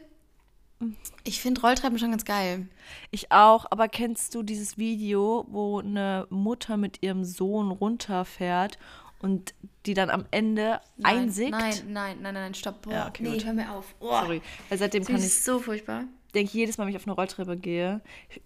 Ich 1.24 1.41
finde 1.41 1.62
Rolltreppen 1.62 2.00
schon 2.00 2.12
ganz 2.12 2.26
geil. 2.26 2.67
Ich 3.12 3.32
auch, 3.32 3.65
aber 3.70 3.88
kennst 3.88 4.34
du 4.36 4.44
dieses 4.44 4.78
Video, 4.78 5.46
wo 5.50 5.80
eine 5.80 6.28
Mutter 6.30 6.78
mit 6.78 7.04
ihrem 7.04 7.24
Sohn 7.24 7.72
runterfährt 7.72 8.78
und 9.20 9.54
die 9.86 9.94
dann 9.94 10.10
am 10.10 10.26
Ende 10.32 10.82
Nein, 10.98 11.17
einsickt? 11.17 11.52
Nein, 11.52 11.74
nein, 11.89 12.17
nein, 12.22 12.34
nein, 12.34 12.54
stopp. 12.54 12.82
Boah, 12.82 12.94
Ja, 12.94 13.08
okay, 13.08 13.24
nee, 13.24 13.34
gut. 13.34 13.46
hör 13.46 13.54
mir 13.54 13.72
auf. 13.72 13.94
Oh, 14.00 14.10
Sorry. 14.10 14.41
Weil 14.70 14.78
seitdem 14.78 15.02
Das 15.02 15.08
kann 15.10 15.17
ich, 15.17 15.26
ist 15.26 15.46
so 15.46 15.60
furchtbar. 15.60 16.06
denke 16.34 16.48
ich 16.48 16.54
jedes 16.54 16.78
Mal, 16.78 16.86
wenn 16.86 16.91
ich 16.91 16.98
auf 16.98 17.06
eine 17.08 17.13
Rolltreppe 17.15 17.58
gehe. 17.58 18.02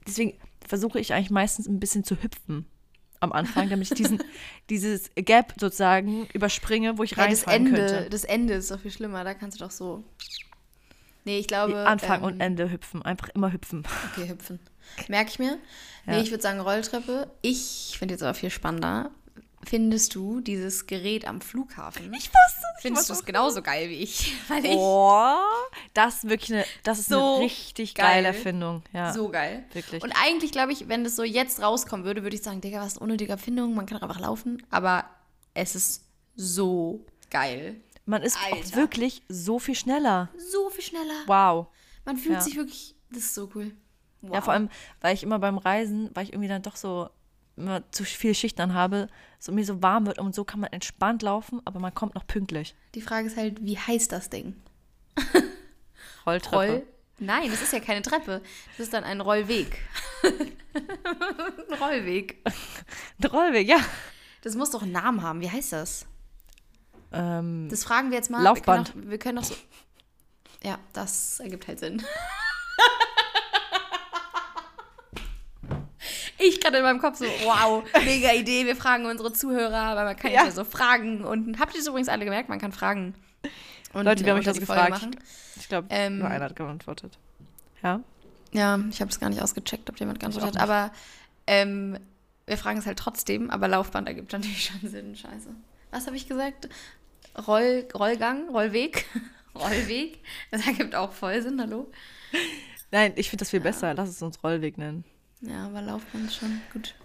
Deswegen 0.05 0.33
versuche 0.67 0.99
ich 0.99 1.13
eigentlich 1.13 1.31
meistens 1.31 1.67
ein 1.67 1.79
bisschen 1.79 2.03
zu 2.03 2.21
hüpfen 2.21 2.65
am 3.21 3.31
Anfang, 3.31 3.69
damit 3.69 3.89
ich 3.89 3.95
diesen, 3.97 4.21
dieses 4.69 5.09
Gap 5.15 5.53
sozusagen 5.59 6.27
überspringe, 6.33 6.97
wo 6.97 7.03
ich 7.03 7.11
Ja, 7.11 7.27
das 7.27 7.47
reinfallen 7.47 7.67
Ende, 7.67 7.85
könnte. 7.85 8.09
das 8.09 8.23
Ende 8.25 8.53
ist 8.55 8.69
doch 8.71 8.79
viel 8.79 8.91
schlimmer. 8.91 9.23
Da 9.23 9.33
kannst 9.33 9.59
du 9.59 9.63
doch 9.63 9.71
so. 9.71 10.03
Nee, 11.25 11.39
ich 11.39 11.47
glaube. 11.47 11.85
Anfang 11.87 12.19
ähm, 12.19 12.25
und 12.25 12.39
Ende 12.41 12.71
hüpfen. 12.71 13.01
Einfach 13.01 13.29
immer 13.29 13.51
hüpfen. 13.51 13.83
Okay, 14.11 14.29
hüpfen. 14.29 14.59
Merke 15.07 15.31
ich 15.31 15.39
mir. 15.39 15.57
Nee, 16.05 16.13
Ja. 16.17 16.21
ich 16.21 16.29
würde 16.31 16.43
sagen 16.43 16.59
Rolltreppe. 16.59 17.27
Ich 17.41 17.95
finde 17.97 18.13
jetzt 18.13 18.21
aber 18.23 18.33
viel 18.35 18.49
spannender. 18.51 19.11
Findest 19.67 20.13
du 20.13 20.41
dieses 20.41 20.85
Gerät 20.85 21.27
am 21.27 21.41
Flughafen? 21.41 22.13
Ich 22.13 22.27
wusste 22.29 22.61
Findest 22.81 23.09
du 23.09 23.13
es 23.13 23.25
genauso 23.25 23.63
geil 23.63 23.89
wie 23.89 23.95
ich? 23.95 24.35
Weil 24.47 24.63
ich 24.63 24.75
Oh, 24.77 25.33
das 25.95 26.17
ist 26.17 26.29
wirklich 26.29 26.53
eine, 26.53 26.65
das 26.83 26.99
ist 26.99 27.09
So 27.09 27.37
eine 27.37 27.45
richtig 27.45 27.95
geil. 27.95 28.05
geile 28.23 28.27
Erfindung. 28.27 28.83
Ja, 28.93 29.11
so 29.11 29.29
geil. 29.29 29.63
wirklich. 29.73 30.03
Und 30.03 30.11
eigentlich 30.23 30.51
glaube 30.51 30.71
ich, 30.71 30.87
wenn 30.87 31.03
das 31.03 31.15
so 31.15 31.23
jetzt 31.23 31.59
rauskommen 31.63 32.05
würde, 32.05 32.21
würde 32.21 32.35
ich 32.35 32.43
sagen, 32.43 32.61
Digga, 32.61 32.79
was 32.81 32.97
eine 32.97 33.03
unnötige 33.05 33.31
Erfindung, 33.31 33.73
man 33.73 33.87
kann 33.87 33.97
doch 33.99 34.07
einfach 34.07 34.19
laufen. 34.21 34.61
Aber 34.69 35.05
es 35.55 35.73
ist 35.73 36.03
so 36.35 37.03
geil. 37.31 37.77
Man 38.05 38.21
ist 38.21 38.37
auch 38.37 38.51
Alter. 38.57 38.75
wirklich 38.75 39.23
so 39.29 39.57
viel 39.59 39.75
schneller. 39.75 40.29
So 40.37 40.69
viel 40.69 40.83
schneller. 40.83 41.23
Wow. 41.25 41.67
Man 42.05 42.17
fühlt 42.17 42.35
Ja. 42.35 42.41
sich 42.41 42.55
wirklich, 42.55 42.95
das 43.09 43.23
ist 43.23 43.35
so 43.35 43.49
cool. 43.55 43.71
Wow. 44.21 44.35
Ja, 44.35 44.41
vor 44.41 44.53
allem, 44.53 44.69
weil 45.01 45.13
ich 45.15 45.23
immer 45.23 45.39
beim 45.39 45.57
Reisen, 45.57 46.09
weil 46.13 46.23
ich 46.25 46.33
irgendwie 46.33 46.47
dann 46.49 46.61
doch 46.61 46.75
so 46.75 47.09
immer 47.57 47.89
zu 47.91 48.03
viel 48.03 48.35
Schicht 48.35 48.59
dann 48.59 48.73
habe, 48.73 49.07
so 49.39 49.51
mir 49.51 49.63
so 49.65 49.81
warm 49.81 50.05
wird 50.07 50.19
und 50.19 50.35
so 50.35 50.43
kann 50.43 50.59
man 50.59 50.71
entspannt 50.73 51.21
laufen, 51.21 51.61
aber 51.65 51.79
man 51.79 51.93
kommt 51.93 52.13
noch 52.15 52.27
pünktlich. 52.27 52.75
Die 52.95 53.01
Frage 53.01 53.27
ist 53.27 53.37
halt, 53.37 53.63
wie 53.63 53.77
heißt 53.77 54.11
das 54.11 54.29
Ding? 54.29 54.55
Rolltreppe. 56.25 56.55
Roll? 56.55 56.83
Nein, 57.19 57.49
das 57.49 57.61
ist 57.61 57.71
ja 57.71 57.79
keine 57.79 58.01
Treppe. 58.01 58.41
Das 58.77 58.87
ist 58.87 58.93
dann 58.93 59.03
ein 59.05 59.21
Rollweg. 59.21 59.77
ein 60.23 61.79
Rollweg. 61.79 62.43
Der 63.19 63.31
Rollweg, 63.31 63.67
ja. 63.69 63.77
Das 64.41 64.55
muss 64.55 64.71
doch 64.71 64.83
einen 64.83 64.91
Namen 64.91 65.21
haben. 65.21 65.39
Wie 65.39 65.49
heißt 65.49 65.71
das? 65.73 66.05
Ähm, 67.11 67.67
Das 67.69 67.83
fragen 67.83 68.09
wir 68.11 68.17
jetzt 68.17 68.29
mal. 68.29 68.41
Laufband. 68.41 68.93
Wir 68.95 69.17
können, 69.17 69.37
doch 69.37 69.43
so. 69.45 69.55
Ja, 70.63 70.79
das 70.93 71.39
ergibt 71.39 71.67
halt 71.67 71.79
Sinn. 71.79 72.03
Ich 76.37 76.59
gerade 76.61 76.77
in 76.77 76.83
meinem 76.83 76.99
Kopf 76.99 77.17
so, 77.17 77.25
wow, 77.43 77.83
mega 78.03 78.31
Idee, 78.33 78.65
wir 78.65 78.75
fragen 78.75 79.05
unsere 79.05 79.31
Zuhörer, 79.33 79.95
weil 79.95 80.05
man 80.05 80.15
kann 80.15 80.31
Ja. 80.31 80.43
ja 80.45 80.51
so 80.51 80.63
fragen. 80.63 81.23
Und 81.23 81.59
habt 81.59 81.73
ihr 81.73 81.79
es 81.81 81.87
übrigens 81.87 82.09
alle 82.09 82.25
gemerkt, 82.25 82.49
man 82.49 82.59
kann 82.59 82.71
fragen. 82.71 83.15
Und 83.93 84.03
Leute, 84.05 84.25
wir 84.25 84.33
haben 84.33 84.39
euch 84.39 84.45
das 84.45 84.59
gefragt. 84.59 84.89
machen. 84.89 85.15
ich 85.55 85.69
glaube, 85.69 85.87
Ähm, 85.89 86.19
nur 86.19 86.27
einer 86.27 86.45
hat 86.45 86.55
geantwortet. 86.55 87.17
Ja. 87.81 88.01
Ja, 88.51 88.79
ich 88.89 88.99
habe 89.01 89.09
das 89.09 89.19
gar 89.19 89.29
nicht 89.29 89.41
ausgecheckt, 89.41 89.89
ob 89.89 89.99
jemand 89.99 90.19
geantwortet 90.19 90.55
hat. 90.57 90.61
Aber 90.61 90.91
ähm, 91.47 91.97
wir 92.45 92.57
fragen 92.57 92.79
es 92.79 92.85
halt 92.85 92.99
trotzdem. 92.99 93.49
Aber 93.49 93.67
Laufband 93.67 94.07
ergibt 94.07 94.31
natürlich 94.33 94.65
schon 94.65 94.89
Sinn. 94.89 95.15
Scheiße. 95.15 95.49
Was 95.91 96.07
habe 96.07 96.15
ich 96.15 96.27
gesagt? 96.27 96.69
Roll, 97.47 97.87
Rollgang, 97.93 98.49
Rollweg. 98.49 99.05
Rollweg. 99.55 100.19
Das 100.51 100.65
ergibt 100.67 100.95
auch 100.95 101.11
voll 101.13 101.41
Sinn, 101.41 101.59
hallo? 101.61 101.91
Nein, 102.91 103.13
ich 103.15 103.29
finde 103.29 103.41
das 103.43 103.49
viel 103.51 103.61
besser. 103.61 103.93
Lass 103.93 104.09
es 104.09 104.21
uns 104.21 104.43
Rollweg 104.43 104.77
nennen. 104.77 105.03
Ja, 105.41 105.65
aber 105.67 105.81
Laufband 105.81 106.27
ist 106.27 106.35
schon 106.37 106.61
gut. 106.73 106.95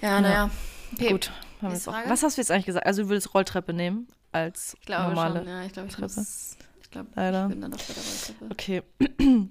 Ja, 0.00 0.20
naja. 0.20 0.50
Okay. 0.94 1.10
Gut. 1.10 1.30
Was 1.60 2.22
hast 2.22 2.36
du 2.36 2.40
jetzt 2.40 2.50
eigentlich 2.50 2.66
gesagt? 2.66 2.86
Also 2.86 3.02
du 3.04 3.08
würdest 3.08 3.32
Rolltreppe 3.34 3.72
nehmen 3.72 4.08
als 4.32 4.74
Ich 4.80 4.86
glaube 4.86 5.10
normale. 5.14 5.38
schon. 5.40 5.48
Ja, 5.48 5.62
ich 5.64 5.72
glaube, 5.72 5.88
ich 5.88 5.94
Treppe. 5.94 6.12
muss. 6.16 6.56
Ich 6.82 6.90
glaube, 6.90 7.08
Leider. 7.14 7.44
ich 7.44 7.50
bin 7.50 7.60
dann 7.60 7.70
bei 7.70 7.76
der 7.76 7.96
Rolltreppe. 7.96 8.48
Okay. 8.50 8.82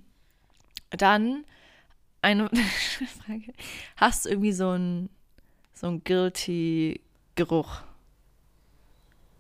Dann 0.91 1.45
eine 2.21 2.49
Frage. 3.25 3.53
Hast 3.95 4.25
du 4.25 4.29
irgendwie 4.29 4.51
so 4.51 4.69
einen 4.71 5.09
so 5.73 5.87
einen 5.87 6.03
guilty 6.03 7.01
Geruch? 7.35 7.81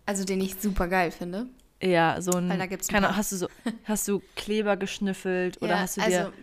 Also, 0.05 0.23
den 0.23 0.41
ich 0.41 0.55
super 0.55 0.87
geil 0.87 1.11
finde. 1.11 1.47
Ja, 1.81 2.21
so 2.21 2.31
ein 2.31 2.49
Weil 2.49 2.57
da 2.57 2.65
gibt's 2.67 2.89
ein 2.89 2.93
keine, 2.93 3.07
paar. 3.07 3.17
hast 3.17 3.31
du 3.31 3.37
so 3.37 3.47
hast 3.85 4.07
du 4.07 4.21
Kleber 4.35 4.77
geschnüffelt 4.77 5.61
oder 5.61 5.71
ja, 5.71 5.79
hast 5.79 5.97
du 5.97 6.01
also, 6.01 6.17
dir 6.17 6.33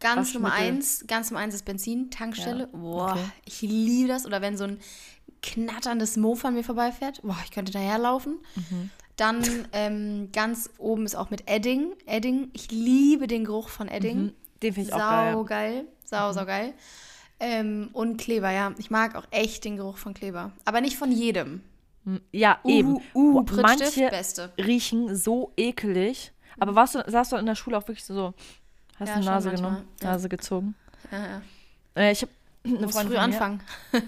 ganz 0.00 0.34
Nummer 0.34 0.52
eins, 0.52 1.04
ganz 1.06 1.30
Nummer 1.30 1.40
eins 1.40 1.54
ist 1.54 1.64
Benzin, 1.64 2.10
Tankstelle. 2.10 2.68
Ja, 2.72 2.78
Boah, 2.78 3.12
okay. 3.12 3.24
ich 3.44 3.62
liebe 3.62 4.08
das. 4.08 4.26
Oder 4.26 4.40
wenn 4.40 4.56
so 4.56 4.64
ein 4.64 4.78
knatterndes 5.42 6.16
Mofa 6.16 6.48
an 6.48 6.54
mir 6.54 6.64
vorbeifährt. 6.64 7.20
Boah, 7.22 7.36
ich 7.44 7.50
könnte 7.50 7.72
daherlaufen. 7.72 8.38
Mhm. 8.56 8.90
Dann 9.16 9.68
ähm, 9.72 10.30
ganz 10.32 10.70
oben 10.78 11.04
ist 11.04 11.16
auch 11.16 11.30
mit 11.30 11.48
Edding. 11.48 11.92
Edding, 12.06 12.50
ich 12.52 12.70
liebe 12.70 13.26
den 13.26 13.44
Geruch 13.44 13.68
von 13.68 13.88
Edding. 13.88 14.18
Mhm, 14.18 14.32
den 14.62 14.74
finde 14.74 14.88
ich 14.90 14.94
sau 14.94 14.96
auch 14.96 15.10
geil. 15.10 15.36
Mhm. 15.36 15.46
geil. 15.46 15.84
Sau, 16.04 16.32
sau 16.32 16.46
geil. 16.46 16.74
Ähm, 17.40 17.90
und 17.92 18.18
Kleber, 18.18 18.50
ja. 18.50 18.72
Ich 18.78 18.90
mag 18.90 19.14
auch 19.16 19.26
echt 19.30 19.64
den 19.64 19.76
Geruch 19.76 19.98
von 19.98 20.14
Kleber. 20.14 20.52
Aber 20.64 20.80
nicht 20.80 20.96
von 20.96 21.12
jedem. 21.12 21.62
Ja, 22.32 22.58
eben. 22.64 22.96
Uh, 22.96 23.02
uh, 23.14 23.32
Boah, 23.34 23.44
Prittstift, 23.44 23.96
manche 23.96 24.08
beste. 24.08 24.52
riechen 24.58 25.14
so 25.14 25.52
ekelig. 25.56 26.32
Aber 26.58 26.74
warst 26.74 26.94
du, 26.94 27.04
saßt 27.06 27.32
du 27.32 27.36
in 27.36 27.46
der 27.46 27.54
Schule 27.54 27.76
auch 27.78 27.86
wirklich 27.86 28.04
so, 28.04 28.34
hast 28.98 29.08
Ja, 29.08 29.14
eine 29.16 29.24
Nase 29.24 29.50
genommen, 29.52 29.84
ja. 30.02 30.12
Nase 30.12 30.28
gezogen? 30.28 30.74
Ja, 31.12 31.18
ja. 31.26 31.42
Äh, 31.94 32.12
ich 32.12 32.22
habe 32.22 32.32
eine 32.64 32.88
Freundin 32.88 32.92
früh 32.92 33.02
von 33.02 33.10
mir, 33.12 33.20
anfangen. 33.20 33.62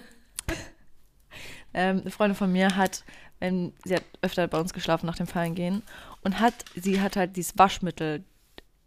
ähm, 1.74 2.00
eine 2.00 2.10
Freundin 2.10 2.36
von 2.36 2.50
mir 2.52 2.76
hat, 2.76 3.04
wenn 3.38 3.72
sie 3.84 3.94
hat 3.96 4.04
öfter 4.22 4.46
bei 4.48 4.58
uns 4.60 4.72
geschlafen 4.72 5.06
nach 5.06 5.16
dem 5.16 5.26
Fallen 5.26 5.54
gehen 5.54 5.82
und 6.22 6.40
hat, 6.40 6.54
sie 6.74 7.00
hat 7.00 7.16
halt 7.16 7.36
dieses 7.36 7.56
Waschmittel, 7.58 8.24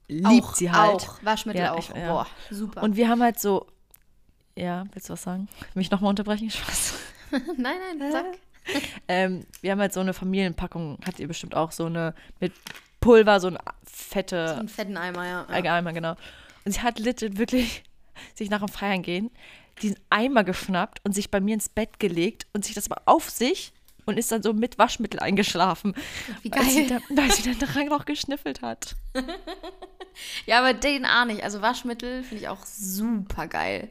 liebt 0.07 0.43
auch, 0.43 0.55
sie 0.55 0.71
halt. 0.71 0.95
Auch. 1.07 1.23
Waschmittel 1.23 1.61
Ja, 1.61 1.73
auch. 1.73 1.79
ich- 1.79 1.89
ja. 1.95 2.11
Boah, 2.11 2.27
super. 2.49 2.83
Und 2.83 2.95
wir 2.95 3.07
haben 3.09 3.21
halt 3.21 3.39
so, 3.39 3.67
ja, 4.57 4.85
willst 4.91 5.09
du 5.09 5.13
was 5.13 5.23
sagen? 5.23 5.47
Mich 5.73 5.89
nochmal 5.91 6.09
unterbrechen? 6.09 6.49
Spaß. 6.51 6.93
nein, 7.57 7.77
nein, 7.97 8.11
sag. 8.11 8.25
Ähm, 9.09 9.45
wir 9.59 9.71
haben 9.71 9.81
halt 9.81 9.91
so 9.91 9.99
eine 9.99 10.13
Familienpackung, 10.13 10.97
hat 11.05 11.19
ihr 11.19 11.27
bestimmt 11.27 11.55
auch 11.55 11.73
so 11.73 11.87
eine 11.87 12.15
mit 12.39 12.53
Pulver, 13.01 13.41
so 13.41 13.47
eine 13.47 13.59
fette 13.83 14.47
So 14.47 14.55
einen 14.55 14.69
fetten 14.69 14.95
Eimer, 14.95 15.27
ja. 15.27 15.59
ja. 15.59 15.73
Eimer, 15.75 15.91
genau. 15.91 16.15
Und 16.63 16.71
sie 16.71 16.81
hat 16.81 16.99
legit 16.99 17.37
wirklich 17.37 17.83
sich 18.33 18.49
nach 18.49 18.59
dem 18.59 18.69
Feiern 18.69 19.01
gehen 19.01 19.29
diesen 19.81 19.97
Eimer 20.09 20.43
geschnappt 20.43 20.99
und 21.03 21.13
sich 21.13 21.31
bei 21.31 21.39
mir 21.39 21.55
ins 21.55 21.69
Bett 21.69 21.99
gelegt 21.99 22.47
und 22.53 22.65
sich 22.65 22.75
das 22.75 22.89
mal 22.89 23.01
auf 23.05 23.29
sich 23.29 23.73
und 24.05 24.17
ist 24.17 24.31
dann 24.31 24.43
so 24.43 24.53
mit 24.53 24.77
Waschmittel 24.77 25.19
eingeschlafen. 25.19 25.95
Wie 26.41 26.51
Weil 26.51 26.63
sie, 26.65 26.87
geil. 26.87 27.01
dann, 27.07 27.17
weil 27.17 27.31
sie 27.31 27.43
dann 27.43 27.59
daran 27.59 27.87
noch 27.87 28.05
geschniffelt 28.05 28.61
hat. 28.61 28.95
Ja, 30.45 30.59
aber 30.59 30.75
den 30.75 31.07
auch 31.07 31.25
nicht. 31.25 31.43
Also 31.43 31.63
Waschmittel 31.63 32.21
finde 32.21 32.43
ich 32.43 32.47
auch 32.47 32.63
super 32.67 33.47
geil. 33.47 33.89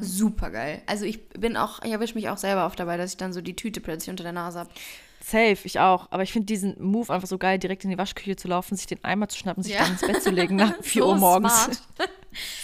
Super 0.00 0.50
geil. 0.50 0.82
Also 0.86 1.04
ich 1.04 1.28
bin 1.30 1.56
auch, 1.56 1.82
ich 1.82 1.90
erwische 1.92 2.14
mich 2.14 2.28
auch 2.28 2.38
selber 2.38 2.66
oft 2.66 2.78
dabei, 2.78 2.96
dass 2.96 3.10
ich 3.12 3.16
dann 3.16 3.32
so 3.32 3.40
die 3.40 3.56
Tüte 3.56 3.80
plötzlich 3.80 4.10
unter 4.10 4.24
der 4.24 4.32
Nase 4.32 4.58
habe. 4.60 4.70
Safe, 5.22 5.58
ich 5.64 5.78
auch. 5.78 6.08
Aber 6.10 6.22
ich 6.22 6.32
finde 6.32 6.46
diesen 6.46 6.82
Move 6.82 7.12
einfach 7.12 7.28
so 7.28 7.36
geil, 7.36 7.58
direkt 7.58 7.84
in 7.84 7.90
die 7.90 7.98
Waschküche 7.98 8.36
zu 8.36 8.48
laufen, 8.48 8.74
sich 8.76 8.86
den 8.86 9.04
Eimer 9.04 9.28
zu 9.28 9.36
schnappen, 9.38 9.62
sich 9.62 9.74
Ja. 9.74 9.80
dann 9.82 9.92
ins 9.92 10.00
Bett 10.00 10.22
zu 10.22 10.30
legen 10.30 10.56
nach 10.56 10.74
4 10.82 11.02
So 11.02 11.08
Uhr 11.10 11.16
morgens. 11.16 11.52
smart. 11.64 11.82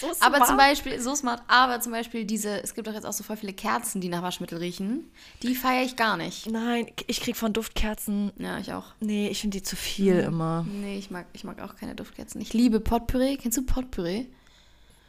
So 0.01 0.07
Aber 0.21 0.37
smart. 0.37 0.47
zum 0.47 0.57
Beispiel, 0.59 1.01
so 1.01 1.15
smart, 1.17 1.43
aber 1.49 1.81
zum 1.81 1.91
Beispiel 1.91 2.25
diese, 2.25 2.63
es 2.63 2.73
gibt 2.75 2.87
doch 2.87 2.95
jetzt 2.95 3.05
auch 3.05 3.13
so 3.13 3.25
voll 3.25 3.37
viele 3.37 3.53
Kerzen, 3.53 4.01
die 4.01 4.09
nach 4.09 4.23
Waschmittel 4.23 4.59
riechen. 4.59 5.11
Die 5.43 5.57
feiere 5.57 5.83
ich 5.85 5.97
gar 5.97 6.17
nicht. 6.17 6.49
Nein, 6.49 6.87
ich 7.09 7.21
krieg 7.21 7.37
von 7.37 7.53
Duftkerzen. 7.53 8.31
Ja, 8.39 8.59
ich 8.59 8.73
auch. 8.73 8.85
Nee, 9.01 9.27
ich 9.29 9.41
finde 9.41 9.59
die 9.59 9.65
zu 9.65 9.75
viel 9.75 10.21
immer. 10.21 10.65
Nee, 10.71 10.99
ich 10.99 11.11
mag, 11.11 11.27
ich 11.33 11.43
mag 11.43 11.61
auch 11.61 11.75
keine 11.75 11.97
Duftkerzen. 11.97 12.41
Ich 12.41 12.53
liebe 12.55 12.79
Potpüree. 12.79 13.37
Kennst 13.39 13.59
du 13.59 13.63
Potpüree? 13.63 14.27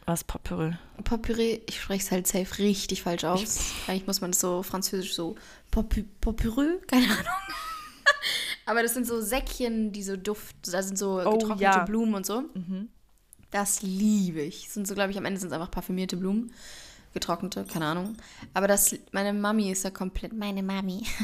Was 0.08 0.24
Potpourri? 0.24 0.72
Potpüree, 1.04 1.60
ich 1.66 1.82
spreche 1.82 2.02
es 2.02 2.10
halt 2.10 2.26
safe 2.26 2.62
richtig 2.62 3.02
falsch 3.02 3.24
aus. 3.24 3.72
Eigentlich 3.86 4.06
muss 4.06 4.22
man 4.22 4.30
das 4.30 4.40
so 4.40 4.62
französisch 4.62 5.14
so 5.14 5.34
Potpüree, 5.70 6.78
keine 6.86 7.04
Ahnung. 7.04 7.26
Aber 8.64 8.82
das 8.82 8.94
sind 8.94 9.06
so 9.06 9.20
Säckchen, 9.20 9.92
die 9.92 10.02
so 10.02 10.16
Duft, 10.16 10.56
da 10.62 10.82
sind 10.82 10.96
so 10.96 11.20
Oh, 11.20 11.32
getrocknete 11.32 11.62
ja. 11.62 11.84
Blumen 11.84 12.14
und 12.14 12.24
so. 12.24 12.44
Das 13.50 13.82
liebe 13.82 14.40
ich. 14.40 14.64
Das 14.64 14.74
sind 14.74 14.88
so, 14.88 14.94
glaube 14.94 15.10
ich, 15.10 15.18
am 15.18 15.26
Ende 15.26 15.40
sind 15.40 15.48
es 15.48 15.52
einfach 15.52 15.70
parfümierte 15.70 16.16
Blumen. 16.16 16.54
Getrocknete, 17.12 17.66
keine 17.70 17.84
Ahnung. 17.84 18.16
Aber 18.54 18.66
das, 18.66 18.96
meine 19.12 19.34
Mami 19.34 19.70
ist 19.70 19.84
da 19.84 19.90
komplett, 19.90 20.32
meine 20.32 20.62
Mami. 20.62 21.02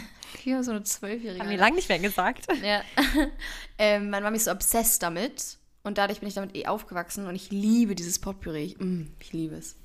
Ich 0.44 0.52
so 0.62 0.72
eine 0.72 0.82
Zwölfjährige. 0.82 1.40
Haben 1.40 1.50
wir 1.50 1.56
lange 1.56 1.76
nicht 1.76 1.88
mehr 1.88 2.00
gesagt. 2.00 2.48
Ja. 2.62 2.82
ähm, 3.78 4.10
meine 4.10 4.24
Mami 4.24 4.36
ist 4.36 4.44
so 4.44 4.50
obsessed 4.50 5.02
damit. 5.02 5.56
Und 5.84 5.98
dadurch 5.98 6.20
bin 6.20 6.28
ich 6.28 6.34
damit 6.34 6.56
eh 6.56 6.66
aufgewachsen. 6.66 7.26
Und 7.26 7.36
ich 7.36 7.50
liebe 7.50 7.94
dieses 7.94 8.18
Potpüree. 8.18 8.64
Ich, 8.64 8.80
mm, 8.80 9.12
ich 9.20 9.32
liebe 9.32 9.54
es. 9.54 9.76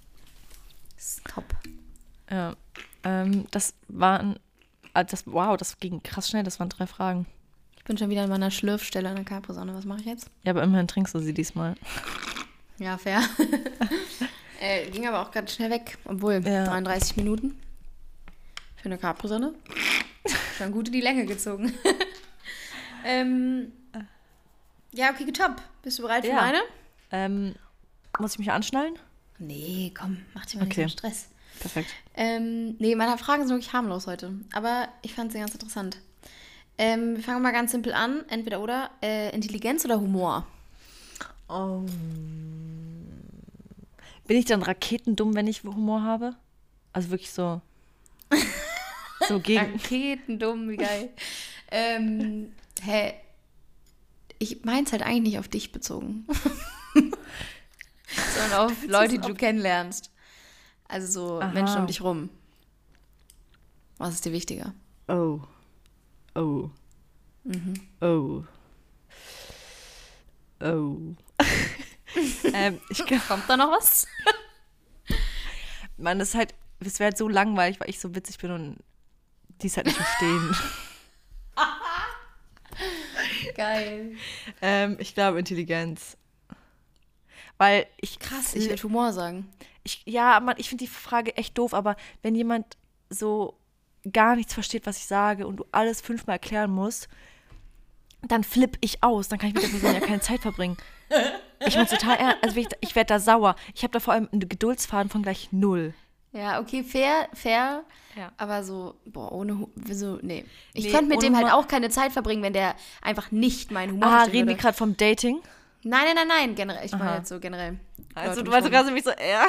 Das 0.96 1.06
ist 1.06 1.26
top. 1.26 1.46
Ja. 2.32 2.56
Ähm, 3.04 3.46
das 3.52 3.74
waren, 3.88 4.40
ah, 4.94 5.04
das, 5.04 5.28
wow, 5.28 5.56
das 5.58 5.80
ging 5.80 6.02
krass 6.02 6.30
schnell, 6.30 6.44
das 6.44 6.60
waren 6.60 6.70
drei 6.70 6.88
Fragen. 6.88 7.26
Ich 7.78 7.84
bin 7.84 7.98
schon 7.98 8.10
wieder 8.10 8.24
in 8.24 8.30
meiner 8.30 8.52
Schlürfstelle 8.52 9.10
an 9.10 9.16
der 9.16 9.26
Capri-Sonne. 9.26 9.74
Was 9.74 9.86
mache 9.86 10.00
ich 10.02 10.06
jetzt? 10.06 10.30
Ja, 10.44 10.52
aber 10.52 10.64
immerhin 10.64 10.88
trinkst 10.88 11.14
du 11.14 11.20
sie 11.20 11.34
diesmal. 11.34 11.76
Ja, 12.78 12.98
fair. 12.98 13.22
äh, 14.62 14.90
ging 14.92 15.08
aber 15.08 15.22
auch 15.22 15.32
ganz 15.32 15.54
schnell 15.54 15.70
weg. 15.70 15.98
Obwohl, 16.06 16.42
Ja. 16.46 16.66
33 16.66 17.18
Minuten. 17.18 17.60
Für 18.78 18.86
eine 18.86 18.98
Capri-Sonne. 18.98 19.54
Schon 20.58 20.72
gut 20.72 20.88
in 20.88 20.94
die 20.94 21.02
Länge 21.02 21.26
gezogen. 21.26 21.74
ähm, 23.06 23.72
ja, 24.94 25.12
okay, 25.12 25.32
top. 25.32 25.62
Bist 25.84 25.98
du 26.00 26.04
bereit 26.04 26.24
für 26.26 26.32
Ja. 26.32 26.36
meine? 26.36 26.60
Ähm, 27.12 27.56
muss 28.20 28.34
ich 28.34 28.40
mich 28.40 28.52
anschnallen? 28.52 28.96
Nee, 29.38 29.94
komm, 29.98 30.26
mach 30.34 30.46
dir 30.46 30.58
mal 30.60 30.68
Okay. 30.68 30.84
nicht 30.84 30.92
so 30.94 30.98
Stress. 31.00 31.30
Perfekt. 31.60 31.90
Ähm, 32.16 32.76
nee, 32.80 32.96
meine 32.96 33.18
Fragen 33.18 33.44
sind 33.48 33.56
wirklich 33.56 33.74
harmlos 33.74 34.08
heute. 34.08 34.34
Aber 34.54 34.88
ich 35.02 35.14
fand 35.14 35.32
sie 35.32 35.40
ganz 35.40 35.54
interessant. 35.54 35.98
Ähm, 36.78 37.16
wir 37.18 37.24
fangen 37.24 37.42
mal 37.42 37.52
ganz 37.52 37.72
simpel 37.72 37.94
an. 37.94 38.24
Entweder 38.30 38.62
oder. 38.62 38.92
Äh, 39.02 39.34
Intelligenz 39.36 39.84
oder 39.86 40.00
Humor? 40.00 40.46
Oh. 41.50 41.82
Bin 44.28 44.38
ich 44.38 44.46
dann 44.46 44.62
raketendumm, 44.62 45.36
wenn 45.36 45.48
ich 45.48 45.64
Humor 45.64 46.04
habe? 46.04 46.36
Also 46.94 47.10
wirklich 47.10 47.32
so. 47.32 47.62
So 49.28 49.40
gegen. 49.40 49.60
Raketendumm, 49.74 50.70
wie 50.70 50.78
geil. 50.78 51.10
ähm, 51.72 52.54
hä? 52.84 53.14
Ich 54.40 54.64
meins 54.64 54.92
halt 54.92 55.04
eigentlich 55.04 55.34
nicht 55.34 55.40
auf 55.40 55.48
dich 55.48 55.72
bezogen. 55.72 56.26
Sondern 56.94 58.60
auf 58.60 58.88
Leute, 58.88 59.20
die 59.20 59.28
du 59.28 59.34
kennenlernst. 59.34 60.12
Also 60.88 61.08
so 61.08 61.42
Aha. 61.42 61.52
Menschen 61.52 61.82
um 61.82 61.88
dich 61.88 62.02
rum. 62.02 62.30
Was 63.98 64.16
ist 64.16 64.26
dir 64.26 64.32
wichtiger? 64.32 64.74
Oh. 65.08 65.42
Oh. 66.36 66.70
Oh. 68.02 68.44
Oh. 70.62 70.98
ähm, 72.54 72.80
ich 72.90 73.06
glaube, 73.06 73.24
Kommt 73.28 73.50
da 73.50 73.58
noch 73.58 73.72
was? 73.72 74.08
man, 75.98 76.20
das 76.20 76.30
ist 76.30 76.36
halt, 76.36 76.56
es 76.80 77.00
wäre 77.00 77.10
halt 77.10 77.18
so 77.18 77.28
langweilig, 77.28 77.80
weil 77.80 77.90
ich 77.90 78.00
so 78.00 78.16
witzig 78.16 78.38
bin 78.40 78.52
und 78.52 78.78
die 79.62 79.68
es 79.68 79.78
halt 79.78 79.88
nicht 79.88 79.98
verstehen. 79.98 80.56
Geil. 83.60 84.16
ähm, 84.62 84.96
ich 85.00 85.14
glaube 85.14 85.38
Intelligenz. 85.38 86.16
Weil 87.58 87.88
ich 88.00 88.20
Krass, 88.20 88.56
ich 88.56 88.70
würde 88.70 88.84
Humor 88.84 89.12
sagen. 89.12 89.50
ich, 89.84 90.02
ja, 90.06 90.40
Mann, 90.40 90.56
ich 90.58 90.70
finde 90.70 90.86
die 90.86 90.90
Frage 90.90 91.36
echt 91.36 91.58
doof, 91.58 91.74
aber 91.74 91.98
wenn 92.22 92.36
jemand 92.36 92.78
so 93.10 93.60
gar 94.14 94.38
nichts 94.38 94.54
versteht, 94.54 94.86
was 94.86 94.98
ich 94.98 95.08
sage 95.08 95.46
und 95.46 95.58
du 95.58 95.66
alles 95.74 96.00
fünfmal 96.00 96.36
erklären 96.36 96.72
musst, 96.72 97.10
dann 98.22 98.46
flipp 98.46 98.78
ich 98.80 99.04
aus. 99.04 99.28
Dann 99.28 99.40
kann 99.40 99.50
ich 99.50 99.56
mit 99.56 99.64
der 99.64 99.70
Person 99.70 99.94
ja 99.94 100.00
keine 100.00 100.22
Zeit 100.22 100.40
verbringen. 100.40 100.78
Ich 101.66 101.76
bin 101.76 101.86
total 101.86 102.16
ernst. 102.16 102.44
Also 102.44 102.58
ich, 102.62 102.68
ich 102.80 102.96
werde 102.96 103.08
da 103.08 103.20
sauer. 103.20 103.58
Ich 103.76 103.84
habe 103.84 103.92
da 103.92 104.00
vor 104.00 104.14
allem 104.14 104.30
einen 104.32 104.48
Geduldsfaden 104.48 105.10
von 105.10 105.22
gleich 105.22 105.50
null. 105.52 105.94
Ja, 106.32 106.60
okay, 106.60 106.84
fair, 106.84 107.28
fair. 107.34 107.84
Ja. 108.16 108.32
Aber 108.38 108.64
so, 108.64 108.96
boah, 109.06 109.32
ohne, 109.32 109.58
Hu- 109.58 109.70
so, 109.92 110.20
nee. 110.22 110.46
Ich 110.74 110.86
Nee, 110.86 110.92
könnte 110.92 111.06
mit 111.08 111.22
dem 111.24 111.36
halt 111.36 111.46
Humor- 111.48 111.58
auch 111.60 111.68
keine 111.68 111.90
Zeit 111.90 112.12
verbringen, 112.12 112.44
wenn 112.44 112.54
der 112.54 112.76
einfach 113.02 113.32
nicht 113.32 113.72
meinen 113.72 113.94
Humor 113.94 114.06
Ah, 114.08 114.12
verstehen 114.20 114.34
reden 114.36 114.48
wir 114.50 114.56
gerade 114.56 114.78
vom 114.78 114.96
Dating? 114.98 115.40
Nein, 115.84 116.02
nein, 116.06 116.16
nein, 116.16 116.28
nein, 116.28 116.56
generell. 116.56 116.86
Ich 116.86 116.92
meine 116.92 117.18
jetzt 117.18 117.30
so 117.30 117.40
generell. 117.40 117.80
Also 118.14 118.42
Leute 118.42 118.44
du 118.44 118.52
weißt 118.52 118.64
mich 118.66 118.74
gerade 118.74 118.92
mich 118.92 119.04
so, 119.04 119.12
ja. 119.12 119.48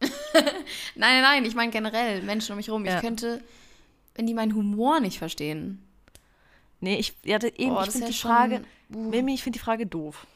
Nein, 0.32 0.42
nein, 0.96 1.22
nein, 1.22 1.44
ich 1.44 1.54
meine 1.54 1.70
generell 1.70 2.22
Menschen 2.22 2.52
um 2.52 2.56
mich 2.56 2.70
rum. 2.70 2.84
Ja. 2.86 2.96
Ich 2.96 3.00
könnte, 3.02 3.42
wenn 4.14 4.26
die 4.26 4.32
meinen 4.34 4.54
Humor 4.54 5.00
nicht 5.00 5.18
verstehen. 5.18 5.86
Nee, 6.80 6.96
ich 6.96 7.14
ja, 7.24 7.38
das- 7.38 7.52
eben, 7.56 7.74
Boah, 7.74 7.84
ich 7.84 7.90
finde 7.90 8.06
die 8.06 8.12
schon- 8.14 8.30
Frage, 8.30 8.62
uh. 8.94 9.10
Mimi, 9.10 9.34
ich 9.34 9.42
finde 9.42 9.58
die 9.58 9.62
Frage 9.64 9.86
doof. 9.86 10.26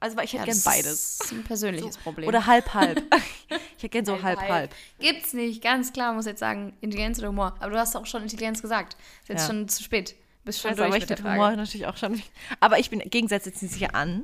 Also, 0.00 0.16
weil 0.16 0.24
ich 0.24 0.32
hätte 0.32 0.40
Ja, 0.40 0.44
gern 0.46 0.56
das 0.56 0.64
beides. 0.64 1.20
ist 1.20 1.32
ein 1.32 1.44
persönliches 1.44 1.98
Problem. 1.98 2.26
Oder 2.26 2.46
halb, 2.46 2.72
halb. 2.72 3.02
ich 3.76 3.82
hätte 3.82 3.88
gern 3.90 4.04
so 4.06 4.22
halb, 4.22 4.40
halb. 4.40 4.74
Gibt's 4.98 5.34
nicht, 5.34 5.62
ganz 5.62 5.92
klar, 5.92 6.14
muss 6.14 6.24
jetzt 6.26 6.40
sagen, 6.40 6.74
Intelligenz 6.80 7.18
oder 7.18 7.28
Humor. 7.28 7.54
Aber 7.60 7.70
du 7.70 7.78
hast 7.78 7.94
auch 7.96 8.06
schon 8.06 8.22
Intelligenz 8.22 8.62
gesagt. 8.62 8.96
Ist 9.22 9.28
jetzt 9.28 9.42
Ja. 9.42 9.46
schon 9.48 9.68
zu 9.68 9.82
spät. 9.82 10.16
Bist 10.44 10.60
schon 10.62 10.70
Scheiße, 10.70 10.76
durch 10.78 10.86
aber 10.88 10.96
ich 10.96 11.08
mit 11.08 11.18
der. 11.18 11.32
Humor 11.32 11.50
natürlich 11.54 11.86
auch 11.86 11.98
schon. 11.98 12.22
Aber 12.60 12.78
ich 12.78 12.88
bin, 12.88 13.00
Gegensätze 13.00 13.52
ziehen 13.52 13.68
sich 13.68 13.80
ja 13.80 13.90
an. 13.90 14.22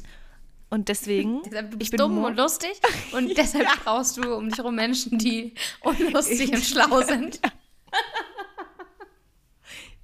Und 0.71 0.89
deswegen. 0.89 1.43
Deshalb, 1.45 1.71
du 1.71 1.75
ich 1.75 1.79
bist 1.79 1.91
bin 1.93 1.99
dumm 1.99 2.13
Humor- 2.17 2.29
und 2.31 2.37
lustig 2.39 2.73
und 3.13 3.29
deshalb 3.37 3.69
brauchst 3.85 4.17
du 4.17 4.35
um 4.35 4.49
dich 4.49 4.57
herum 4.59 4.75
Menschen, 4.75 5.19
die 5.19 5.55
unlustig 5.81 6.53
und 6.53 6.65
schlau 6.65 7.03
sind. 7.03 7.39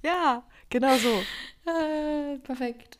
Ja, 0.03 0.43
genau 0.69 0.95
so. 0.97 1.23
Äh, 1.69 2.37
perfekt. 2.39 2.99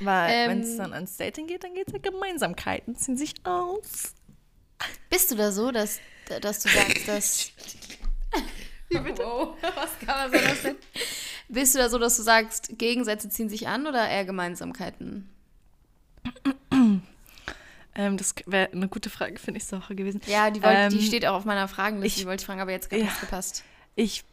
Weil, 0.00 0.30
Ähm, 0.32 0.50
wenn 0.50 0.60
es 0.60 0.76
dann 0.76 0.92
ans 0.92 1.16
Dating 1.16 1.46
geht, 1.46 1.64
dann 1.64 1.74
geht 1.74 1.88
es 1.88 1.92
ja 1.92 1.98
Gemeinsamkeiten, 2.00 2.96
ziehen 2.96 3.16
sich 3.16 3.34
aus. 3.44 4.14
Bist 5.10 5.30
du 5.30 5.36
da 5.36 5.52
so, 5.52 5.70
dass, 5.70 6.00
dass 6.40 6.60
du 6.62 6.68
sagst, 6.68 7.08
dass. 7.08 7.50
Wie 8.88 8.98
bitte? 8.98 9.22
Wow, 9.22 9.56
was 9.76 9.98
kann 10.00 10.30
man 10.30 10.40
so 10.40 10.46
das 10.46 10.62
denn? 10.62 10.76
Bist 11.48 11.74
du 11.74 11.78
da 11.78 11.88
so, 11.88 11.98
dass 11.98 12.16
du 12.16 12.22
sagst, 12.22 12.78
Gegensätze 12.78 13.28
ziehen 13.28 13.48
sich 13.48 13.68
an 13.68 13.86
oder 13.86 14.08
eher 14.08 14.24
Gemeinsamkeiten? 14.24 15.28
Ähm, 17.94 18.16
das 18.16 18.34
wäre 18.46 18.72
eine 18.72 18.88
gute 18.88 19.10
Frage, 19.10 19.38
finde 19.38 19.58
ich, 19.58 19.64
Sache 19.66 19.94
gewesen. 19.94 20.20
Ja, 20.26 20.50
die, 20.50 20.62
wollt, 20.62 20.92
die 20.92 20.96
Ähm, 20.98 21.02
steht 21.02 21.26
auch 21.26 21.34
auf 21.34 21.44
meiner 21.44 21.68
Fragenliste, 21.68 22.06
ich- 22.20 22.22
die 22.22 22.26
wollte 22.26 22.42
ich 22.42 22.46
fragen, 22.46 22.60
aber 22.60 22.70
jetzt 22.70 22.88
gerade 22.88 23.02
Ja. 23.02 23.08
nicht 23.10 23.20
gepasst. 23.20 23.64
Ich, 23.96 24.24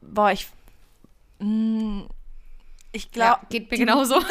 boah, 0.00 0.32
ich, 0.32 0.48
mh, 1.38 2.06
ich 2.96 3.04
Ja, 3.14 3.34
glaube, 3.34 3.46
geht 3.50 3.70
mir 3.70 3.78
genauso. 3.78 4.20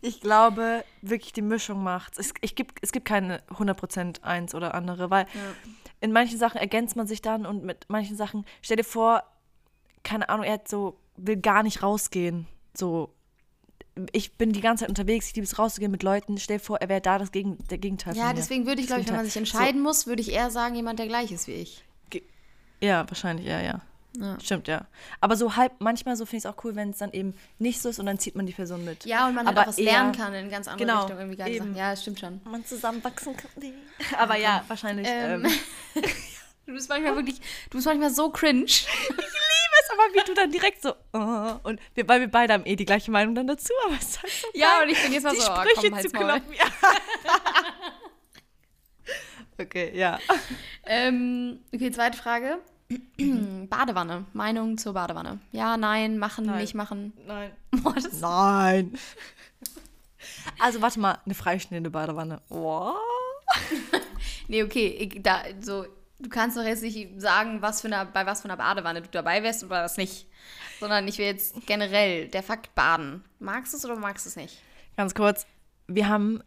ich 0.00 0.20
glaube 0.20 0.84
wirklich, 1.02 1.32
die 1.32 1.42
Mischung 1.42 1.82
macht's. 1.82 2.18
Es, 2.18 2.32
ich 2.40 2.54
gibt, 2.54 2.78
es 2.82 2.92
gibt 2.92 3.06
keine 3.06 3.40
100% 3.48 4.22
eins 4.22 4.54
oder 4.54 4.74
andere, 4.74 5.10
weil 5.10 5.26
in 6.00 6.12
manchen 6.12 6.38
Sachen 6.38 6.58
ergänzt 6.58 6.96
man 6.96 7.06
sich 7.06 7.22
dann 7.22 7.46
und 7.46 7.64
mit 7.64 7.86
manchen 7.88 8.16
Sachen, 8.16 8.44
stell 8.62 8.76
dir 8.76 8.84
vor, 8.84 9.22
keine 10.04 10.28
Ahnung, 10.28 10.44
er 10.44 10.54
hat 10.54 10.68
so, 10.68 10.98
will 11.16 11.36
gar 11.36 11.62
nicht 11.62 11.82
rausgehen. 11.82 12.46
So, 12.74 13.12
ich 14.12 14.34
bin 14.34 14.52
die 14.52 14.60
ganze 14.60 14.82
Zeit 14.82 14.90
unterwegs, 14.90 15.28
ich 15.28 15.34
liebe 15.34 15.44
es 15.44 15.58
rauszugehen 15.58 15.90
mit 15.90 16.02
Leuten. 16.02 16.38
Stell 16.38 16.58
dir 16.58 16.64
vor, 16.64 16.78
er 16.78 16.88
wäre 16.88 17.00
da 17.00 17.18
das 17.18 17.32
Gegen, 17.32 17.58
der 17.68 17.78
Gegenteil 17.78 18.14
von 18.14 18.22
Ja, 18.22 18.32
deswegen 18.32 18.66
würde 18.66 18.80
ich, 18.80 18.86
glaube 18.86 19.02
ich, 19.02 19.08
wenn 19.08 19.16
man 19.16 19.24
sich 19.24 19.36
entscheiden 19.36 19.80
muss, 19.82 20.06
würde 20.06 20.22
ich 20.22 20.32
eher 20.32 20.50
sagen, 20.50 20.76
jemand, 20.76 20.98
der 20.98 21.08
gleich 21.08 21.32
ist 21.32 21.48
wie 21.48 21.52
ich. 21.52 21.84
Ja, 22.80 23.08
wahrscheinlich, 23.08 23.44
ja, 23.46 23.60
ja. 23.60 23.80
Ja. 24.16 24.38
Stimmt, 24.40 24.68
ja. 24.68 24.86
Aber 25.20 25.36
so 25.36 25.54
halb, 25.56 25.72
manchmal 25.80 26.16
so 26.16 26.24
finde 26.24 26.38
ich 26.38 26.44
es 26.44 26.50
auch 26.50 26.64
cool, 26.64 26.74
wenn 26.74 26.90
es 26.90 26.98
dann 26.98 27.12
eben 27.12 27.34
nicht 27.58 27.80
so 27.80 27.88
ist 27.88 27.98
und 27.98 28.06
dann 28.06 28.18
zieht 28.18 28.34
man 28.34 28.46
die 28.46 28.52
Person 28.52 28.84
mit. 28.84 29.04
Ja, 29.04 29.28
und 29.28 29.34
man 29.34 29.46
Aber 29.46 29.58
halt 29.58 29.66
auch 29.68 29.70
was 29.72 29.78
eher- 29.78 29.84
lernen 29.92 30.12
kann 30.12 30.34
in 30.34 30.50
ganz 30.50 30.66
andere 30.66 30.86
Genau, 30.86 31.00
Richtung. 31.00 31.18
Irgendwie 31.18 31.36
geile 31.36 31.50
eben. 31.54 31.64
Sachen. 31.66 31.76
Ja, 31.76 31.90
das 31.90 32.02
stimmt 32.02 32.20
schon. 32.20 32.40
Man 32.44 32.64
zusammenwachsen 32.64 33.36
kann. 33.36 33.50
Aber 34.18 34.36
ja, 34.36 34.64
wahrscheinlich. 34.66 35.06
Ähm, 35.08 35.44
Ähm, 35.44 36.02
du 36.66 36.72
bist 36.72 36.88
manchmal 36.88 37.14
wirklich, 37.16 37.38
du 37.70 37.76
bist 37.78 37.86
manchmal 37.86 38.10
so 38.10 38.30
cringe. 38.30 38.64
weiß 39.78 39.90
aber, 39.92 40.14
wie 40.14 40.24
du 40.26 40.34
dann 40.34 40.50
direkt 40.50 40.82
so. 40.82 40.94
oh, 41.12 41.54
und 41.62 41.80
wir, 41.94 42.08
weil 42.08 42.20
wir 42.20 42.28
beide 42.28 42.54
haben 42.54 42.66
eh 42.66 42.76
die 42.76 42.84
gleiche 42.84 43.10
Meinung 43.10 43.34
dann 43.34 43.46
dazu, 43.46 43.72
aber 43.86 43.94
es 43.96 44.08
ist 44.08 44.22
halt 44.22 44.32
so 44.32 44.48
Ja, 44.54 44.78
geil, 44.78 44.86
und 44.88 44.92
ich 44.92 45.02
bin 45.02 45.12
jetzt 45.12 45.22
mal 45.24 45.34
die 45.34 45.40
so, 45.40 45.50
oh, 45.52 45.56
Sprüche 45.56 45.90
komm, 45.90 45.94
halt's 45.94 46.10
zu. 46.10 46.54
Ja. 46.54 46.64
okay, 49.58 49.92
ja. 49.96 50.18
Ähm, 50.84 51.60
okay, 51.74 51.90
zweite 51.90 52.16
Frage. 52.18 52.58
Badewanne. 53.68 54.24
Meinung 54.32 54.78
zur 54.78 54.94
Badewanne. 54.94 55.40
Ja, 55.52 55.76
nein, 55.76 56.18
machen, 56.18 56.46
Nein. 56.46 56.60
nicht 56.60 56.74
machen. 56.74 57.12
Nein. 57.26 57.52
Nein. 58.20 58.98
Also 60.60 60.82
warte 60.82 60.98
mal, 60.98 61.18
eine 61.24 61.34
freistehende 61.34 61.90
Badewanne. 61.90 62.40
Oh. 62.50 62.92
Nee, 64.48 64.62
okay, 64.62 64.86
ich, 64.88 65.22
da, 65.22 65.42
so, 65.60 65.84
du 66.18 66.28
kannst 66.30 66.56
doch 66.56 66.64
jetzt 66.64 66.82
nicht 66.82 67.20
sagen, 67.20 67.60
was 67.60 67.82
für 67.82 67.88
eine, 67.88 68.10
bei 68.10 68.24
was 68.24 68.40
für 68.40 68.46
einer 68.46 68.56
Badewanne 68.56 69.02
du 69.02 69.08
dabei 69.10 69.42
wärst 69.42 69.62
oder 69.62 69.84
was 69.84 69.98
nicht. 69.98 70.26
Sondern 70.80 71.06
ich 71.06 71.18
will 71.18 71.26
jetzt 71.26 71.54
generell, 71.66 72.28
der 72.28 72.42
Fakt 72.42 72.74
baden. 72.74 73.24
Magst 73.38 73.74
du 73.74 73.76
es 73.76 73.84
oder 73.84 73.96
magst 73.96 74.24
du 74.24 74.30
es 74.30 74.36
nicht? 74.36 74.62
Ganz 74.96 75.14
kurz, 75.14 75.46
wir 75.86 76.08
haben 76.08 76.42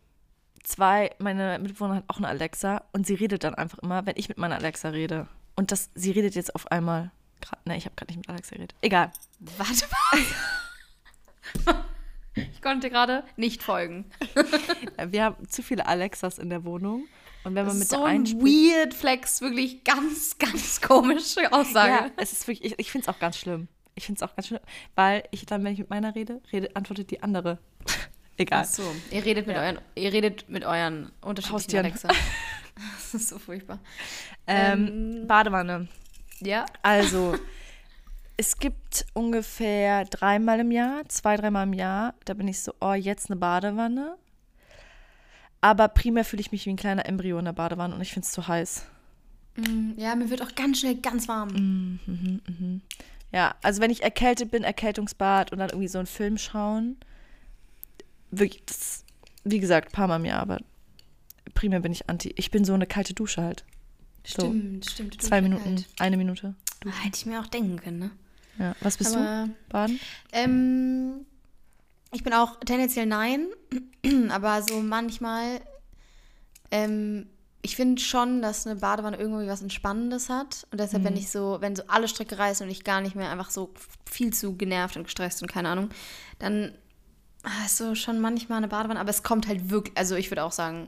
zwei, 0.63 1.11
meine 1.19 1.59
Mitbewohner 1.59 1.95
hat 1.97 2.05
auch 2.07 2.17
eine 2.17 2.27
Alexa 2.27 2.83
und 2.91 3.05
sie 3.05 3.13
redet 3.13 3.43
dann 3.43 3.53
einfach 3.53 3.77
immer, 3.79 4.05
wenn 4.05 4.17
ich 4.17 4.29
mit 4.29 4.39
meiner 4.39 4.55
Alexa 4.55 4.89
rede. 4.89 5.27
Und 5.55 5.71
das, 5.71 5.89
sie 5.95 6.11
redet 6.11 6.35
jetzt 6.35 6.55
auf 6.55 6.71
einmal. 6.71 7.11
Grad, 7.41 7.65
ne, 7.65 7.77
ich 7.77 7.85
habe 7.85 7.95
gerade 7.95 8.11
nicht 8.11 8.17
mit 8.17 8.29
Alexa 8.29 8.55
geredet. 8.55 8.75
Egal. 8.81 9.11
Warte 9.57 9.85
mal. 9.89 11.75
Ich 12.35 12.61
konnte 12.61 12.89
gerade 12.89 13.23
nicht 13.35 13.61
folgen. 13.61 14.05
Wir 15.07 15.25
haben 15.25 15.49
zu 15.49 15.63
viele 15.63 15.85
Alexas 15.85 16.39
in 16.39 16.49
der 16.49 16.63
Wohnung. 16.63 17.07
Und 17.43 17.55
wenn 17.55 17.65
man 17.65 17.77
mit 17.77 17.89
so 17.89 18.03
ein 18.03 18.25
weird 18.25 18.93
Flex, 18.93 19.41
wirklich 19.41 19.83
ganz, 19.83 20.37
ganz 20.37 20.79
komische 20.79 21.51
Aussage. 21.51 21.91
Ja, 21.91 22.11
es 22.17 22.31
ist 22.31 22.47
wirklich, 22.47 22.73
ich, 22.73 22.79
ich 22.79 22.91
finde 22.91 23.09
es 23.09 23.15
auch 23.15 23.19
ganz 23.19 23.37
schlimm. 23.37 23.67
Ich 23.95 24.05
finde 24.05 24.23
es 24.23 24.29
auch 24.29 24.35
ganz 24.35 24.47
schlimm, 24.47 24.61
weil 24.95 25.23
ich 25.31 25.45
dann, 25.45 25.63
wenn 25.63 25.73
ich 25.73 25.79
mit 25.79 25.89
meiner 25.89 26.15
rede, 26.15 26.41
rede 26.51 26.75
antwortet 26.75 27.11
die 27.11 27.23
andere. 27.23 27.59
Egal. 28.41 28.63
Ach 28.63 28.65
so, 28.65 28.83
ihr 29.11 29.23
redet 29.23 29.45
mit 29.47 29.55
euren, 29.55 29.77
ihr 29.95 30.11
redet 30.11 30.49
mit 30.49 30.65
euren 30.65 31.11
unterschiedlichen. 31.21 31.77
Alexa. 31.79 32.09
Das 32.73 33.13
ist 33.13 33.29
so 33.29 33.37
furchtbar. 33.37 33.79
Ähm, 34.47 35.25
Badewanne. 35.27 35.87
Ja. 36.39 36.65
Also, 36.81 37.35
es 38.37 38.57
gibt 38.57 39.05
ungefähr 39.13 40.05
dreimal 40.05 40.61
im 40.61 40.71
Jahr, 40.71 41.07
zwei, 41.09 41.35
dreimal 41.35 41.67
im 41.67 41.73
Jahr, 41.73 42.15
da 42.25 42.33
bin 42.33 42.47
ich 42.47 42.61
so, 42.61 42.73
oh, 42.79 42.93
jetzt 42.93 43.29
eine 43.29 43.37
Badewanne. 43.39 44.15
Aber 45.59 45.89
primär 45.89 46.25
fühle 46.25 46.39
ich 46.41 46.51
mich 46.51 46.65
wie 46.65 46.71
ein 46.71 46.77
kleiner 46.77 47.05
Embryo 47.05 47.37
in 47.37 47.45
der 47.45 47.53
Badewanne 47.53 47.93
und 47.93 48.01
ich 48.01 48.13
finde 48.13 48.25
es 48.25 48.31
zu 48.31 48.47
heiß. 48.47 48.85
Mm, 49.57 49.91
Ja, 49.97 50.15
mir 50.15 50.29
wird 50.31 50.41
auch 50.41 50.55
ganz 50.55 50.79
schnell 50.79 50.95
ganz 50.95 51.27
warm. 51.27 51.99
Ja, 53.31 53.53
also 53.61 53.81
wenn 53.81 53.91
ich 53.91 54.01
erkältet 54.01 54.49
bin, 54.49 54.63
Erkältungsbad 54.63 55.51
und 55.51 55.59
dann 55.59 55.69
irgendwie 55.69 55.87
so 55.89 55.99
einen 55.99 56.07
Film 56.07 56.37
schauen, 56.37 56.97
wirklich, 58.31 58.63
das, 58.65 59.03
wie 59.43 59.59
gesagt, 59.59 59.89
ein 59.89 59.91
paar 59.91 60.07
Mal 60.07 60.17
im 60.17 60.25
Jahr, 60.25 60.39
aber 60.41 60.59
primär 61.53 61.79
bin 61.79 61.91
ich 61.91 62.09
anti. 62.09 62.33
Ich 62.37 62.51
bin 62.51 62.65
so 62.65 62.73
eine 62.73 62.87
kalte 62.87 63.13
Dusche 63.13 63.41
halt. 63.41 63.65
So, 64.25 64.41
Stimmt, 64.41 64.89
stimmt. 64.89 65.15
du 65.15 65.17
zwei 65.19 65.41
bist 65.41 65.49
Minuten, 65.49 65.75
kalt. 65.75 65.87
eine 65.99 66.17
Minute. 66.17 66.55
Ah, 66.85 67.03
Hätte 67.03 67.17
ich 67.17 67.25
mir 67.25 67.39
auch 67.39 67.47
denken 67.47 67.79
können, 67.79 67.99
ne? 67.99 68.11
Ja, 68.59 68.75
was 68.81 68.97
bist 68.97 69.15
Aber, 69.15 69.47
du? 69.47 69.53
Baden? 69.69 69.99
Ähm, 70.31 71.25
ich 72.11 72.23
bin 72.23 72.33
auch 72.33 72.59
tendenziell 72.59 73.05
nein, 73.05 73.47
aber 74.29 74.61
so 74.61 74.81
manchmal, 74.81 75.61
ähm, 76.69 77.27
ich 77.63 77.75
finde 77.75 78.01
schon, 78.01 78.41
dass 78.41 78.65
eine 78.67 78.79
Badewanne 78.79 79.17
irgendwie 79.17 79.47
was 79.47 79.61
Entspannendes 79.61 80.29
hat. 80.29 80.67
Und 80.71 80.79
deshalb, 80.79 81.03
wenn 81.03 81.15
ich 81.15 81.29
so, 81.29 81.57
wenn 81.61 81.75
so 81.75 81.83
alle 81.87 82.07
Stricke 82.07 82.37
reißen 82.37 82.65
und 82.65 82.71
ich 82.71 82.83
gar 82.83 83.01
nicht 83.01 83.15
mehr 83.15 83.29
einfach 83.31 83.51
so 83.51 83.71
viel 84.09 84.33
zu 84.33 84.55
genervt 84.57 84.97
und 84.97 85.03
gestresst 85.03 85.41
und 85.41 85.47
keine 85.51 85.69
Ahnung, 85.69 85.89
dann 86.39 86.73
ah, 87.43 87.65
ist 87.65 87.77
so 87.77 87.95
schon 87.95 88.19
manchmal 88.19 88.57
eine 88.57 88.67
Badewanne. 88.67 88.99
Aber 88.99 89.09
es 89.09 89.23
kommt 89.23 89.47
halt 89.47 89.69
wirklich, 89.69 89.97
also 89.97 90.15
ich 90.15 90.29
würde 90.31 90.43
auch 90.43 90.51
sagen, 90.51 90.87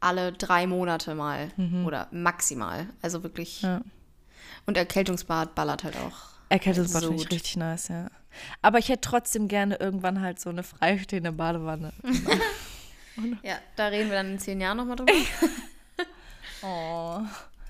alle 0.00 0.32
drei 0.32 0.66
Monate 0.66 1.14
mal 1.14 1.50
oder 1.84 2.06
maximal. 2.12 2.86
Also 3.02 3.22
wirklich. 3.22 3.62
Ja. 3.62 3.80
Und 4.66 4.76
Erkältungsbad 4.76 5.54
ballert 5.54 5.82
halt 5.84 5.96
auch. 5.96 6.28
Erkältungsbad 6.50 7.02
So 7.02 7.08
finde 7.08 7.24
ich 7.24 7.30
richtig 7.30 7.56
nice, 7.56 7.88
ja. 7.88 8.08
Aber 8.62 8.78
ich 8.78 8.88
hätte 8.88 9.00
trotzdem 9.00 9.48
gerne 9.48 9.76
irgendwann 9.76 10.20
halt 10.20 10.38
so 10.40 10.50
eine 10.50 10.62
freistehende 10.62 11.32
Badewanne. 11.32 11.92
Ja, 13.42 13.56
da 13.74 13.88
reden 13.88 14.10
wir 14.10 14.16
dann 14.16 14.30
in 14.30 14.38
zehn 14.38 14.60
Jahren 14.60 14.76
nochmal 14.76 14.96
drüber. 14.96 15.12
Oh. 16.62 17.20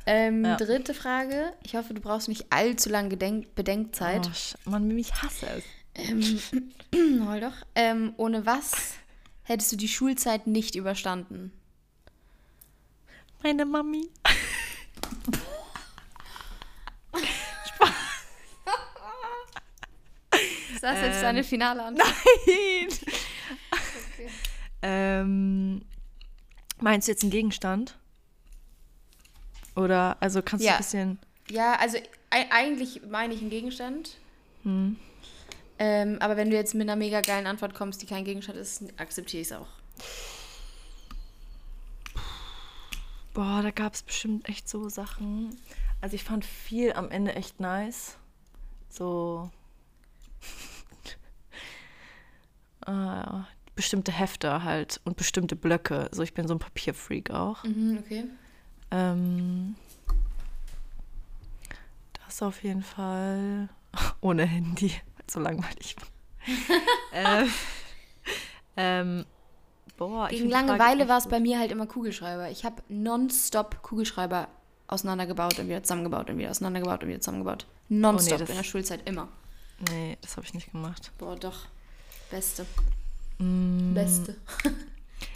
Ähm, 0.06 0.44
Ja. 0.44 0.56
Dritte 0.56 0.94
Frage. 0.94 1.52
Ich 1.62 1.74
hoffe, 1.74 1.92
du 1.94 2.00
brauchst 2.00 2.28
nicht 2.28 2.46
allzu 2.50 2.88
lange 2.88 3.10
Gedenk 3.10 3.54
Bedenkzeit. 3.54 4.30
oh 4.66 4.70
Mann, 4.70 4.90
ich 4.98 5.14
hasse 5.22 5.46
es. 5.56 5.64
Ähm, 5.99 6.40
hol 7.26 7.40
doch. 7.40 7.55
Ähm, 7.74 8.14
ohne 8.16 8.46
was 8.46 8.94
hättest 9.42 9.72
du 9.72 9.76
die 9.76 9.88
Schulzeit 9.88 10.46
nicht 10.46 10.74
überstanden? 10.74 11.53
Meine 13.42 13.64
Mami. 13.64 14.09
Spaß. 17.68 17.90
Ist 20.74 20.82
das 20.82 20.99
ähm, 20.99 21.05
jetzt 21.05 21.22
deine 21.22 21.38
ähm, 21.40 21.44
finale 21.44 21.82
Antwort? 21.84 22.09
Nein! 22.46 22.88
okay. 23.70 24.30
ähm, 24.82 25.82
meinst 26.80 27.09
du 27.09 27.12
jetzt 27.12 27.22
einen 27.22 27.30
Gegenstand? 27.30 27.96
Oder, 29.74 30.16
also 30.20 30.42
kannst 30.42 30.64
ja. 30.64 30.72
du 30.72 30.76
ein 30.76 30.78
bisschen. 30.78 31.18
Ja, 31.51 31.74
also 31.74 31.99
eigentlich 32.30 33.03
meine 33.09 33.34
ich 33.34 33.40
einen 33.40 33.51
Gegenstand. 33.51 34.16
Hm. 34.64 34.96
Ähm, 35.78 36.18
aber 36.20 36.36
wenn 36.36 36.50
du 36.50 36.56
jetzt 36.56 36.74
mit 36.74 36.88
einer 36.88 36.96
mega 36.96 37.20
geilen 37.20 37.46
Antwort 37.46 37.74
kommst, 37.74 38.02
die 38.02 38.06
kein 38.06 38.24
Gegenstand 38.24 38.58
ist, 38.58 38.82
akzeptiere 38.98 39.42
ich 39.42 39.48
es 39.48 39.52
auch. 39.52 39.68
Boah, 43.34 43.62
da 43.62 43.70
gab 43.70 43.94
es 43.94 44.02
bestimmt 44.02 44.48
echt 44.48 44.68
so 44.68 44.88
Sachen. 44.88 45.56
Also 46.00 46.16
ich 46.16 46.24
fand 46.24 46.44
viel 46.44 46.92
am 46.92 47.10
Ende 47.10 47.34
echt 47.34 47.60
nice. 47.60 48.16
So. 48.88 49.50
ah, 52.86 53.44
bestimmte 53.76 54.10
Hefte 54.10 54.64
halt 54.64 55.00
und 55.04 55.16
bestimmte 55.16 55.54
Blöcke. 55.54 56.08
So, 56.10 56.22
ich 56.22 56.34
bin 56.34 56.48
so 56.48 56.54
ein 56.54 56.58
Papierfreak 56.58 57.30
auch. 57.30 57.62
Mhm, 57.62 57.98
okay. 58.04 58.24
Ähm, 58.90 59.76
das 62.24 62.42
auf 62.42 62.64
jeden 62.64 62.82
Fall. 62.82 63.68
Ohne 64.20 64.46
Handy, 64.46 64.92
so 65.30 65.40
langweilig 65.40 65.96
war. 65.96 66.08
ähm, 67.12 67.50
ähm, 68.76 69.24
boah, 69.96 70.28
ich 70.30 70.38
Gegen 70.38 70.50
Langeweile 70.50 71.08
war 71.08 71.18
es 71.18 71.28
bei 71.28 71.40
mir 71.40 71.58
halt 71.58 71.70
immer 71.72 71.86
Kugelschreiber. 71.86 72.50
Ich 72.50 72.64
habe 72.64 72.82
nonstop 72.88 73.82
Kugelschreiber 73.82 74.48
auseinandergebaut 74.86 75.58
und 75.58 75.68
wieder 75.68 75.82
zusammengebaut 75.82 76.30
und 76.30 76.38
wieder 76.38 76.50
auseinandergebaut 76.50 77.02
und 77.02 77.08
wieder 77.08 77.20
zusammengebaut. 77.20 77.66
Nonstop 77.88 78.38
das- 78.38 78.50
in 78.50 78.56
der 78.56 78.64
Schulzeit 78.64 79.06
immer. 79.06 79.28
Nee, 79.90 80.16
das 80.20 80.36
habe 80.36 80.46
ich 80.46 80.54
nicht 80.54 80.72
gemacht. 80.72 81.12
Boah, 81.18 81.36
doch. 81.36 81.66
Beste. 82.30 82.66
Mm. 83.38 83.94
Beste. 83.94 84.36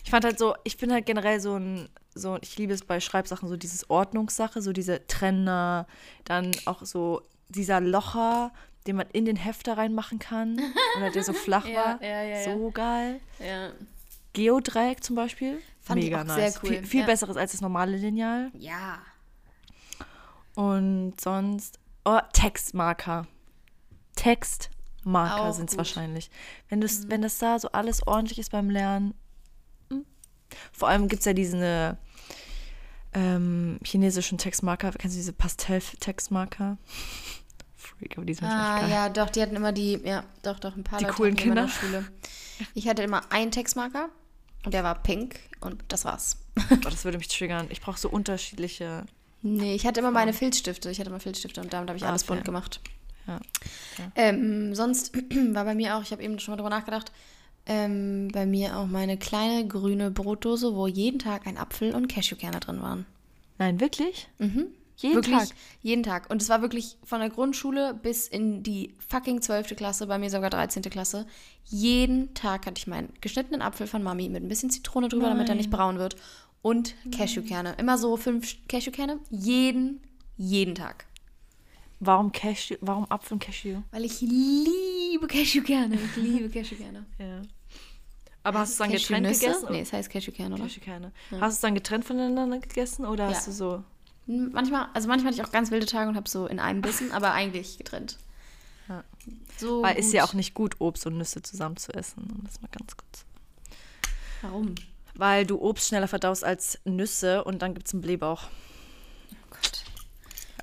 Ich 0.05 0.11
fand 0.11 0.25
halt 0.25 0.39
so, 0.39 0.55
ich 0.65 0.77
bin 0.77 0.93
halt 0.93 1.07
generell 1.07 1.41
so 1.41 1.57
ein, 1.57 1.89
so, 2.15 2.39
ich 2.41 2.57
liebe 2.59 2.73
es 2.73 2.85
bei 2.85 3.01
Schreibsachen, 3.01 3.49
so 3.49 3.57
dieses 3.57 3.89
Ordnungssache, 3.89 4.61
so 4.61 4.73
diese 4.73 5.07
Trenner, 5.07 5.87
dann 6.25 6.51
auch 6.65 6.85
so 6.85 7.23
dieser 7.49 7.81
Locher, 7.81 8.53
den 8.87 8.97
man 8.97 9.07
in 9.13 9.25
den 9.25 9.37
Hefter 9.37 9.77
reinmachen 9.79 10.19
kann. 10.19 10.61
Oder 10.97 11.11
der 11.11 11.25
so 11.25 11.33
flach 11.33 11.65
war. 11.65 12.03
ja, 12.03 12.23
ja, 12.23 12.23
ja. 12.23 12.45
so 12.45 12.71
geil. 12.71 13.21
Geodreieck 14.33 15.05
zum 15.05 15.17
Beispiel. 15.17 15.61
Fand 15.81 16.01
ich 16.01 16.11
Mega 16.11 16.23
auch 16.23 16.27
sehr 16.27 16.45
nice. 16.45 16.61
cool, 16.63 16.71
Viel, 16.71 16.87
viel 16.87 17.05
besseres 17.05 17.37
als 17.37 17.53
das 17.53 17.61
normale 17.61 17.97
Lineal. 17.97 18.51
Ja. 18.55 19.01
Und 20.55 21.21
sonst, 21.21 21.79
oh, 22.05 22.21
Textmarker. 22.33 23.27
Textmarker 24.15 25.53
sind 25.53 25.71
es 25.71 25.77
wahrscheinlich. 25.77 26.31
Wenn, 26.69 26.81
das, 26.81 27.09
wenn 27.09 27.23
das 27.23 27.39
da 27.39 27.59
so 27.59 27.69
alles 27.73 28.07
ordentlich 28.07 28.39
ist 28.39 28.51
beim 28.53 28.71
Lernen. 28.71 29.15
mm. 29.89 30.01
Vor 30.71 30.89
allem 30.89 31.09
gibt 31.09 31.21
es 31.21 31.27
ja 31.27 31.33
diese 31.33 31.99
ähm, 33.15 33.79
chinesischen 33.85 34.39
Textmarker. 34.39 34.93
Kennst 34.93 35.17
du 35.17 35.19
diese 35.19 35.33
Pastell-Textmarker? 35.33 36.79
Freak, 38.03 38.17
aber 38.19 38.27
die 38.27 38.35
sind 38.35 38.45
Ah, 38.49 38.75
echt 38.77 38.83
geil. 38.83 38.91
ja, 38.91 39.09
doch, 39.09 39.31
die 39.31 39.43
hatten 39.43 39.57
immer 39.57 39.73
die, 39.73 40.01
ja, 40.05 40.25
doch, 40.43 40.59
doch, 40.59 40.77
ein 40.77 40.85
paar 40.85 40.99
Die 40.99 41.05
Leute 41.05 41.17
coolen 41.17 41.31
in 41.33 41.37
Kinder? 41.37 41.63
der 41.63 41.69
Schule. 41.69 42.05
Ich 42.75 42.89
hatte 42.89 43.03
immer 43.03 43.31
einen 43.33 43.51
Textmarker 43.51 44.09
und 44.65 44.75
der 44.75 44.85
war 44.85 45.03
pink 45.03 45.37
und 45.61 45.83
das 45.89 46.05
war's. 46.05 46.37
Oh, 46.71 46.75
das 46.83 47.05
würde 47.05 47.19
mich 47.19 47.29
triggern. 47.29 47.67
Ich 47.71 47.81
brauche 47.81 47.99
so 47.99 48.09
unterschiedliche. 48.09 49.05
Nee, 49.43 49.75
ich 49.75 49.87
hatte 49.87 50.01
immer 50.01 50.11
meine 50.11 50.33
Filzstifte. 50.33 50.91
Ich 50.91 51.01
hatte 51.01 51.11
immer 51.11 51.19
Filzstifte 51.21 51.61
und 51.61 51.73
damit 51.73 51.89
habe 51.89 51.97
ich 51.97 52.05
Ah, 52.05 52.09
alles 52.11 52.25
bunt 52.25 52.41
fair. 52.41 52.45
gemacht. 52.45 52.81
Ja. 53.27 53.41
Ähm, 54.17 54.75
sonst 54.75 55.13
war 55.53 55.65
bei 55.65 55.75
mir 55.75 55.97
auch, 55.97 56.03
ich 56.03 56.11
habe 56.13 56.23
eben 56.23 56.39
schon 56.39 56.53
mal 56.53 56.57
drüber 56.57 56.71
nachgedacht, 56.71 57.13
ähm, 57.67 58.29
bei 58.33 58.47
mir 58.47 58.77
auch 58.77 58.87
meine 58.87 59.17
kleine 59.17 59.67
grüne 59.67 60.11
Brotdose, 60.11 60.75
wo 60.75 60.87
jeden 60.89 61.19
Tag 61.21 61.47
ein 61.47 61.57
Apfel 61.57 61.95
und 61.95 62.09
Cashewkerne 62.09 62.59
drin 62.61 62.83
waren. 62.83 63.07
Nein, 63.59 63.81
wirklich? 63.81 64.29
Mhm. 64.39 64.67
Jeden 65.03 65.15
wirklich 65.17 65.37
Tag. 65.37 65.49
jeden 65.83 66.03
Tag. 66.03 66.31
Und 66.31 66.41
es 66.43 66.49
war 66.49 66.63
wirklich 66.63 66.97
von 67.05 67.21
der 67.21 67.29
Grundschule 67.31 67.95
bis 67.95 68.27
in 68.29 68.63
die 68.63 68.95
fucking 69.09 69.43
12. 69.43 69.75
Klasse, 69.77 70.07
bei 70.07 70.19
mir 70.19 70.31
sogar 70.31 70.51
13. 70.51 70.83
Klasse. 70.85 71.27
Jeden 71.65 72.33
Tag 72.35 72.67
hatte 72.67 72.79
ich 72.79 72.87
meinen 72.87 73.13
geschnittenen 73.21 73.63
Apfel 73.63 73.87
von 73.87 74.03
Mami 74.03 74.29
mit 74.29 74.43
ein 74.43 74.49
bisschen 74.49 74.71
Zitrone 74.71 75.09
drüber, 75.09 75.29
damit 75.29 75.49
er 75.49 75.55
nicht 75.55 75.71
braun 75.71 75.99
wird. 75.99 76.17
Und 76.63 76.95
Cashewkerne. 77.11 77.75
Immer 77.79 77.99
so 77.99 78.17
fünf 78.17 78.55
Cashewkerne. 78.69 79.19
Jeden, 79.31 80.01
jeden 80.37 80.75
Tag. 80.77 81.07
Warum 81.99 82.33
Cashew? 82.33 82.77
Warum 82.81 83.05
Apfel 83.11 83.35
und 83.35 83.45
Cashew? 83.45 83.81
Weil 83.93 84.05
ich 84.05 84.21
liebe 84.21 85.27
Cashewkerne. 85.27 85.97
Ich 85.97 86.17
liebe 86.17 86.49
Cashewkerne. 86.49 87.07
Ja. 87.19 87.43
Aber 88.45 88.59
hast 88.59 88.71
du 88.71 88.73
es 88.73 88.79
dann 88.79 88.91
getrennt 88.91 89.27
gegessen? 89.41 89.67
Nee, 89.71 89.81
es 89.83 89.93
heißt 89.93 90.11
Cashewkerne, 90.11 90.57
oder? 90.57 90.65
Cashewkerne. 90.65 91.13
Hast 91.31 91.41
du 91.41 91.47
es 91.47 91.61
dann 91.61 91.75
getrennt 91.77 92.05
voneinander 92.05 92.59
gegessen 92.59 93.05
oder 93.05 93.27
hast 93.29 93.47
Ja. 93.47 93.53
du 93.53 93.57
so? 93.57 93.85
Manchmal, 94.27 94.89
also 94.95 95.09
manchmal 95.09 95.33
hatte 95.33 95.43
ich 95.43 95.47
auch 95.47 95.53
ganz 95.53 95.71
wilde 95.71 95.87
Tage 95.87 96.09
und 96.09 96.17
habe 96.17 96.29
so 96.29 96.47
in 96.47 96.61
einem 96.61 96.81
Bissen, 96.81 97.13
aber 97.13 97.33
eigentlich 97.33 97.79
getrennt. 97.79 98.19
Ja. 98.89 99.05
So 99.59 99.83
Weil 99.83 99.95
gut. 99.95 100.05
ist 100.05 100.13
ja 100.13 100.25
auch 100.25 100.35
nicht 100.35 100.55
gut, 100.55 100.77
Obst 100.81 101.07
und 101.07 101.19
Nüsse 101.19 101.43
zusammen 101.43 101.77
zu 101.77 101.93
essen. 101.93 102.31
Um 102.33 102.45
das 102.45 102.61
mal 102.61 102.69
ganz 102.77 102.97
kurz. 102.97 103.25
Warum? 104.43 104.75
Weil 105.15 105.45
du 105.47 105.61
Obst 105.61 105.89
schneller 105.89 106.09
verdaust 106.09 106.45
als 106.45 106.79
Nüsse 106.85 107.45
und 107.45 107.63
dann 107.63 107.75
gibt 107.75 107.87
es 107.89 107.95
einen 107.95 108.03
Blähbauch. 108.03 108.45
Oh 109.33 109.37
Gott. 109.51 109.85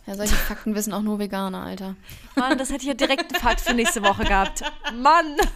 Ja, 0.05 0.15
solche 0.15 0.35
Fakten 0.47 0.73
wissen 0.75 0.93
auch 0.93 1.01
nur 1.01 1.19
Veganer, 1.19 1.63
Alter. 1.63 1.95
Mann, 2.35 2.57
das 2.57 2.69
hätte 2.69 2.81
ich 2.81 2.87
ja 2.87 2.93
direkt 2.93 3.33
einen 3.33 3.41
Fakt 3.41 3.61
für 3.61 3.73
nächste 3.73 4.01
Woche 4.03 4.23
gehabt. 4.23 4.63
Mann! 4.93 5.37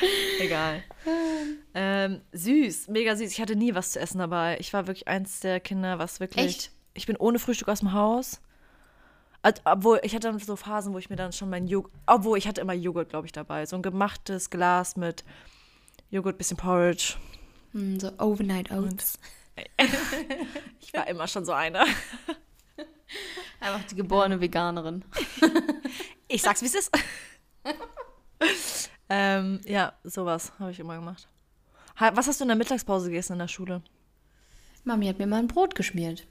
Egal. 0.40 0.82
Ähm, 1.74 2.20
süß, 2.32 2.88
mega 2.88 3.16
süß. 3.16 3.30
Ich 3.30 3.40
hatte 3.40 3.56
nie 3.56 3.74
was 3.74 3.92
zu 3.92 4.00
essen 4.00 4.18
dabei. 4.18 4.56
Ich 4.60 4.72
war 4.72 4.86
wirklich 4.86 5.08
eins 5.08 5.40
der 5.40 5.60
Kinder, 5.60 5.98
was 5.98 6.20
wirklich. 6.20 6.46
Echt? 6.46 6.70
Ich 6.94 7.06
bin 7.06 7.16
ohne 7.16 7.38
Frühstück 7.38 7.68
aus 7.68 7.80
dem 7.80 7.92
Haus. 7.92 8.40
Obwohl, 9.64 10.00
ich 10.02 10.14
hatte 10.14 10.28
dann 10.28 10.38
so 10.38 10.56
Phasen, 10.56 10.94
wo 10.94 10.98
ich 10.98 11.10
mir 11.10 11.16
dann 11.16 11.32
schon 11.32 11.50
mein 11.50 11.66
Joghurt. 11.66 11.92
Obwohl, 12.06 12.38
ich 12.38 12.48
hatte 12.48 12.62
immer 12.62 12.72
Joghurt, 12.72 13.10
glaube 13.10 13.26
ich, 13.26 13.32
dabei. 13.32 13.66
So 13.66 13.76
ein 13.76 13.82
gemachtes 13.82 14.48
Glas 14.48 14.96
mit 14.96 15.24
Joghurt, 16.10 16.38
bisschen 16.38 16.56
Porridge. 16.56 17.14
Hm, 17.72 18.00
so 18.00 18.10
Overnight 18.18 18.70
Oats. 18.70 19.18
Ich 20.80 20.92
war 20.92 21.06
immer 21.06 21.28
schon 21.28 21.44
so 21.44 21.52
eine. 21.52 21.84
Einfach 23.60 23.84
die 23.88 23.94
geborene 23.94 24.40
Veganerin. 24.40 25.04
Ich 26.26 26.42
sag's, 26.42 26.62
wie 26.62 26.66
es 26.66 26.74
ist. 26.74 26.90
Ähm, 29.16 29.60
ja, 29.64 29.92
sowas 30.02 30.52
habe 30.58 30.70
ich 30.72 30.80
immer 30.80 30.96
gemacht. 30.96 31.28
Ha- 32.00 32.12
Was 32.14 32.26
hast 32.26 32.40
du 32.40 32.44
in 32.44 32.48
der 32.48 32.56
Mittagspause 32.56 33.08
gegessen 33.08 33.34
in 33.34 33.38
der 33.38 33.48
Schule? 33.48 33.82
Mami 34.84 35.06
hat 35.06 35.18
mir 35.18 35.26
mal 35.26 35.38
ein 35.38 35.46
Brot 35.48 35.74
geschmiert. 35.74 36.26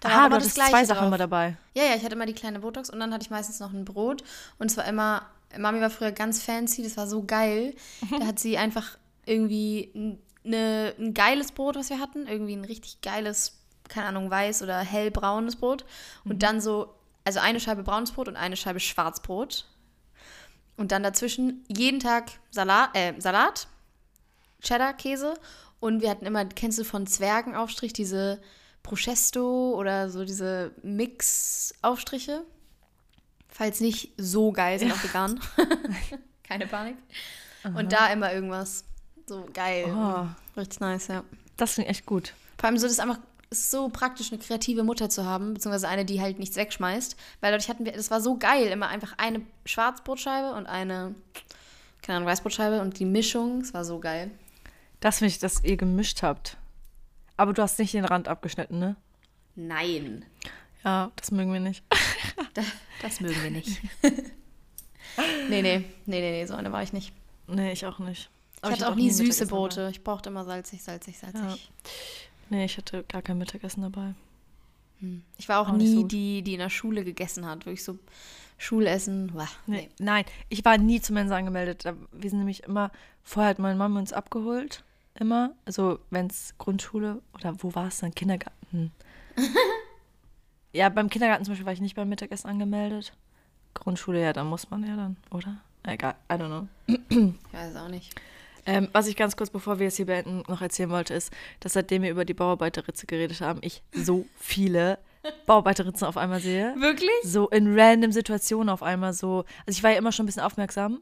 Da 0.00 0.08
war 0.08 0.16
Aha, 0.16 0.24
aber 0.26 0.38
du 0.38 0.44
das 0.44 0.54
zwei 0.54 0.84
Sachen 0.84 0.98
drauf. 1.00 1.06
immer 1.08 1.18
dabei. 1.18 1.56
Ja, 1.74 1.84
ja, 1.84 1.94
ich 1.94 2.02
hatte 2.02 2.14
immer 2.14 2.26
die 2.26 2.32
kleine 2.32 2.60
Botox 2.60 2.90
und 2.90 2.98
dann 2.98 3.12
hatte 3.12 3.22
ich 3.24 3.30
meistens 3.30 3.60
noch 3.60 3.72
ein 3.72 3.84
Brot. 3.84 4.24
Und 4.58 4.70
es 4.70 4.76
war 4.76 4.84
immer, 4.86 5.22
Mami 5.56 5.80
war 5.80 5.90
früher 5.90 6.10
ganz 6.12 6.42
fancy, 6.42 6.82
das 6.82 6.96
war 6.96 7.06
so 7.06 7.22
geil. 7.24 7.74
Da 8.18 8.26
hat 8.26 8.38
sie 8.38 8.58
einfach 8.58 8.98
irgendwie 9.26 9.92
ein, 9.94 10.18
ne, 10.42 10.94
ein 10.98 11.14
geiles 11.14 11.52
Brot, 11.52 11.76
was 11.76 11.90
wir 11.90 12.00
hatten. 12.00 12.26
Irgendwie 12.26 12.54
ein 12.56 12.64
richtig 12.64 13.00
geiles, 13.02 13.58
keine 13.88 14.06
Ahnung, 14.08 14.30
weiß 14.30 14.62
oder 14.62 14.78
hellbraunes 14.80 15.56
Brot. 15.56 15.84
Und 16.24 16.42
dann 16.42 16.60
so, 16.60 16.94
also 17.24 17.38
eine 17.38 17.60
Scheibe 17.60 17.82
braunes 17.84 18.10
Brot 18.10 18.26
und 18.28 18.36
eine 18.36 18.56
Scheibe 18.56 18.80
Schwarzbrot. 18.80 19.66
Und 20.78 20.92
dann 20.92 21.02
dazwischen 21.02 21.64
jeden 21.68 22.00
Tag 22.00 22.30
Salat, 22.50 22.96
äh, 22.96 23.12
Salat, 23.18 23.66
Cheddar-Käse. 24.62 25.34
Und 25.80 26.00
wir 26.02 26.08
hatten 26.08 26.24
immer, 26.24 26.44
kennst 26.46 26.78
du 26.78 26.84
von 26.84 27.06
Zwergenaufstrich 27.06 27.92
diese 27.92 28.40
Prosciutto 28.82 29.74
oder 29.76 30.08
so 30.08 30.24
diese 30.24 30.72
Mix-Aufstriche? 30.82 32.44
Falls 33.48 33.80
nicht 33.80 34.12
so 34.16 34.52
geil 34.52 34.78
sind, 34.78 34.92
auch 34.92 35.02
vegan. 35.02 35.40
Keine 36.44 36.66
Panik. 36.66 36.96
Und 37.64 37.92
da 37.92 38.12
immer 38.12 38.32
irgendwas. 38.32 38.84
So 39.26 39.46
geil. 39.52 39.86
Oh. 39.88 40.26
Richtig 40.58 40.80
nice, 40.80 41.08
ja. 41.08 41.24
Das 41.56 41.74
klingt 41.74 41.90
echt 41.90 42.06
gut. 42.06 42.34
Vor 42.56 42.68
allem 42.68 42.78
so, 42.78 42.86
das 42.86 42.92
ist 42.92 43.00
einfach 43.00 43.18
ist 43.50 43.70
so 43.70 43.88
praktisch, 43.88 44.32
eine 44.32 44.40
kreative 44.40 44.82
Mutter 44.82 45.08
zu 45.08 45.24
haben, 45.24 45.54
beziehungsweise 45.54 45.88
eine, 45.88 46.04
die 46.04 46.20
halt 46.20 46.38
nichts 46.38 46.56
wegschmeißt. 46.56 47.16
Weil 47.40 47.52
dadurch 47.52 47.68
hatten 47.68 47.84
wir, 47.84 47.92
das 47.92 48.10
war 48.10 48.20
so 48.20 48.36
geil, 48.36 48.66
immer 48.66 48.88
einfach 48.88 49.14
eine 49.16 49.42
Schwarzbrotscheibe 49.64 50.54
und 50.54 50.66
eine, 50.66 51.14
keine 52.02 52.18
Ahnung, 52.18 52.28
Weißbrotscheibe 52.28 52.80
und 52.80 52.98
die 52.98 53.04
Mischung, 53.04 53.60
es 53.60 53.72
war 53.72 53.84
so 53.84 53.98
geil. 54.00 54.30
Das 55.00 55.18
finde 55.18 55.30
ich, 55.30 55.38
dass 55.38 55.64
ihr 55.64 55.76
gemischt 55.76 56.22
habt. 56.22 56.56
Aber 57.36 57.52
du 57.52 57.62
hast 57.62 57.78
nicht 57.78 57.94
den 57.94 58.04
Rand 58.04 58.28
abgeschnitten, 58.28 58.78
ne? 58.78 58.96
Nein. 59.54 60.24
Ja, 60.84 61.10
das 61.16 61.30
mögen 61.30 61.52
wir 61.52 61.60
nicht. 61.60 61.84
Das, 62.54 62.64
das 63.02 63.20
mögen 63.20 63.40
wir 63.42 63.50
nicht. 63.50 63.80
nee, 64.02 65.62
nee, 65.62 65.78
nee, 65.78 65.84
nee, 66.06 66.20
nee, 66.20 66.46
so 66.46 66.54
eine 66.54 66.72
war 66.72 66.82
ich 66.82 66.92
nicht. 66.92 67.12
Nee, 67.46 67.72
ich 67.72 67.86
auch 67.86 67.98
nicht. 67.98 68.30
Ich 68.56 68.64
Aber 68.64 68.72
hatte 68.72 68.88
auch 68.88 68.94
nie 68.94 69.04
nie 69.04 69.10
süße 69.10 69.46
Brote. 69.46 69.88
Ich 69.90 70.02
brauchte 70.02 70.30
immer 70.30 70.44
salzig, 70.44 70.82
salzig, 70.82 71.18
salzig. 71.18 71.40
Ja. 71.40 71.90
Nee, 72.50 72.64
ich 72.64 72.76
hatte 72.78 73.04
gar 73.04 73.22
kein 73.22 73.38
Mittagessen 73.38 73.82
dabei. 73.82 74.14
Ich 75.36 75.48
war 75.48 75.60
auch, 75.60 75.68
Auch 75.68 75.76
nie 75.76 75.94
so. 75.94 76.02
die, 76.02 76.42
die 76.42 76.54
in 76.54 76.58
der 76.58 76.70
Schule 76.70 77.04
gegessen 77.04 77.46
hat. 77.46 77.66
Wirklich 77.66 77.84
so 77.84 77.98
Schulessen. 78.56 79.30
Wah, 79.34 79.46
Nee, 79.66 79.90
nein, 80.00 80.24
ich 80.48 80.64
war 80.64 80.76
nie 80.76 81.00
zur 81.00 81.14
Mensa 81.14 81.36
angemeldet. 81.36 81.84
Wir 82.10 82.30
sind 82.30 82.40
nämlich 82.40 82.64
immer, 82.64 82.90
vorher 83.22 83.50
hat 83.50 83.58
meine 83.60 83.76
Mama 83.76 84.00
uns 84.00 84.12
abgeholt. 84.12 84.82
Immer. 85.14 85.52
Also, 85.64 86.00
wenn 86.10 86.26
es 86.26 86.54
Grundschule 86.58 87.20
oder 87.34 87.54
wo 87.62 87.74
war 87.74 87.88
es 87.88 87.98
dann? 87.98 88.14
Kindergarten. 88.14 88.92
ja, 90.72 90.88
beim 90.88 91.08
Kindergarten 91.10 91.44
zum 91.44 91.52
Beispiel 91.52 91.66
war 91.66 91.72
ich 91.72 91.80
nicht 91.80 91.96
beim 91.96 92.08
Mittagessen 92.08 92.48
angemeldet. 92.48 93.12
Grundschule, 93.74 94.20
ja, 94.20 94.32
da 94.32 94.42
muss 94.44 94.70
man 94.70 94.84
ja 94.86 94.96
dann, 94.96 95.16
oder? 95.30 95.58
Egal, 95.84 96.14
I 96.30 96.34
don't 96.34 96.46
know. 96.48 96.68
Ich 96.88 97.52
weiß 97.52 97.76
auch 97.76 97.88
nicht. 97.88 98.14
Ähm, 98.68 98.88
was 98.92 99.06
ich 99.06 99.16
ganz 99.16 99.34
kurz, 99.34 99.48
bevor 99.48 99.78
wir 99.78 99.88
es 99.88 99.96
hier 99.96 100.04
beenden, 100.04 100.42
noch 100.46 100.60
erzählen 100.60 100.90
wollte, 100.90 101.14
ist, 101.14 101.32
dass 101.60 101.72
seitdem 101.72 102.02
wir 102.02 102.10
über 102.10 102.26
die 102.26 102.34
Bauarbeiterritze 102.34 103.06
geredet 103.06 103.40
haben, 103.40 103.60
ich 103.62 103.82
so 103.92 104.26
viele 104.38 104.98
Bauarbeiterritzen 105.46 106.06
auf 106.06 106.18
einmal 106.18 106.40
sehe. 106.40 106.74
Wirklich? 106.78 107.10
So 107.24 107.48
in 107.48 107.78
random 107.78 108.12
Situationen 108.12 108.68
auf 108.68 108.82
einmal 108.82 109.14
so. 109.14 109.46
Also 109.66 109.78
ich 109.78 109.82
war 109.82 109.92
ja 109.92 109.96
immer 109.96 110.12
schon 110.12 110.24
ein 110.24 110.26
bisschen 110.26 110.42
aufmerksam. 110.42 111.00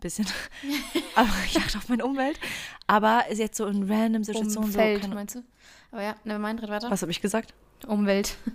Bisschen. 0.00 0.26
aber 1.14 1.28
ich 1.46 1.56
achte 1.56 1.78
auf 1.78 1.88
meine 1.88 2.04
Umwelt. 2.04 2.40
Aber 2.88 3.24
ist 3.30 3.38
jetzt 3.38 3.56
so 3.56 3.66
in 3.66 3.88
random 3.90 4.24
Situationen 4.24 4.64
Umfeld, 4.64 4.96
so. 4.96 5.02
Keine, 5.02 5.14
meinst 5.14 5.34
du? 5.36 5.44
Aber 5.92 6.02
ja, 6.02 6.16
never 6.24 6.40
mind, 6.40 6.60
red 6.62 6.70
weiter. 6.70 6.90
was 6.90 7.02
habe 7.02 7.12
ich 7.12 7.22
gesagt? 7.22 7.54
Umwelt. 7.86 8.36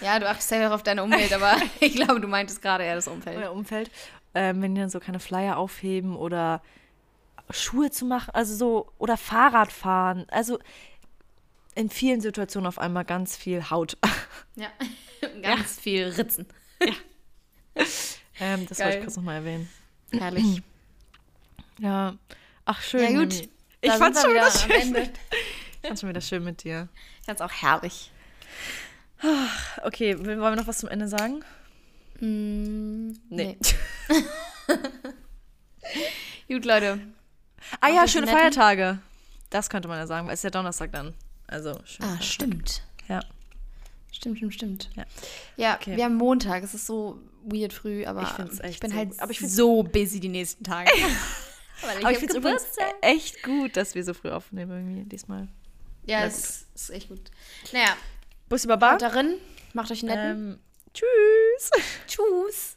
Ja, 0.00 0.18
du 0.18 0.28
achtest 0.28 0.48
selber 0.48 0.74
auf 0.74 0.82
deine 0.82 1.04
Umwelt, 1.04 1.32
aber 1.32 1.54
ich 1.78 1.94
glaube, 1.94 2.20
du 2.20 2.26
meintest 2.26 2.60
gerade 2.60 2.82
eher 2.82 2.96
das 2.96 3.06
Umfeld. 3.06 3.38
Euer 3.38 3.52
Umfeld. 3.52 3.92
Ähm, 4.34 4.60
wenn 4.60 4.74
die 4.74 4.80
dann 4.80 4.90
so 4.90 4.98
keine 4.98 5.20
Flyer 5.20 5.56
aufheben 5.56 6.16
oder 6.16 6.62
Schuhe 7.52 7.90
zu 7.90 8.04
machen, 8.04 8.30
also 8.34 8.54
so, 8.54 8.92
oder 8.98 9.16
Fahrrad 9.16 9.72
fahren. 9.72 10.26
Also 10.30 10.58
in 11.74 11.88
vielen 11.90 12.20
Situationen 12.20 12.66
auf 12.66 12.78
einmal 12.78 13.04
ganz 13.04 13.36
viel 13.36 13.70
Haut. 13.70 13.96
Ja, 14.56 14.68
ganz 15.40 15.78
viel 15.80 16.08
Ritzen. 16.08 16.46
ähm, 18.40 18.66
das 18.68 18.78
wollte 18.80 18.82
Geil. 18.90 18.94
ich 18.98 19.04
kurz 19.04 19.16
nochmal 19.16 19.36
erwähnen. 19.36 19.68
Herrlich. 20.12 20.62
Ja. 21.78 22.16
Ach, 22.64 22.80
schön. 22.82 23.02
Ja, 23.14 23.20
gut. 23.20 23.32
Ich 23.80 23.90
Da 23.90 23.96
fand's 23.96 24.20
sind 24.20 24.30
schon 24.30 24.36
wieder 24.36 24.46
am 24.46 24.52
schön. 24.52 24.94
Ende. 24.94 25.00
Ich 25.80 25.88
fand's 25.88 26.00
schon 26.00 26.10
wieder 26.10 26.20
schön 26.20 26.44
mit 26.44 26.62
dir. 26.62 26.88
Ich 27.20 27.26
fand's 27.26 27.40
auch 27.40 27.50
herrlich. 27.50 28.12
Okay, 29.82 30.16
wollen 30.18 30.38
wir 30.38 30.54
noch 30.56 30.66
was 30.68 30.78
zum 30.78 30.88
Ende 30.90 31.08
sagen? 31.08 31.42
Mm, 32.20 33.14
Nee. 33.30 33.56
Gut, 36.48 36.64
Leute. 36.64 37.00
Ah 37.80 37.88
ja, 37.88 38.06
schöne 38.08 38.26
netten- 38.26 38.38
Feiertage. 38.38 38.98
Das 39.50 39.68
könnte 39.70 39.88
man 39.88 39.98
ja 39.98 40.06
sagen, 40.06 40.26
weil 40.26 40.34
es 40.34 40.40
ist 40.40 40.44
ja 40.44 40.50
Donnerstag 40.50 40.92
dann. 40.92 41.14
Also, 41.46 41.78
schön. 41.84 42.06
Ah, 42.06 42.20
stimmt. 42.20 42.82
Ja. 43.08 43.20
Stimmt, 44.12 44.38
stimmt, 44.38 44.54
stimmt. 44.54 44.90
Ja. 44.96 45.04
Ja, 45.56 45.74
Okay. 45.76 45.96
wir 45.96 46.04
haben 46.04 46.16
Montag. 46.16 46.62
Es 46.62 46.74
ist 46.74 46.86
so 46.86 47.18
weird 47.44 47.72
früh, 47.72 48.04
aber 48.06 48.22
Ich 48.22 48.28
ich 48.70 48.80
bin 48.80 48.90
so- 48.90 48.96
halt 48.96 49.20
aber 49.20 49.30
ich 49.32 49.40
so 49.40 49.82
busy 49.82 50.20
die 50.20 50.28
nächsten 50.28 50.64
Tage. 50.64 50.90
Aber 51.84 51.98
ich 51.98 52.04
hab 52.04 52.14
finde 52.16 52.48
es 52.54 52.76
echt 53.00 53.42
gut, 53.42 53.76
dass 53.76 53.96
wir 53.96 54.04
so 54.04 54.14
früh 54.14 54.30
aufnehmen 54.30 54.70
irgendwie 54.70 55.04
diesmal. 55.08 55.48
Ja, 56.06 56.24
es 56.24 56.66
ist 56.76 56.90
echt 56.90 57.08
gut. 57.08 57.32
Naja, 57.72 57.96
Bussi 58.48 58.68
Baba. 58.68 58.92
haut 58.92 59.02
darin. 59.02 59.34
Macht 59.72 59.90
euch 59.90 60.04
einen 60.04 60.14
netten. 60.14 60.52
Ähm, 60.52 60.58
tschüss. 60.94 61.70
Tschüss. 62.06 62.76